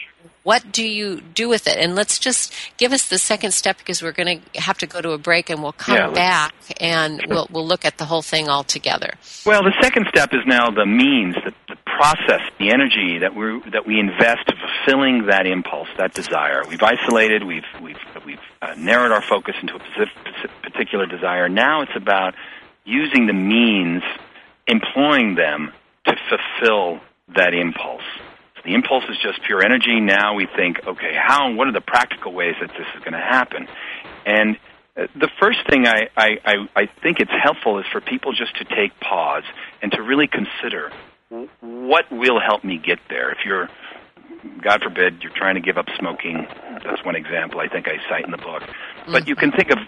what 0.42 0.72
do 0.72 0.86
you 0.86 1.20
do 1.20 1.48
with 1.48 1.66
it? 1.66 1.76
And 1.78 1.94
let's 1.94 2.18
just 2.18 2.52
give 2.76 2.92
us 2.92 3.08
the 3.08 3.18
second 3.18 3.52
step 3.52 3.78
because 3.78 4.02
we're 4.02 4.12
going 4.12 4.42
to 4.52 4.60
have 4.60 4.78
to 4.78 4.86
go 4.86 5.00
to 5.00 5.12
a 5.12 5.18
break 5.18 5.50
and 5.50 5.62
we'll 5.62 5.72
come 5.72 5.96
Yeah, 5.96 6.10
back 6.10 6.54
and 6.80 7.22
we'll, 7.28 7.46
we'll 7.50 7.66
look 7.66 7.84
at 7.84 7.98
the 7.98 8.04
whole 8.04 8.22
thing 8.22 8.48
all 8.48 8.64
together. 8.64 9.14
Well, 9.46 9.62
the 9.62 9.74
second 9.80 10.06
step 10.08 10.30
is 10.32 10.40
now 10.46 10.70
the 10.70 10.86
means, 10.86 11.34
the, 11.36 11.52
the 11.68 11.76
process, 11.84 12.40
the 12.58 12.70
energy 12.72 13.18
that 13.18 13.34
we 13.36 13.60
that 13.70 13.86
we 13.86 14.00
invest 14.00 14.50
fulfilling 14.84 15.26
that 15.26 15.46
impulse, 15.46 15.88
that 15.96 16.12
desire. 16.12 16.62
We've 16.68 16.82
isolated, 16.82 17.44
we've 17.44 17.62
we've 17.80 17.96
we've 18.24 18.38
uh, 18.62 18.74
narrowed 18.76 19.12
our 19.12 19.22
focus 19.22 19.54
into 19.60 19.74
a 19.74 20.70
particular 20.70 21.06
desire. 21.06 21.48
Now 21.48 21.82
it's 21.82 21.96
about 21.96 22.34
using 22.84 23.26
the 23.26 23.32
means, 23.32 24.02
employing 24.66 25.34
them 25.34 25.72
to 26.06 26.14
fulfill 26.28 27.00
that 27.36 27.54
impulse. 27.54 28.02
So 28.56 28.62
the 28.64 28.74
impulse 28.74 29.04
is 29.08 29.16
just 29.22 29.42
pure 29.46 29.62
energy. 29.62 30.00
Now 30.00 30.34
we 30.34 30.46
think, 30.56 30.78
okay, 30.86 31.14
how? 31.14 31.48
And 31.48 31.56
what 31.56 31.68
are 31.68 31.72
the 31.72 31.80
practical 31.80 32.32
ways 32.32 32.54
that 32.60 32.68
this 32.68 32.86
is 32.94 33.00
going 33.00 33.14
to 33.14 33.18
happen? 33.18 33.66
And 34.26 34.56
uh, 34.96 35.06
the 35.14 35.30
first 35.40 35.58
thing 35.68 35.86
I, 35.86 36.08
I, 36.16 36.28
I, 36.44 36.54
I 36.76 36.86
think 37.02 37.20
it's 37.20 37.32
helpful 37.42 37.78
is 37.78 37.86
for 37.90 38.00
people 38.00 38.32
just 38.32 38.56
to 38.58 38.64
take 38.64 38.98
pause 39.00 39.44
and 39.82 39.90
to 39.92 40.02
really 40.02 40.28
consider 40.28 40.92
what 41.60 42.04
will 42.12 42.40
help 42.40 42.62
me 42.64 42.78
get 42.78 42.98
there. 43.08 43.30
If 43.32 43.38
you're, 43.44 43.68
God 44.62 44.82
forbid, 44.82 45.22
you're 45.22 45.32
trying 45.34 45.54
to 45.54 45.60
give 45.60 45.76
up 45.76 45.86
smoking, 45.98 46.46
that's 46.84 47.04
one 47.04 47.16
example 47.16 47.60
I 47.60 47.68
think 47.68 47.86
I 47.88 47.96
cite 48.08 48.24
in 48.24 48.30
the 48.30 48.38
book. 48.38 48.62
But 49.06 49.28
you 49.28 49.36
can 49.36 49.52
think 49.52 49.70
of 49.70 49.78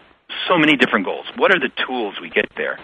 so 0.49 0.59
many 0.59 0.77
different 0.77 1.05
goals. 1.05 1.27
What 1.37 1.51
are 1.51 1.59
the 1.59 1.71
tools 1.87 2.15
we 2.21 2.31
get 2.31 2.51
there? 2.57 2.79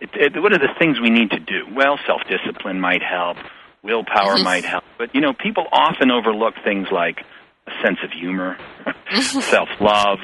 It, 0.00 0.10
it, 0.14 0.42
what 0.42 0.52
are 0.52 0.58
the 0.58 0.72
things 0.78 0.98
we 1.00 1.10
need 1.10 1.30
to 1.30 1.38
do? 1.38 1.66
Well, 1.74 1.98
self 2.06 2.22
discipline 2.28 2.80
might 2.80 3.02
help, 3.02 3.36
willpower 3.82 4.38
might 4.38 4.64
help, 4.64 4.84
but 4.98 5.14
you 5.14 5.20
know, 5.20 5.32
people 5.32 5.66
often 5.72 6.10
overlook 6.10 6.54
things 6.64 6.88
like 6.90 7.18
a 7.66 7.70
sense 7.84 7.98
of 8.02 8.10
humor, 8.10 8.56
self 9.20 9.68
love, 9.80 10.18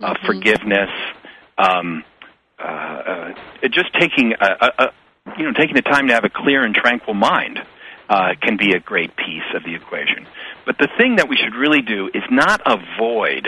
uh, 0.00 0.14
forgiveness, 0.24 0.90
um, 1.58 2.02
uh, 2.58 2.62
uh, 2.62 3.34
just 3.70 3.92
taking 3.98 4.32
a, 4.40 4.46
a, 4.46 4.84
a, 4.84 4.86
you 5.38 5.44
know 5.44 5.52
taking 5.52 5.74
the 5.74 5.82
time 5.82 6.08
to 6.08 6.14
have 6.14 6.24
a 6.24 6.30
clear 6.30 6.62
and 6.64 6.74
tranquil 6.74 7.14
mind 7.14 7.58
uh, 8.10 8.34
can 8.42 8.56
be 8.56 8.72
a 8.72 8.80
great 8.80 9.16
piece 9.16 9.48
of 9.54 9.62
the 9.64 9.74
equation. 9.74 10.26
But 10.66 10.76
the 10.78 10.88
thing 10.98 11.16
that 11.16 11.28
we 11.28 11.36
should 11.36 11.54
really 11.54 11.80
do 11.80 12.08
is 12.12 12.24
not 12.30 12.60
avoid, 12.66 13.46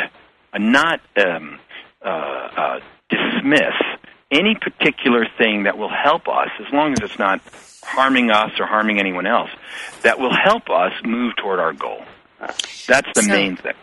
uh, 0.52 0.58
not 0.58 1.00
um, 1.18 1.58
uh, 2.02 2.08
uh, 2.08 2.80
dismiss 3.10 3.74
any 4.30 4.54
particular 4.54 5.26
thing 5.36 5.64
that 5.64 5.76
will 5.76 5.90
help 5.90 6.28
us, 6.28 6.48
as 6.64 6.72
long 6.72 6.92
as 6.92 7.00
it's 7.02 7.18
not 7.18 7.40
harming 7.82 8.30
us 8.30 8.52
or 8.58 8.66
harming 8.66 8.98
anyone 8.98 9.26
else, 9.26 9.50
that 10.02 10.18
will 10.18 10.32
help 10.32 10.70
us 10.70 10.92
move 11.04 11.34
toward 11.36 11.58
our 11.58 11.72
goal. 11.74 12.02
That's 12.40 13.10
the 13.14 13.22
So- 13.22 13.32
main 13.32 13.56
thing. 13.56 13.74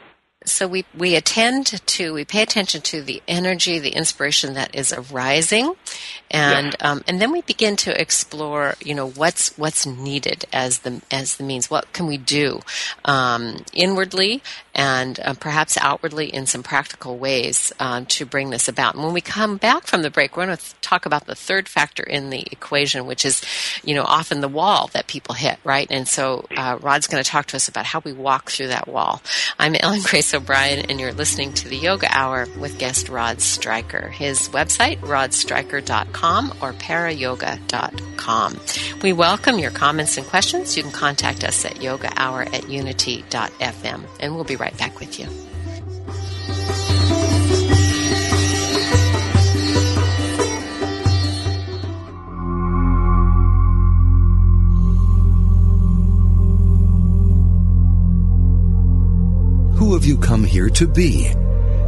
So 0.52 0.68
we, 0.68 0.86
we 0.98 1.16
attend 1.16 1.68
to, 1.86 2.14
we 2.14 2.26
pay 2.26 2.42
attention 2.42 2.82
to 2.82 3.02
the 3.02 3.22
energy, 3.28 3.80
the 3.80 3.92
inspiration 3.92 4.54
that 4.54 4.76
is 4.76 4.94
arising, 4.94 5.76
and 6.32 6.76
um, 6.82 7.04
and 7.08 7.22
then 7.22 7.32
we 7.32 7.42
begin 7.42 7.76
to 7.78 8.00
explore, 8.00 8.76
you 8.82 8.94
know, 8.94 9.10
what's 9.10 9.58
what's 9.58 9.86
needed 9.86 10.46
as 10.54 10.80
the 10.80 11.02
as 11.12 11.38
the 11.38 11.44
means. 11.44 11.70
What 11.70 11.92
can 11.94 12.08
we 12.08 12.18
do 12.18 12.62
um, 13.06 13.64
inwardly 13.74 14.44
and 14.80 15.20
uh, 15.20 15.34
perhaps 15.34 15.78
outwardly 15.82 16.34
in 16.34 16.46
some 16.46 16.64
practical 16.64 17.18
ways 17.18 17.74
um, 17.82 18.06
to 18.06 18.26
bring 18.26 18.50
this 18.50 18.70
about. 18.70 18.96
And 18.96 19.04
when 19.04 19.12
we 19.12 19.20
come 19.20 19.58
back 19.58 19.86
from 19.86 20.04
the 20.04 20.10
break, 20.10 20.38
we're 20.38 20.46
going 20.46 20.58
to 20.58 20.76
talk 20.80 21.06
about 21.06 21.26
the 21.26 21.36
third 21.36 21.68
factor 21.68 22.02
in 22.02 22.30
the 22.30 22.48
equation, 22.50 23.06
which 23.06 23.26
is, 23.26 23.44
you 23.84 23.94
know, 23.94 24.04
often 24.04 24.40
the 24.40 24.48
wall 24.48 24.90
that 24.94 25.06
people 25.06 25.36
hit, 25.36 25.60
right? 25.66 25.86
And 25.90 26.08
so 26.08 26.46
uh, 26.56 26.78
Rod's 26.80 27.08
going 27.08 27.22
to 27.22 27.30
talk 27.30 27.48
to 27.48 27.58
us 27.58 27.68
about 27.68 27.84
how 27.84 28.02
we 28.06 28.14
walk 28.14 28.52
through 28.52 28.70
that 28.70 28.88
wall. 28.88 29.22
I'm 29.60 29.76
Ellen 29.76 30.00
Grace 30.02 30.34
O'Brien, 30.34 30.90
and 30.90 30.98
you're 30.98 31.12
listening 31.12 31.52
to 31.56 31.68
the 31.68 31.76
Yoga 31.76 32.08
Hour 32.10 32.48
with 32.58 32.80
guest 32.80 33.10
Rod 33.10 33.42
Stryker. 33.42 34.08
His 34.08 34.48
website, 34.48 35.00
rodstryker.com 35.00 36.54
or 36.62 36.72
parayoga.com. 36.72 38.60
We 39.02 39.12
welcome 39.12 39.60
your 39.60 39.72
comments 39.72 40.18
and 40.18 40.26
questions. 40.26 40.78
You 40.78 40.84
can 40.84 40.94
contact 40.94 41.44
us 41.44 41.66
at 41.66 41.76
yogahour 41.76 42.54
at 42.54 42.70
unity.fm, 42.70 44.06
and 44.22 44.36
we'll 44.36 44.46
be 44.46 44.56
right 44.56 44.69
back 44.78 45.00
with 45.00 45.20
you. 45.20 45.26
Who 59.76 59.94
have 59.94 60.06
you 60.06 60.18
come 60.18 60.44
here 60.44 60.70
to 60.70 60.88
be? 60.88 61.34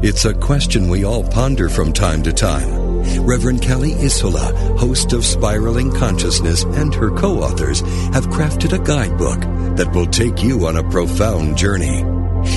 It's 0.01 0.25
a 0.25 0.34
question 0.34 0.89
we 0.89 1.03
all 1.03 1.23
ponder 1.23 1.69
from 1.69 1.93
time 1.93 2.23
to 2.23 2.34
time. 2.34 2.82
Reverend 3.19 3.61
Kelly 3.61 3.93
Isola, 3.93 4.53
host 4.77 5.13
of 5.13 5.23
Spiraling 5.23 5.91
Consciousness, 5.91 6.63
and 6.63 6.93
her 6.95 7.11
co-authors 7.11 7.82
have 8.13 8.27
crafted 8.27 8.73
a 8.73 8.84
guidebook 8.84 9.41
that 9.75 9.91
will 9.93 10.07
take 10.07 10.41
you 10.41 10.65
on 10.65 10.77
a 10.77 10.89
profound 10.89 11.57
journey. 11.57 12.03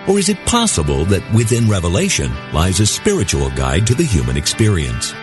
Or 0.09 0.17
is 0.17 0.27
it 0.27 0.45
possible 0.45 1.05
that 1.05 1.33
within 1.33 1.69
Revelation 1.69 2.31
lies 2.51 2.79
a 2.79 2.85
spiritual 2.85 3.49
guide 3.51 3.87
to 3.87 3.95
the 3.95 4.03
human 4.03 4.35
experience? 4.37 5.13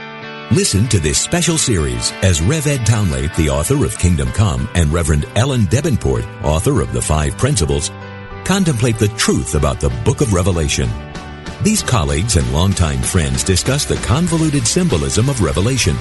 Listen 0.52 0.86
to 0.88 1.00
this 1.00 1.18
special 1.18 1.56
series 1.56 2.12
as 2.22 2.42
Rev 2.42 2.66
Ed 2.66 2.86
Townley, 2.86 3.28
the 3.28 3.48
author 3.48 3.84
of 3.84 3.98
Kingdom 3.98 4.28
Come, 4.32 4.68
and 4.74 4.92
Reverend 4.92 5.26
Ellen 5.34 5.62
Debenport, 5.62 6.24
author 6.44 6.80
of 6.80 6.92
The 6.92 7.02
Five 7.02 7.36
Principles, 7.38 7.90
contemplate 8.44 8.98
the 8.98 9.08
truth 9.16 9.54
about 9.54 9.80
the 9.80 9.88
book 10.04 10.20
of 10.20 10.34
Revelation. 10.34 10.88
These 11.62 11.82
colleagues 11.82 12.36
and 12.36 12.52
longtime 12.52 13.00
friends 13.00 13.42
discuss 13.42 13.84
the 13.86 13.96
convoluted 13.96 14.66
symbolism 14.66 15.28
of 15.30 15.40
Revelation 15.40 15.96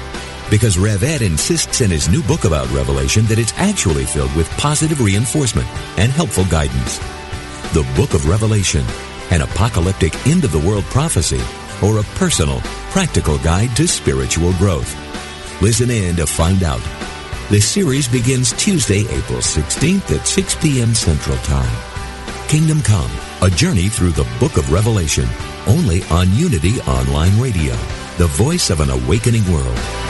because 0.52 0.78
Rev 0.78 1.04
Ed 1.04 1.22
insists 1.22 1.80
in 1.80 1.90
his 1.90 2.10
new 2.10 2.22
book 2.24 2.44
about 2.44 2.70
Revelation 2.72 3.26
that 3.28 3.40
it's 3.40 3.54
actually 3.56 4.06
filled 4.06 4.36
with 4.36 4.50
positive 4.52 5.00
reinforcement 5.00 5.68
and 5.98 6.12
helpful 6.12 6.46
guidance. 6.46 7.00
The 7.74 7.90
book 7.96 8.14
of 8.14 8.28
Revelation, 8.28 8.86
an 9.32 9.42
apocalyptic 9.42 10.14
end 10.28 10.44
of 10.44 10.52
the 10.52 10.60
world 10.60 10.84
prophecy, 10.86 11.42
or 11.82 12.00
a 12.00 12.04
personal, 12.20 12.62
practical 12.94 13.40
guide 13.40 13.76
to 13.76 13.88
spiritual 13.88 14.54
growth. 14.54 14.94
Listen 15.64 15.90
in 15.90 16.16
to 16.16 16.28
find 16.28 16.62
out. 16.62 16.80
This 17.50 17.68
series 17.68 18.08
begins 18.08 18.54
Tuesday, 18.54 19.00
April 19.10 19.40
16th 19.40 20.16
at 20.16 20.28
6 20.28 20.56
p.m. 20.62 20.94
Central 20.94 21.38
Time. 21.38 21.76
Kingdom 22.48 22.84
Come, 22.84 23.10
a 23.42 23.50
journey 23.50 23.90
through 23.90 24.12
the 24.12 24.30
book 24.40 24.58
of 24.58 24.72
Revelation, 24.72 25.26
only 25.66 26.04
on 26.12 26.32
Unity 26.34 26.82
Online 26.82 27.36
Radio, 27.42 27.74
the 28.20 28.28
voice 28.28 28.70
of 28.70 28.80
an 28.80 28.92
awakening 28.92 29.52
world. 29.52 30.03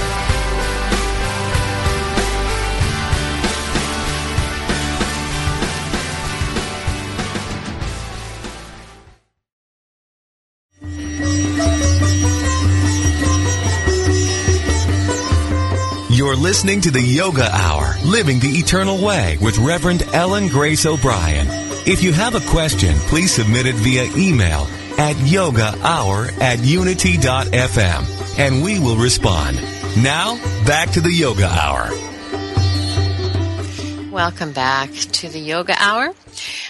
Listening 16.64 16.80
to 16.80 16.92
the 16.92 17.02
Yoga 17.02 17.44
Hour, 17.52 17.94
Living 18.06 18.40
the 18.40 18.48
Eternal 18.48 19.04
Way 19.04 19.38
with 19.42 19.58
Reverend 19.58 20.04
Ellen 20.14 20.48
Grace 20.48 20.86
O'Brien. 20.86 21.46
If 21.86 22.02
you 22.02 22.14
have 22.14 22.36
a 22.36 22.50
question, 22.52 22.96
please 23.10 23.34
submit 23.34 23.66
it 23.66 23.76
via 23.76 24.06
email 24.16 24.70
at 24.98 25.18
yogahour 25.18 26.32
at 26.40 26.60
unity.fm 26.60 28.40
and 28.40 28.64
we 28.64 28.80
will 28.80 28.96
respond. 28.96 29.58
Now, 30.02 30.38
back 30.66 30.92
to 30.92 31.02
the 31.02 31.12
Yoga 31.12 31.48
Hour. 31.48 32.13
Welcome 34.14 34.54
back 34.54 34.92
to 34.92 35.28
the 35.28 35.40
Yoga 35.40 35.76
Hour. 35.80 36.14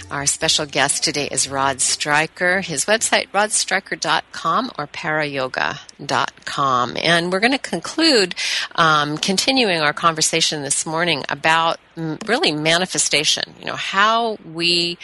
Our 0.09 0.25
special 0.25 0.65
guest 0.65 1.03
today 1.03 1.27
is 1.29 1.49
Rod 1.49 1.81
Stryker. 1.81 2.61
His 2.61 2.85
website, 2.85 3.27
rodstryker.com 3.31 4.71
or 4.77 4.87
parayoga.com. 4.87 6.93
And 6.95 7.33
we're 7.33 7.41
going 7.41 7.51
to 7.51 7.57
conclude, 7.57 8.35
um, 8.75 9.17
continuing 9.17 9.81
our 9.81 9.91
conversation 9.91 10.61
this 10.61 10.85
morning 10.85 11.25
about 11.27 11.79
mm, 11.97 12.25
really 12.29 12.53
manifestation, 12.53 13.53
you 13.59 13.65
know, 13.65 13.75
how 13.75 14.37
we 14.45 14.97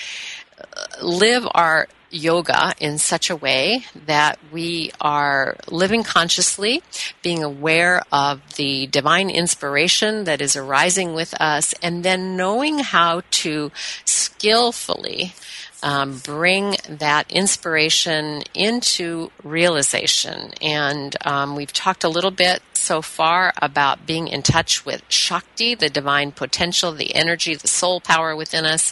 uh, 0.61 1.05
live 1.05 1.45
our 1.53 1.89
yoga 2.09 2.73
in 2.79 2.97
such 2.97 3.29
a 3.29 3.35
way 3.35 3.85
that 4.05 4.39
we 4.51 4.91
are 4.99 5.55
living 5.67 6.03
consciously, 6.03 6.81
being 7.21 7.43
aware 7.43 8.01
of 8.11 8.41
the 8.55 8.87
divine 8.87 9.29
inspiration 9.29 10.23
that 10.23 10.41
is 10.41 10.55
arising 10.55 11.13
with 11.13 11.39
us, 11.39 11.73
and 11.81 12.03
then 12.03 12.35
knowing 12.35 12.79
how 12.79 13.21
to 13.31 13.71
skillfully 14.05 15.33
um, 15.81 16.19
bring 16.25 16.75
that 16.89 17.31
inspiration 17.31 18.43
into 18.53 19.31
realization. 19.43 20.51
And 20.61 21.15
um, 21.25 21.55
we've 21.55 21.71
talked 21.71 22.03
a 22.03 22.09
little 22.09 22.31
bit 22.31 22.61
so 22.73 23.01
far 23.01 23.53
about 23.61 24.05
being 24.05 24.27
in 24.27 24.41
touch 24.41 24.85
with 24.85 25.03
Shakti, 25.09 25.75
the 25.75 25.89
divine 25.89 26.31
potential, 26.31 26.91
the 26.91 27.15
energy, 27.15 27.55
the 27.55 27.67
soul 27.67 28.01
power 28.01 28.35
within 28.35 28.65
us, 28.65 28.91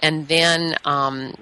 and 0.00 0.28
then 0.28 0.76
um, 0.84 1.34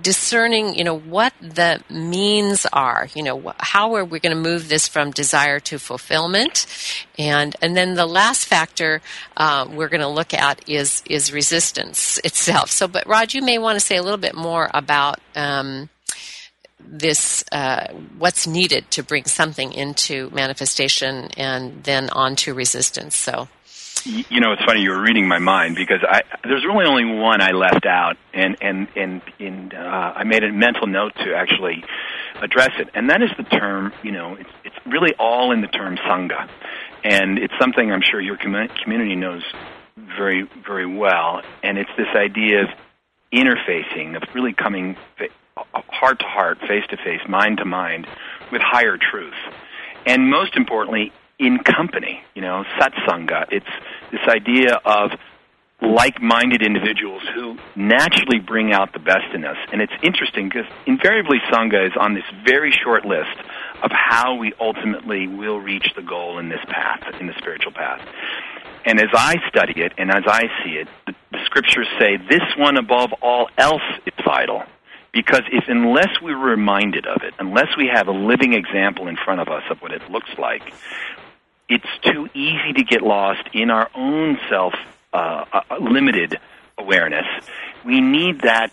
discerning, 0.00 0.76
you 0.76 0.84
know, 0.84 0.98
what 0.98 1.32
the 1.40 1.82
means 1.90 2.66
are. 2.72 3.08
You 3.14 3.22
know, 3.22 3.54
how 3.58 3.94
are 3.94 4.04
we 4.04 4.20
going 4.20 4.34
to 4.34 4.40
move 4.40 4.68
this 4.68 4.88
from 4.88 5.10
desire 5.10 5.60
to 5.60 5.78
fulfillment? 5.78 6.66
And 7.18 7.56
and 7.60 7.76
then 7.76 7.94
the 7.94 8.06
last 8.06 8.46
factor 8.46 9.02
uh, 9.36 9.66
we're 9.70 9.88
going 9.88 10.00
to 10.00 10.08
look 10.08 10.34
at 10.34 10.68
is 10.68 11.02
is 11.08 11.32
resistance 11.32 12.18
itself. 12.24 12.70
So, 12.70 12.88
but 12.88 13.06
Rod, 13.06 13.34
you 13.34 13.42
may 13.42 13.58
want 13.58 13.78
to 13.78 13.84
say 13.84 13.96
a 13.96 14.02
little 14.02 14.18
bit 14.18 14.34
more 14.34 14.70
about. 14.72 15.20
Um, 15.34 15.90
this 16.86 17.42
uh, 17.50 17.86
what's 18.18 18.46
needed 18.46 18.90
to 18.90 19.02
bring 19.02 19.24
something 19.24 19.72
into 19.72 20.28
manifestation 20.30 21.30
and 21.36 21.82
then 21.84 22.10
onto 22.10 22.52
resistance 22.52 23.16
so 23.16 23.48
you 24.04 24.40
know, 24.40 24.52
it's 24.52 24.64
funny 24.64 24.82
you 24.82 24.90
were 24.90 25.00
reading 25.00 25.26
my 25.26 25.38
mind 25.38 25.76
because 25.76 26.00
I 26.06 26.22
there's 26.42 26.64
really 26.64 26.86
only 26.86 27.04
one 27.04 27.40
I 27.40 27.52
left 27.52 27.86
out, 27.86 28.16
and 28.32 28.56
and 28.60 28.88
and 28.96 29.22
in 29.38 29.72
uh, 29.74 30.12
I 30.16 30.24
made 30.24 30.44
a 30.44 30.52
mental 30.52 30.86
note 30.86 31.14
to 31.16 31.34
actually 31.34 31.84
address 32.40 32.70
it, 32.78 32.88
and 32.94 33.10
that 33.10 33.22
is 33.22 33.30
the 33.36 33.44
term. 33.44 33.92
You 34.02 34.12
know, 34.12 34.34
it's 34.34 34.50
it's 34.64 34.76
really 34.86 35.14
all 35.18 35.52
in 35.52 35.60
the 35.60 35.68
term 35.68 35.96
sangha, 35.96 36.48
and 37.02 37.38
it's 37.38 37.54
something 37.58 37.90
I'm 37.90 38.02
sure 38.02 38.20
your 38.20 38.36
com- 38.36 38.68
community 38.82 39.16
knows 39.16 39.42
very 39.96 40.48
very 40.66 40.86
well, 40.86 41.42
and 41.62 41.78
it's 41.78 41.90
this 41.96 42.08
idea 42.14 42.64
of 42.64 42.68
interfacing, 43.32 44.16
of 44.16 44.22
really 44.34 44.52
coming 44.52 44.96
heart 45.88 46.18
to 46.20 46.26
heart, 46.26 46.58
face 46.60 46.84
to 46.90 46.96
face, 46.96 47.20
mind 47.28 47.58
to 47.58 47.64
mind, 47.64 48.06
with 48.52 48.60
higher 48.62 48.98
truth, 48.98 49.34
and 50.06 50.28
most 50.28 50.56
importantly, 50.56 51.12
in 51.38 51.58
company. 51.58 52.22
You 52.34 52.42
know, 52.42 52.64
satsanga. 52.78 53.46
It's 53.50 53.66
this 54.14 54.28
idea 54.28 54.80
of 54.84 55.10
like-minded 55.82 56.62
individuals 56.62 57.22
who 57.34 57.58
naturally 57.74 58.38
bring 58.38 58.72
out 58.72 58.92
the 58.92 58.98
best 58.98 59.34
in 59.34 59.44
us. 59.44 59.56
And 59.72 59.82
it's 59.82 59.92
interesting 60.02 60.48
because 60.48 60.66
invariably 60.86 61.38
sangha 61.50 61.86
is 61.86 61.92
on 61.98 62.14
this 62.14 62.24
very 62.46 62.70
short 62.70 63.04
list 63.04 63.36
of 63.82 63.90
how 63.90 64.36
we 64.36 64.52
ultimately 64.60 65.26
will 65.26 65.58
reach 65.58 65.88
the 65.96 66.02
goal 66.02 66.38
in 66.38 66.48
this 66.48 66.64
path, 66.68 67.02
in 67.20 67.26
the 67.26 67.34
spiritual 67.38 67.72
path. 67.72 68.00
And 68.86 69.00
as 69.00 69.08
I 69.12 69.36
study 69.48 69.80
it 69.80 69.92
and 69.98 70.10
as 70.10 70.24
I 70.26 70.42
see 70.62 70.72
it, 70.72 70.88
the, 71.06 71.14
the 71.32 71.44
scriptures 71.44 71.88
say 71.98 72.16
this 72.16 72.44
one 72.56 72.76
above 72.76 73.12
all 73.20 73.48
else 73.58 73.82
is 74.06 74.14
vital. 74.24 74.62
Because 75.12 75.42
if 75.52 75.64
unless 75.68 76.20
we're 76.20 76.36
reminded 76.36 77.06
of 77.06 77.22
it, 77.22 77.34
unless 77.38 77.76
we 77.76 77.88
have 77.92 78.08
a 78.08 78.12
living 78.12 78.52
example 78.52 79.06
in 79.06 79.16
front 79.16 79.40
of 79.40 79.48
us 79.48 79.62
of 79.70 79.80
what 79.80 79.92
it 79.92 80.10
looks 80.10 80.30
like, 80.38 80.62
it's 81.68 81.86
too 82.02 82.28
easy 82.34 82.72
to 82.74 82.84
get 82.84 83.02
lost 83.02 83.48
in 83.52 83.70
our 83.70 83.90
own 83.94 84.38
self 84.48 84.74
uh, 85.12 85.44
uh, 85.52 85.60
limited 85.80 86.38
awareness. 86.78 87.26
We 87.84 88.00
need 88.00 88.42
that. 88.42 88.72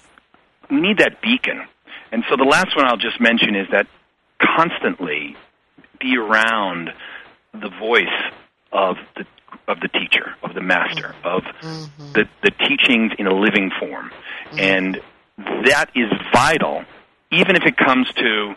We 0.69 0.81
need 0.81 0.97
that 0.99 1.21
beacon. 1.21 1.67
And 2.11 2.23
so 2.29 2.35
the 2.35 2.43
last 2.43 2.75
one 2.75 2.85
I'll 2.85 2.97
just 2.97 3.19
mention 3.19 3.55
is 3.55 3.67
that 3.71 3.87
constantly 4.41 5.35
be 5.99 6.17
around 6.17 6.89
the 7.53 7.69
voice 7.69 8.07
of 8.71 8.97
the 9.15 9.25
of 9.67 9.79
the 9.79 9.87
teacher, 9.87 10.35
of 10.43 10.53
the 10.53 10.61
master, 10.61 11.15
of 11.23 11.43
mm-hmm. 11.43 12.11
the, 12.13 12.27
the 12.43 12.51
teachings 12.51 13.11
in 13.17 13.27
a 13.27 13.33
living 13.33 13.71
form. 13.79 14.09
Mm-hmm. 14.09 14.59
And 14.59 15.01
that 15.65 15.91
is 15.95 16.11
vital, 16.33 16.83
even 17.31 17.55
if 17.55 17.63
it 17.63 17.77
comes 17.77 18.11
to 18.13 18.55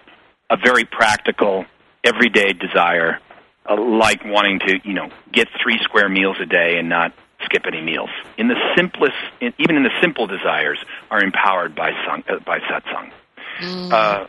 a 0.50 0.56
very 0.56 0.84
practical, 0.84 1.66
everyday 2.04 2.52
desire, 2.52 3.20
uh, 3.68 3.80
like 3.80 4.24
wanting 4.24 4.58
to, 4.60 4.80
you 4.84 4.94
know, 4.94 5.10
get 5.32 5.48
three 5.62 5.78
square 5.82 6.08
meals 6.08 6.36
a 6.40 6.46
day 6.46 6.76
and 6.78 6.88
not 6.88 7.12
skip 7.44 7.64
any 7.66 7.80
meals. 7.80 8.10
In 8.38 8.48
the 8.48 8.56
simplest, 8.76 9.14
in, 9.40 9.52
even 9.58 9.76
in 9.76 9.82
the 9.82 9.92
simple 10.00 10.26
desires, 10.26 10.78
are 11.10 11.22
empowered 11.22 11.74
by 11.74 11.90
sang, 12.06 12.24
uh, 12.28 12.38
by 12.40 12.58
satsang. 12.60 13.12
Mm. 13.60 13.92
Uh, 13.92 14.26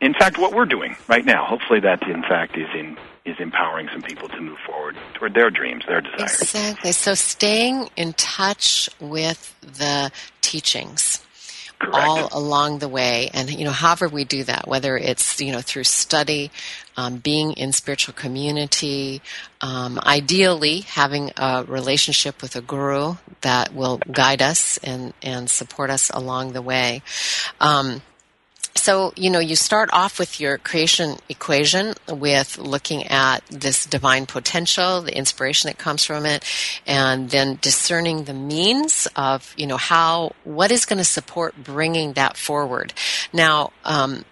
in 0.00 0.14
fact, 0.14 0.38
what 0.38 0.52
we're 0.52 0.66
doing 0.66 0.96
right 1.08 1.24
now, 1.24 1.44
hopefully, 1.44 1.80
that 1.80 2.02
in 2.08 2.22
fact 2.22 2.56
is 2.56 2.68
in 2.74 2.96
is 3.24 3.36
empowering 3.38 3.88
some 3.92 4.02
people 4.02 4.28
to 4.28 4.40
move 4.40 4.58
forward 4.66 4.96
toward 5.14 5.32
their 5.32 5.48
dreams, 5.48 5.84
their 5.86 6.00
desires. 6.00 6.42
Exactly. 6.42 6.90
So, 6.90 7.14
staying 7.14 7.88
in 7.96 8.14
touch 8.14 8.88
with 8.98 9.54
the 9.60 10.10
teachings 10.40 11.24
Correct. 11.82 11.96
all 11.96 12.28
along 12.32 12.78
the 12.78 12.88
way. 12.88 13.28
And, 13.34 13.50
you 13.50 13.64
know, 13.64 13.72
however 13.72 14.08
we 14.08 14.24
do 14.24 14.44
that, 14.44 14.68
whether 14.68 14.96
it's, 14.96 15.40
you 15.40 15.50
know, 15.50 15.60
through 15.60 15.84
study, 15.84 16.50
um, 16.96 17.16
being 17.16 17.52
in 17.54 17.72
spiritual 17.72 18.14
community, 18.14 19.20
um, 19.60 19.98
ideally 20.06 20.80
having 20.80 21.32
a 21.36 21.64
relationship 21.66 22.40
with 22.40 22.54
a 22.54 22.60
guru 22.60 23.16
that 23.40 23.74
will 23.74 23.98
guide 24.10 24.42
us 24.42 24.78
and, 24.78 25.12
and 25.22 25.50
support 25.50 25.90
us 25.90 26.08
along 26.10 26.52
the 26.52 26.62
way. 26.62 27.02
Um, 27.60 28.02
so, 28.74 29.12
you 29.16 29.30
know, 29.30 29.38
you 29.38 29.54
start 29.54 29.90
off 29.92 30.18
with 30.18 30.40
your 30.40 30.58
creation 30.58 31.16
equation 31.28 31.94
with 32.08 32.58
looking 32.58 33.06
at 33.06 33.44
this 33.46 33.84
divine 33.86 34.26
potential, 34.26 35.02
the 35.02 35.16
inspiration 35.16 35.68
that 35.68 35.78
comes 35.78 36.04
from 36.04 36.24
it, 36.24 36.44
and 36.86 37.30
then 37.30 37.58
discerning 37.60 38.24
the 38.24 38.34
means 38.34 39.06
of, 39.14 39.54
you 39.56 39.66
know, 39.66 39.76
how, 39.76 40.32
what 40.44 40.70
is 40.70 40.86
going 40.86 40.98
to 40.98 41.04
support 41.04 41.54
bringing 41.62 42.14
that 42.14 42.36
forward. 42.36 42.94
Now, 43.32 43.72
um, 43.84 44.24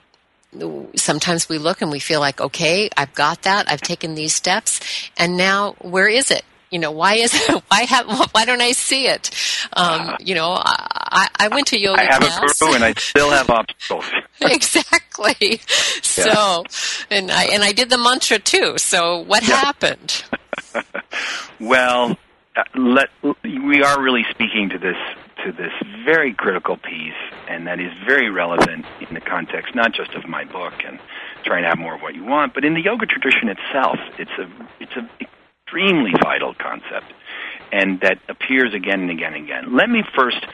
sometimes 0.97 1.49
we 1.49 1.59
look 1.59 1.83
and 1.83 1.91
we 1.91 2.01
feel 2.01 2.21
like, 2.21 2.41
okay, 2.41 2.91
I've 2.97 3.15
got 3.15 3.43
that, 3.43 3.71
I've 3.71 3.83
taken 3.83 4.15
these 4.15 4.35
steps, 4.35 4.81
and 5.17 5.37
now 5.37 5.77
where 5.81 6.09
is 6.09 6.31
it? 6.31 6.43
You 6.71 6.79
know 6.79 6.91
why 6.91 7.15
is 7.15 7.35
it, 7.35 7.63
why 7.69 7.83
have 7.83 8.07
why 8.33 8.45
don't 8.45 8.61
I 8.61 8.73
see 8.73 9.07
it? 9.07 9.31
Um, 9.73 10.17
you 10.21 10.35
know, 10.35 10.51
I, 10.51 11.29
I 11.39 11.49
went 11.49 11.69
to 11.69 11.79
yoga. 11.79 12.01
I 12.01 12.05
have 12.13 12.23
class. 12.23 12.61
a 12.61 12.65
guru, 12.65 12.75
and 12.75 12.85
I 12.85 12.95
still 12.95 13.31
have 13.31 13.51
obstacles. 13.51 14.05
exactly. 14.41 15.61
So, 16.03 16.65
and 17.11 17.31
I 17.31 17.45
and 17.47 17.63
I 17.63 17.73
did 17.73 17.91
the 17.91 17.99
mantra 17.99 18.39
too. 18.39 18.79
So, 18.79 19.19
what 19.19 19.47
yeah. 19.47 19.57
happened? 19.57 20.25
well, 21.61 22.17
uh, 22.57 22.63
let 22.75 23.11
we 23.43 23.83
are 23.83 24.03
really 24.03 24.25
speaking 24.31 24.71
to 24.71 24.79
this 24.79 24.97
to 25.45 25.53
this 25.53 25.73
very 26.05 26.33
critical 26.35 26.77
piece, 26.77 27.15
and 27.49 27.67
that 27.67 27.81
is 27.81 27.93
very 28.07 28.31
relevant 28.31 28.85
in 29.01 29.15
the 29.15 29.21
context 29.21 29.75
not 29.75 29.93
just 29.93 30.15
of 30.15 30.29
my 30.29 30.45
book 30.45 30.75
and 30.87 30.99
trying 31.45 31.63
to 31.63 31.69
have 31.69 31.79
more 31.79 31.95
of 31.95 32.03
what 32.03 32.15
you 32.15 32.25
want, 32.25 32.53
but 32.55 32.65
in 32.65 32.75
the 32.75 32.83
yoga 32.83 33.07
tradition 33.07 33.49
itself. 33.49 33.99
It's 34.19 34.31
a 34.39 34.49
it's 34.81 34.97
a 34.97 35.09
extremely 35.71 36.13
vital 36.23 36.55
concept 36.55 37.13
and 37.73 38.01
that 38.01 38.19
appears 38.29 38.75
again 38.75 39.03
and 39.03 39.11
again 39.11 39.35
and 39.35 39.45
again. 39.45 39.77
Let 39.77 39.89
me 39.89 40.03
first 40.17 40.45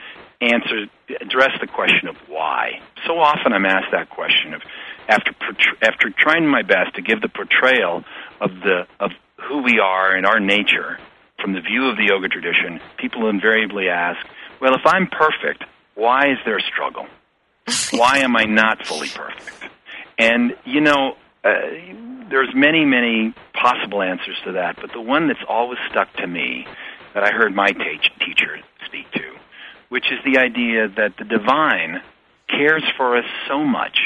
answer 0.40 0.86
address 1.20 1.52
the 1.60 1.66
question 1.66 2.08
of 2.08 2.16
why. 2.28 2.80
So 3.06 3.18
often 3.18 3.52
I'm 3.52 3.64
asked 3.64 3.92
that 3.92 4.10
question 4.10 4.52
of 4.52 4.62
after 5.08 5.32
after 5.82 6.10
trying 6.18 6.46
my 6.46 6.62
best 6.62 6.94
to 6.96 7.02
give 7.02 7.22
the 7.22 7.28
portrayal 7.28 8.04
of 8.40 8.50
the 8.62 8.86
of 9.00 9.12
who 9.48 9.62
we 9.62 9.78
are 9.82 10.14
and 10.14 10.26
our 10.26 10.40
nature 10.40 10.98
from 11.40 11.54
the 11.54 11.60
view 11.60 11.88
of 11.88 11.96
the 11.96 12.06
yoga 12.08 12.28
tradition, 12.28 12.80
people 12.98 13.30
invariably 13.30 13.88
ask, 13.88 14.18
"Well, 14.60 14.74
if 14.74 14.84
I'm 14.84 15.06
perfect, 15.06 15.64
why 15.94 16.26
is 16.32 16.38
there 16.44 16.58
a 16.58 16.62
struggle? 16.62 17.06
why 17.92 18.18
am 18.18 18.36
I 18.36 18.44
not 18.44 18.86
fully 18.86 19.08
perfect?" 19.08 19.70
And 20.18 20.54
you 20.64 20.82
know, 20.82 21.16
uh, 21.46 22.28
there's 22.28 22.52
many, 22.54 22.84
many 22.84 23.32
possible 23.52 24.02
answers 24.02 24.36
to 24.44 24.52
that, 24.52 24.76
but 24.80 24.92
the 24.92 25.00
one 25.00 25.28
that's 25.28 25.44
always 25.48 25.78
stuck 25.90 26.12
to 26.14 26.26
me 26.26 26.66
that 27.14 27.22
I 27.22 27.30
heard 27.30 27.54
my 27.54 27.68
te- 27.68 28.24
teacher 28.24 28.58
speak 28.84 29.10
to, 29.12 29.32
which 29.88 30.06
is 30.10 30.18
the 30.24 30.38
idea 30.38 30.88
that 30.88 31.14
the 31.18 31.24
divine 31.24 32.02
cares 32.48 32.82
for 32.96 33.16
us 33.16 33.24
so 33.48 33.64
much 33.64 33.98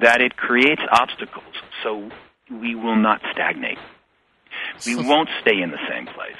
that 0.00 0.20
it 0.20 0.36
creates 0.36 0.82
obstacles 0.90 1.54
so 1.82 2.10
we 2.50 2.74
will 2.74 2.96
not 2.96 3.20
stagnate. 3.32 3.78
We 4.86 4.96
won't 4.96 5.28
stay 5.40 5.60
in 5.60 5.70
the 5.70 5.80
same 5.88 6.06
place. 6.06 6.36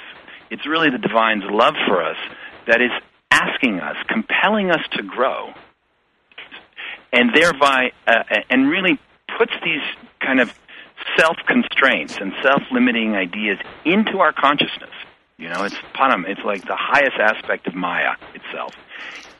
It's 0.49 0.65
really 0.67 0.89
the 0.89 0.97
divine's 0.97 1.43
love 1.49 1.75
for 1.87 2.03
us 2.03 2.17
that 2.67 2.81
is 2.81 2.91
asking 3.31 3.79
us, 3.79 3.95
compelling 4.07 4.71
us 4.71 4.81
to 4.93 5.03
grow, 5.03 5.53
and 7.11 7.31
thereby, 7.33 7.91
uh, 8.07 8.23
and 8.49 8.69
really 8.69 8.99
puts 9.37 9.53
these 9.63 9.81
kind 10.23 10.39
of 10.39 10.53
self 11.17 11.37
constraints 11.47 12.17
and 12.17 12.33
self 12.41 12.61
limiting 12.71 13.15
ideas 13.15 13.57
into 13.85 14.19
our 14.19 14.33
consciousness. 14.33 14.93
You 15.37 15.49
know, 15.49 15.63
it's 15.63 15.75
panam, 15.95 16.27
it's 16.27 16.41
like 16.45 16.65
the 16.65 16.77
highest 16.77 17.17
aspect 17.19 17.67
of 17.67 17.75
Maya 17.75 18.15
itself. 18.33 18.73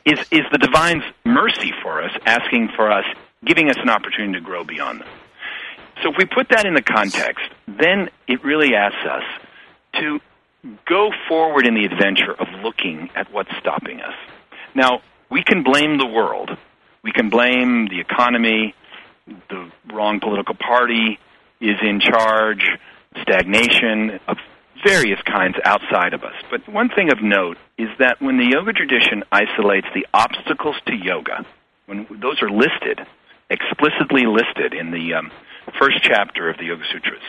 Is, 0.04 0.18
is 0.30 0.42
the 0.52 0.58
divine's 0.58 1.04
mercy 1.24 1.72
for 1.82 2.02
us, 2.02 2.10
asking 2.26 2.68
for 2.76 2.92
us, 2.92 3.06
giving 3.44 3.70
us 3.70 3.76
an 3.78 3.88
opportunity 3.88 4.34
to 4.34 4.40
grow 4.40 4.62
beyond 4.62 5.00
them. 5.00 5.08
So 6.02 6.10
if 6.10 6.16
we 6.18 6.26
put 6.26 6.50
that 6.50 6.66
in 6.66 6.74
the 6.74 6.82
context, 6.82 7.46
then 7.66 8.10
it 8.28 8.44
really 8.44 8.74
asks 8.74 9.06
us 9.08 9.22
to 10.00 10.20
go 10.86 11.10
forward 11.28 11.66
in 11.66 11.74
the 11.74 11.84
adventure 11.84 12.32
of 12.32 12.48
looking 12.62 13.08
at 13.14 13.32
what's 13.32 13.50
stopping 13.60 14.00
us. 14.00 14.14
Now, 14.74 15.00
we 15.30 15.42
can 15.42 15.62
blame 15.62 15.98
the 15.98 16.06
world. 16.06 16.50
We 17.02 17.12
can 17.12 17.28
blame 17.28 17.88
the 17.88 18.00
economy, 18.00 18.74
the 19.26 19.70
wrong 19.92 20.20
political 20.20 20.54
party, 20.54 21.18
is 21.60 21.76
in 21.82 22.00
charge, 22.00 22.66
stagnation 23.22 24.20
of 24.28 24.36
various 24.84 25.20
kinds 25.22 25.56
outside 25.64 26.12
of 26.12 26.24
us. 26.24 26.34
But 26.50 26.68
one 26.68 26.90
thing 26.90 27.10
of 27.10 27.22
note 27.22 27.56
is 27.78 27.88
that 27.98 28.20
when 28.20 28.36
the 28.36 28.44
yoga 28.44 28.72
tradition 28.72 29.24
isolates 29.32 29.86
the 29.94 30.06
obstacles 30.12 30.76
to 30.86 30.94
yoga, 30.94 31.46
when 31.86 32.06
those 32.20 32.42
are 32.42 32.50
listed, 32.50 33.00
explicitly 33.50 34.26
listed 34.26 34.74
in 34.74 34.90
the 34.90 35.14
um, 35.14 35.30
first 35.78 36.02
chapter 36.02 36.50
of 36.50 36.58
the 36.58 36.64
Yoga 36.64 36.84
Sutras, 36.92 37.22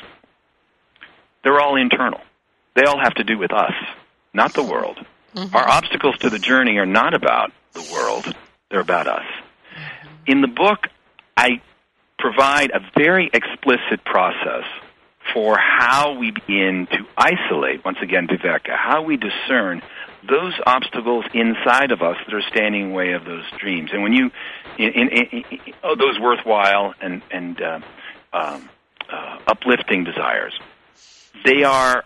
they're 1.44 1.60
all 1.60 1.76
internal. 1.76 2.22
They 2.76 2.84
all 2.84 3.00
have 3.00 3.14
to 3.16 3.24
do 3.24 3.38
with 3.38 3.54
us, 3.54 3.74
not 4.34 4.54
the 4.54 4.64
world. 4.64 4.98
Mm-hmm. 5.36 5.56
Our 5.56 5.68
obstacles 5.68 6.18
to 6.20 6.30
the 6.30 6.40
journey 6.40 6.78
are 6.78 6.86
not 6.86 7.14
about 7.14 7.52
the 7.74 7.88
world, 7.94 8.34
they're 8.70 8.80
about 8.80 9.08
us. 9.08 9.26
In 10.26 10.42
the 10.42 10.48
book, 10.48 10.88
I 11.38 11.62
provide 12.18 12.72
a 12.72 12.80
very 12.98 13.30
explicit 13.34 14.04
process 14.06 14.64
for 15.34 15.58
how 15.58 16.18
we 16.18 16.32
begin 16.32 16.88
to 16.92 17.06
isolate, 17.18 17.84
once 17.84 17.98
again, 18.02 18.28
Viveka, 18.28 18.76
how 18.76 19.02
we 19.02 19.18
discern 19.18 19.82
those 20.28 20.54
obstacles 20.66 21.26
inside 21.34 21.92
of 21.92 22.02
us 22.02 22.18
that 22.26 22.34
are 22.34 22.42
standing 22.42 22.82
in 22.82 22.90
the 22.90 22.96
way 22.96 23.14
of 23.14 23.26
those 23.26 23.44
dreams. 23.60 23.90
And 23.94 24.04
when 24.04 24.14
you, 24.14 24.32
in, 24.78 24.92
in, 24.92 25.10
in, 25.10 25.44
oh, 25.84 25.96
those 25.96 26.20
worthwhile 26.20 26.94
and, 27.02 27.22
and 27.32 27.62
uh, 27.62 27.80
um, 28.34 28.70
uh, 29.12 29.40
uplifting 29.48 30.04
desires, 30.04 30.54
they 31.44 31.64
are, 31.64 32.04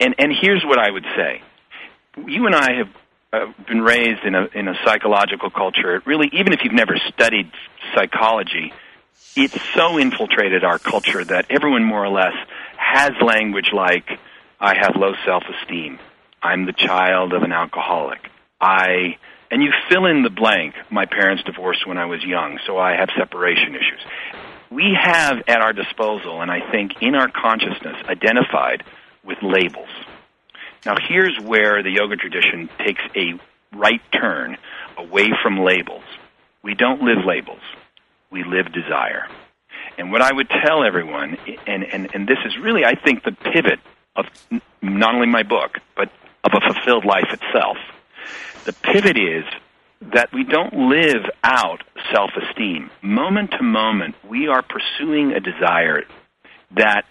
and, 0.00 0.14
and 0.18 0.32
here's 0.38 0.64
what 0.64 0.78
I 0.78 0.90
would 0.90 1.06
say. 1.16 1.42
You 2.26 2.46
and 2.46 2.54
I 2.54 2.72
have 2.74 2.88
uh, 3.32 3.52
been 3.66 3.82
raised 3.82 4.24
in 4.24 4.34
a, 4.34 4.46
in 4.54 4.68
a 4.68 4.74
psychological 4.84 5.50
culture, 5.50 6.02
really, 6.06 6.28
even 6.32 6.52
if 6.52 6.60
you've 6.64 6.74
never 6.74 6.96
studied 7.12 7.50
psychology, 7.94 8.72
it's 9.36 9.56
so 9.74 9.98
infiltrated 9.98 10.64
our 10.64 10.78
culture 10.78 11.24
that 11.24 11.46
everyone 11.50 11.84
more 11.84 12.04
or 12.04 12.08
less 12.08 12.34
has 12.76 13.12
language 13.20 13.70
like, 13.72 14.08
I 14.60 14.74
have 14.76 14.96
low 14.96 15.14
self 15.24 15.42
esteem. 15.48 15.98
I'm 16.42 16.66
the 16.66 16.72
child 16.72 17.32
of 17.32 17.42
an 17.42 17.52
alcoholic. 17.52 18.30
I, 18.60 19.16
and 19.50 19.62
you 19.62 19.72
fill 19.88 20.06
in 20.06 20.22
the 20.22 20.30
blank. 20.30 20.74
My 20.90 21.06
parents 21.06 21.42
divorced 21.42 21.86
when 21.86 21.98
I 21.98 22.06
was 22.06 22.22
young, 22.22 22.58
so 22.66 22.78
I 22.78 22.96
have 22.96 23.08
separation 23.16 23.74
issues. 23.74 24.00
We 24.70 24.96
have 25.00 25.38
at 25.48 25.60
our 25.60 25.72
disposal, 25.72 26.40
and 26.40 26.50
I 26.50 26.70
think 26.70 26.92
in 27.00 27.14
our 27.14 27.28
consciousness, 27.28 27.96
identified 28.08 28.84
with 29.24 29.38
labels. 29.42 29.88
Now, 30.86 30.94
here's 31.08 31.38
where 31.40 31.82
the 31.82 31.90
yoga 31.90 32.16
tradition 32.16 32.68
takes 32.78 33.02
a 33.16 33.34
right 33.76 34.02
turn 34.12 34.58
away 34.98 35.30
from 35.42 35.58
labels. 35.58 36.04
We 36.62 36.74
don't 36.74 37.02
live 37.02 37.24
labels 37.24 37.60
we 38.34 38.44
live 38.44 38.70
desire. 38.72 39.28
And 39.96 40.10
what 40.10 40.20
I 40.20 40.32
would 40.32 40.50
tell 40.50 40.84
everyone, 40.84 41.38
and, 41.66 41.84
and, 41.84 42.10
and 42.14 42.28
this 42.28 42.38
is 42.44 42.58
really, 42.58 42.84
I 42.84 42.96
think, 42.96 43.22
the 43.22 43.30
pivot 43.32 43.78
of 44.16 44.26
not 44.82 45.14
only 45.14 45.28
my 45.28 45.44
book, 45.44 45.78
but 45.96 46.10
of 46.42 46.50
a 46.52 46.60
fulfilled 46.60 47.04
life 47.04 47.32
itself. 47.32 47.78
The 48.64 48.72
pivot 48.72 49.16
is 49.16 49.44
that 50.12 50.32
we 50.32 50.42
don't 50.44 50.74
live 50.90 51.30
out 51.44 51.84
self 52.12 52.30
esteem. 52.36 52.90
Moment 53.02 53.52
to 53.52 53.62
moment, 53.62 54.16
we 54.28 54.48
are 54.48 54.62
pursuing 54.62 55.32
a 55.32 55.40
desire 55.40 56.02
that, 56.72 57.04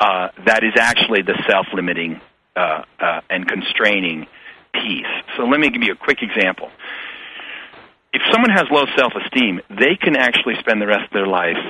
uh, 0.00 0.28
that 0.44 0.64
is 0.64 0.74
actually 0.76 1.22
the 1.22 1.40
self 1.48 1.66
limiting 1.72 2.20
uh, 2.56 2.82
uh, 2.98 3.20
and 3.30 3.46
constraining 3.46 4.26
piece. 4.74 5.06
So 5.36 5.44
let 5.44 5.60
me 5.60 5.70
give 5.70 5.82
you 5.82 5.92
a 5.92 5.96
quick 5.96 6.18
example 6.20 6.70
if 8.16 8.22
someone 8.32 8.48
has 8.48 8.64
low 8.70 8.86
self-esteem, 8.96 9.60
they 9.68 9.94
can 10.00 10.16
actually 10.16 10.54
spend 10.60 10.80
the 10.80 10.86
rest 10.86 11.04
of 11.04 11.12
their 11.12 11.26
life 11.26 11.60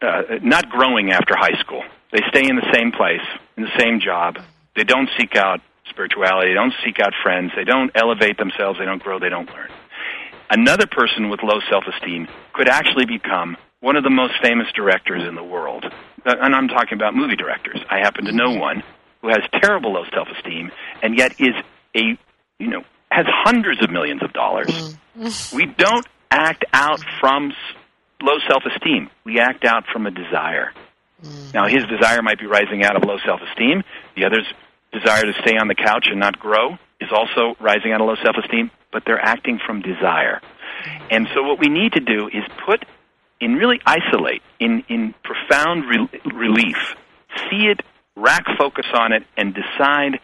uh, 0.00 0.38
not 0.40 0.70
growing 0.70 1.10
after 1.10 1.34
high 1.36 1.58
school. 1.58 1.82
They 2.12 2.20
stay 2.28 2.48
in 2.48 2.54
the 2.54 2.70
same 2.72 2.92
place, 2.92 3.26
in 3.56 3.64
the 3.64 3.76
same 3.76 3.98
job. 3.98 4.38
They 4.76 4.84
don't 4.84 5.10
seek 5.18 5.34
out 5.34 5.60
spirituality. 5.90 6.50
They 6.50 6.54
don't 6.54 6.74
seek 6.84 7.00
out 7.00 7.14
friends. 7.20 7.50
They 7.56 7.64
don't 7.64 7.90
elevate 7.96 8.38
themselves. 8.38 8.78
They 8.78 8.84
don't 8.84 9.02
grow. 9.02 9.18
They 9.18 9.28
don't 9.28 9.50
learn. 9.50 9.70
Another 10.50 10.86
person 10.86 11.30
with 11.30 11.42
low 11.42 11.58
self-esteem 11.68 12.28
could 12.52 12.68
actually 12.68 13.06
become 13.06 13.56
one 13.80 13.96
of 13.96 14.04
the 14.04 14.10
most 14.10 14.34
famous 14.40 14.68
directors 14.76 15.26
in 15.26 15.34
the 15.34 15.42
world. 15.42 15.84
Uh, 15.84 16.36
and 16.40 16.54
I'm 16.54 16.68
talking 16.68 16.94
about 16.94 17.16
movie 17.16 17.34
directors. 17.34 17.80
I 17.90 17.98
happen 17.98 18.26
to 18.26 18.32
know 18.32 18.52
one 18.52 18.84
who 19.20 19.30
has 19.30 19.40
terrible 19.60 19.94
low 19.94 20.04
self-esteem 20.14 20.70
and 21.02 21.18
yet 21.18 21.40
is 21.40 21.54
a, 21.96 22.16
you 22.60 22.68
know, 22.68 22.84
has 23.12 23.26
hundreds 23.28 23.82
of 23.82 23.90
millions 23.90 24.22
of 24.22 24.32
dollars. 24.32 24.96
Mm. 25.18 25.54
we 25.54 25.66
don't 25.66 26.06
act 26.30 26.64
out 26.72 27.00
from 27.20 27.52
low 28.22 28.38
self-esteem. 28.48 29.10
We 29.24 29.38
act 29.40 29.64
out 29.64 29.84
from 29.92 30.06
a 30.06 30.10
desire. 30.10 30.72
Mm. 31.22 31.54
Now, 31.54 31.68
his 31.68 31.84
desire 31.84 32.22
might 32.22 32.38
be 32.38 32.46
rising 32.46 32.82
out 32.82 32.96
of 32.96 33.04
low 33.04 33.18
self-esteem. 33.24 33.82
The 34.16 34.24
other's 34.24 34.46
desire 34.92 35.22
to 35.22 35.34
stay 35.42 35.56
on 35.58 35.68
the 35.68 35.74
couch 35.74 36.06
and 36.10 36.18
not 36.18 36.38
grow 36.38 36.78
is 37.00 37.10
also 37.12 37.54
rising 37.60 37.92
out 37.92 38.00
of 38.00 38.06
low 38.06 38.16
self-esteem, 38.22 38.70
but 38.92 39.02
they're 39.04 39.20
acting 39.20 39.58
from 39.64 39.82
desire. 39.82 40.40
And 41.10 41.28
so 41.34 41.42
what 41.42 41.58
we 41.58 41.68
need 41.68 41.92
to 41.92 42.00
do 42.00 42.28
is 42.28 42.44
put 42.64 42.84
in 43.40 43.54
really 43.54 43.80
isolate 43.84 44.42
in 44.60 44.84
in 44.88 45.14
profound 45.24 45.84
re- 45.84 46.20
relief, 46.32 46.76
see 47.50 47.66
it, 47.66 47.80
rack 48.16 48.44
focus 48.56 48.86
on 48.94 49.12
it 49.12 49.24
and 49.36 49.54
decide 49.54 50.20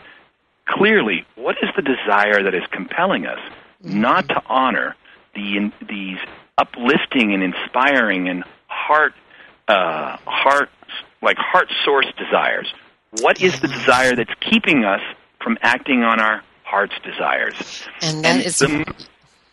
clearly 0.68 1.24
what 1.34 1.56
is 1.62 1.70
the 1.76 1.82
desire 1.82 2.42
that 2.42 2.54
is 2.54 2.62
compelling 2.70 3.26
us 3.26 3.40
mm-hmm. 3.82 4.00
not 4.00 4.28
to 4.28 4.42
honor 4.46 4.94
the 5.34 5.72
these 5.88 6.18
uplifting 6.58 7.32
and 7.32 7.42
inspiring 7.42 8.28
and 8.28 8.44
heart 8.66 9.14
uh, 9.68 10.16
heart 10.26 10.70
like 11.22 11.36
heart 11.36 11.68
source 11.84 12.06
desires. 12.16 12.72
What 13.20 13.40
is 13.40 13.60
the 13.60 13.68
desire 13.68 14.14
that's 14.14 14.32
keeping 14.40 14.84
us 14.84 15.00
from 15.40 15.58
acting 15.62 16.02
on 16.02 16.20
our 16.20 16.42
heart's 16.64 16.94
desires? 17.02 17.54
And 18.02 18.24
that 18.24 18.36
and 18.36 18.42
is 18.42 18.58
the, 18.58 18.94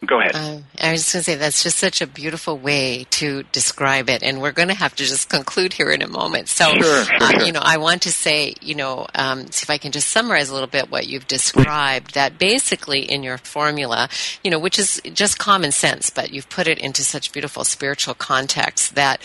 Go 0.05 0.19
ahead. 0.19 0.35
Uh, 0.35 0.59
I 0.81 0.91
was 0.91 1.01
just 1.01 1.13
going 1.13 1.21
to 1.21 1.23
say 1.23 1.35
that's 1.35 1.63
just 1.63 1.77
such 1.77 2.01
a 2.01 2.07
beautiful 2.07 2.57
way 2.57 3.05
to 3.11 3.43
describe 3.51 4.09
it, 4.09 4.23
and 4.23 4.41
we're 4.41 4.51
going 4.51 4.69
to 4.69 4.75
have 4.75 4.95
to 4.95 5.03
just 5.03 5.29
conclude 5.29 5.73
here 5.73 5.89
in 5.89 6.01
a 6.01 6.07
moment. 6.07 6.47
So, 6.47 6.71
sure, 6.71 7.03
sure, 7.03 7.15
uh, 7.19 7.29
sure. 7.31 7.43
you 7.43 7.51
know, 7.51 7.61
I 7.61 7.77
want 7.77 8.03
to 8.03 8.11
say, 8.11 8.55
you 8.61 8.75
know, 8.75 9.07
um, 9.15 9.51
see 9.51 9.63
if 9.63 9.69
I 9.69 9.77
can 9.77 9.91
just 9.91 10.09
summarize 10.09 10.49
a 10.49 10.53
little 10.53 10.67
bit 10.67 10.89
what 10.89 11.07
you've 11.07 11.27
described. 11.27 12.13
That 12.13 12.37
basically 12.37 13.01
in 13.01 13.23
your 13.23 13.37
formula, 13.37 14.09
you 14.43 14.51
know, 14.51 14.59
which 14.59 14.79
is 14.79 15.01
just 15.13 15.37
common 15.39 15.71
sense, 15.71 16.09
but 16.09 16.31
you've 16.31 16.49
put 16.49 16.67
it 16.67 16.79
into 16.79 17.03
such 17.03 17.31
beautiful 17.31 17.63
spiritual 17.63 18.13
context 18.13 18.95
that, 18.95 19.21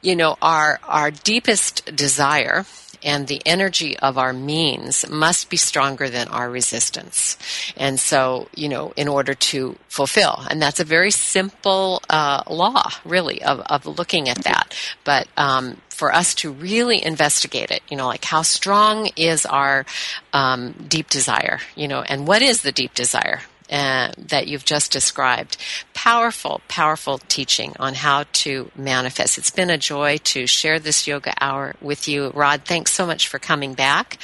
you 0.00 0.16
know, 0.16 0.36
our 0.42 0.80
our 0.84 1.10
deepest 1.10 1.94
desire 1.94 2.64
and 3.04 3.26
the 3.26 3.42
energy 3.44 3.98
of 3.98 4.18
our 4.18 4.32
means 4.32 5.08
must 5.08 5.50
be 5.50 5.56
stronger 5.56 6.08
than 6.08 6.28
our 6.28 6.50
resistance. 6.50 7.36
And 7.76 7.98
so, 7.98 8.48
you 8.54 8.68
know, 8.68 8.92
in 8.96 9.08
order 9.08 9.34
to 9.34 9.76
fulfill, 9.88 10.44
and 10.50 10.60
that's 10.60 10.80
a 10.80 10.84
very 10.84 11.10
simple 11.10 12.02
uh, 12.08 12.42
law, 12.48 12.90
really, 13.04 13.42
of, 13.42 13.60
of 13.60 13.86
looking 13.86 14.28
at 14.28 14.38
that. 14.44 14.74
But 15.04 15.28
um, 15.36 15.78
for 15.88 16.12
us 16.12 16.34
to 16.36 16.50
really 16.50 17.04
investigate 17.04 17.70
it, 17.70 17.82
you 17.88 17.96
know, 17.96 18.06
like 18.06 18.24
how 18.24 18.42
strong 18.42 19.08
is 19.16 19.46
our 19.46 19.84
um, 20.32 20.72
deep 20.88 21.08
desire, 21.08 21.60
you 21.76 21.88
know, 21.88 22.02
and 22.02 22.26
what 22.26 22.42
is 22.42 22.62
the 22.62 22.72
deep 22.72 22.94
desire? 22.94 23.40
Uh, 23.70 24.12
that 24.18 24.48
you've 24.48 24.64
just 24.64 24.92
described. 24.92 25.56
Powerful, 25.94 26.60
powerful 26.68 27.18
teaching 27.18 27.74
on 27.78 27.94
how 27.94 28.24
to 28.32 28.70
manifest. 28.76 29.38
It's 29.38 29.50
been 29.50 29.70
a 29.70 29.78
joy 29.78 30.18
to 30.18 30.46
share 30.46 30.78
this 30.78 31.06
yoga 31.06 31.32
hour 31.40 31.74
with 31.80 32.08
you. 32.08 32.30
Rod, 32.30 32.62
thanks 32.64 32.92
so 32.92 33.06
much 33.06 33.28
for 33.28 33.38
coming 33.38 33.74
back. 33.74 34.18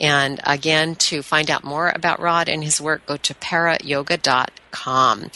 And 0.00 0.40
again, 0.44 0.94
to 0.96 1.22
find 1.22 1.50
out 1.50 1.64
more 1.64 1.92
about 1.94 2.20
Rod 2.20 2.48
and 2.48 2.62
his 2.62 2.80
work, 2.80 3.06
go 3.06 3.16
to 3.16 3.34
parayoga.com 3.34 4.48
com. 4.72 5.30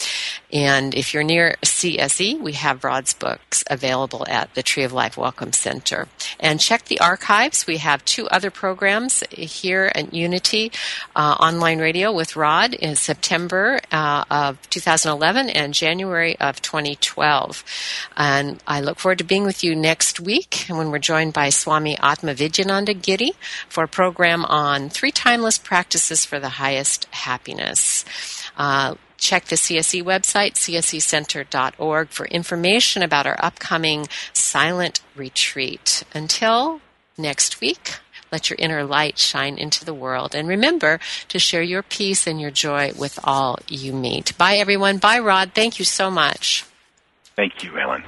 And 0.51 0.95
if 0.95 1.13
you're 1.13 1.23
near 1.23 1.55
CSE, 1.61 2.39
we 2.39 2.53
have 2.53 2.83
Rod's 2.83 3.13
books 3.13 3.63
available 3.69 4.25
at 4.29 4.53
the 4.53 4.63
Tree 4.63 4.83
of 4.83 4.93
Life 4.93 5.17
Welcome 5.17 5.51
Center. 5.51 6.07
And 6.39 6.59
check 6.59 6.85
the 6.85 6.99
archives. 6.99 7.67
We 7.67 7.77
have 7.77 8.05
two 8.05 8.27
other 8.29 8.49
programs 8.49 9.23
here 9.29 9.91
at 9.93 10.13
Unity 10.13 10.71
uh, 11.15 11.35
Online 11.39 11.79
Radio 11.79 12.13
with 12.13 12.37
Rod 12.37 12.73
in 12.73 12.95
September 12.95 13.79
uh, 13.91 14.23
of 14.29 14.69
2011 14.69 15.49
and 15.49 15.73
January 15.73 16.39
of 16.39 16.61
2012. 16.61 17.63
And 18.15 18.63
I 18.65 18.79
look 18.79 18.99
forward 18.99 19.17
to 19.17 19.25
being 19.25 19.43
with 19.43 19.65
you 19.65 19.75
next 19.75 20.19
week 20.21 20.65
when 20.69 20.91
we're 20.91 20.99
joined 20.99 21.33
by 21.33 21.49
Swami 21.49 21.97
Atma 21.99 22.33
Vidyananda 22.33 22.99
Giri 22.99 23.33
for 23.67 23.83
a 23.83 23.87
program 23.87 24.45
on 24.45 24.89
three 24.89 25.11
timeless 25.11 25.57
practices 25.57 26.23
for 26.23 26.39
the 26.39 26.49
highest 26.49 27.05
happiness. 27.11 28.05
Uh, 28.57 28.95
check 29.17 29.45
the 29.45 29.55
CSE 29.55 30.03
website, 30.03 30.53
csecenter.org, 30.53 32.09
for 32.09 32.25
information 32.27 33.03
about 33.03 33.27
our 33.27 33.37
upcoming 33.39 34.07
silent 34.33 35.01
retreat. 35.15 36.03
Until 36.13 36.81
next 37.17 37.61
week, 37.61 37.99
let 38.31 38.49
your 38.49 38.57
inner 38.59 38.83
light 38.83 39.17
shine 39.17 39.57
into 39.57 39.85
the 39.85 39.93
world. 39.93 40.35
And 40.35 40.47
remember 40.47 40.99
to 41.29 41.39
share 41.39 41.61
your 41.61 41.83
peace 41.83 42.27
and 42.27 42.39
your 42.39 42.51
joy 42.51 42.91
with 42.97 43.19
all 43.23 43.59
you 43.67 43.93
meet. 43.93 44.37
Bye, 44.37 44.55
everyone. 44.57 44.97
Bye, 44.97 45.19
Rod. 45.19 45.51
Thank 45.53 45.79
you 45.79 45.85
so 45.85 46.11
much. 46.11 46.65
Thank 47.35 47.63
you, 47.63 47.77
Ellen. 47.77 48.03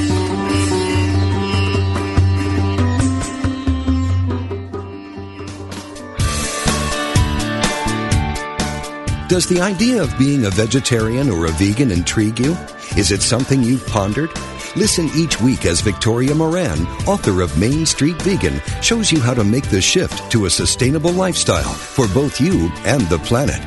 Does 9.30 9.46
the 9.46 9.62
idea 9.62 10.02
of 10.02 10.18
being 10.18 10.46
a 10.46 10.50
vegetarian 10.50 11.30
or 11.30 11.46
a 11.46 11.50
vegan 11.50 11.92
intrigue 11.92 12.40
you? 12.40 12.54
Is 12.98 13.12
it 13.12 13.22
something 13.22 13.62
you've 13.62 13.86
pondered? 13.86 14.32
Listen 14.80 15.10
each 15.14 15.42
week 15.42 15.66
as 15.66 15.82
Victoria 15.82 16.34
Moran, 16.34 16.88
author 17.06 17.42
of 17.42 17.60
Main 17.60 17.86
Street 17.86 18.16
Vegan, 18.22 18.62
shows 18.82 19.12
you 19.12 19.20
how 19.20 19.34
to 19.34 19.44
make 19.44 19.70
the 19.70 19.82
shift 19.82 20.32
to 20.32 20.46
a 20.46 20.50
sustainable 20.50 21.12
lifestyle 21.12 21.74
for 21.74 22.08
both 22.08 22.40
you 22.40 22.72
and 22.86 23.02
the 23.10 23.18
planet. 23.20 23.62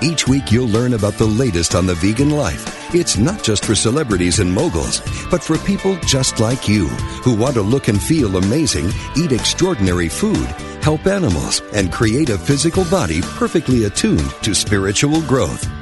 Each 0.00 0.28
week 0.28 0.52
you'll 0.52 0.68
learn 0.68 0.94
about 0.94 1.14
the 1.14 1.26
latest 1.26 1.74
on 1.74 1.86
the 1.86 1.96
vegan 1.96 2.30
life. 2.30 2.94
It's 2.94 3.18
not 3.18 3.42
just 3.42 3.64
for 3.64 3.74
celebrities 3.74 4.38
and 4.38 4.52
moguls, 4.52 5.00
but 5.32 5.42
for 5.42 5.58
people 5.58 5.96
just 6.06 6.38
like 6.38 6.68
you 6.68 6.86
who 7.24 7.34
want 7.34 7.54
to 7.54 7.62
look 7.62 7.88
and 7.88 8.00
feel 8.00 8.36
amazing, 8.36 8.88
eat 9.16 9.32
extraordinary 9.32 10.08
food, 10.08 10.46
help 10.80 11.08
animals, 11.08 11.60
and 11.74 11.92
create 11.92 12.30
a 12.30 12.38
physical 12.38 12.84
body 12.84 13.20
perfectly 13.20 13.82
attuned 13.86 14.30
to 14.42 14.54
spiritual 14.54 15.22
growth. 15.22 15.81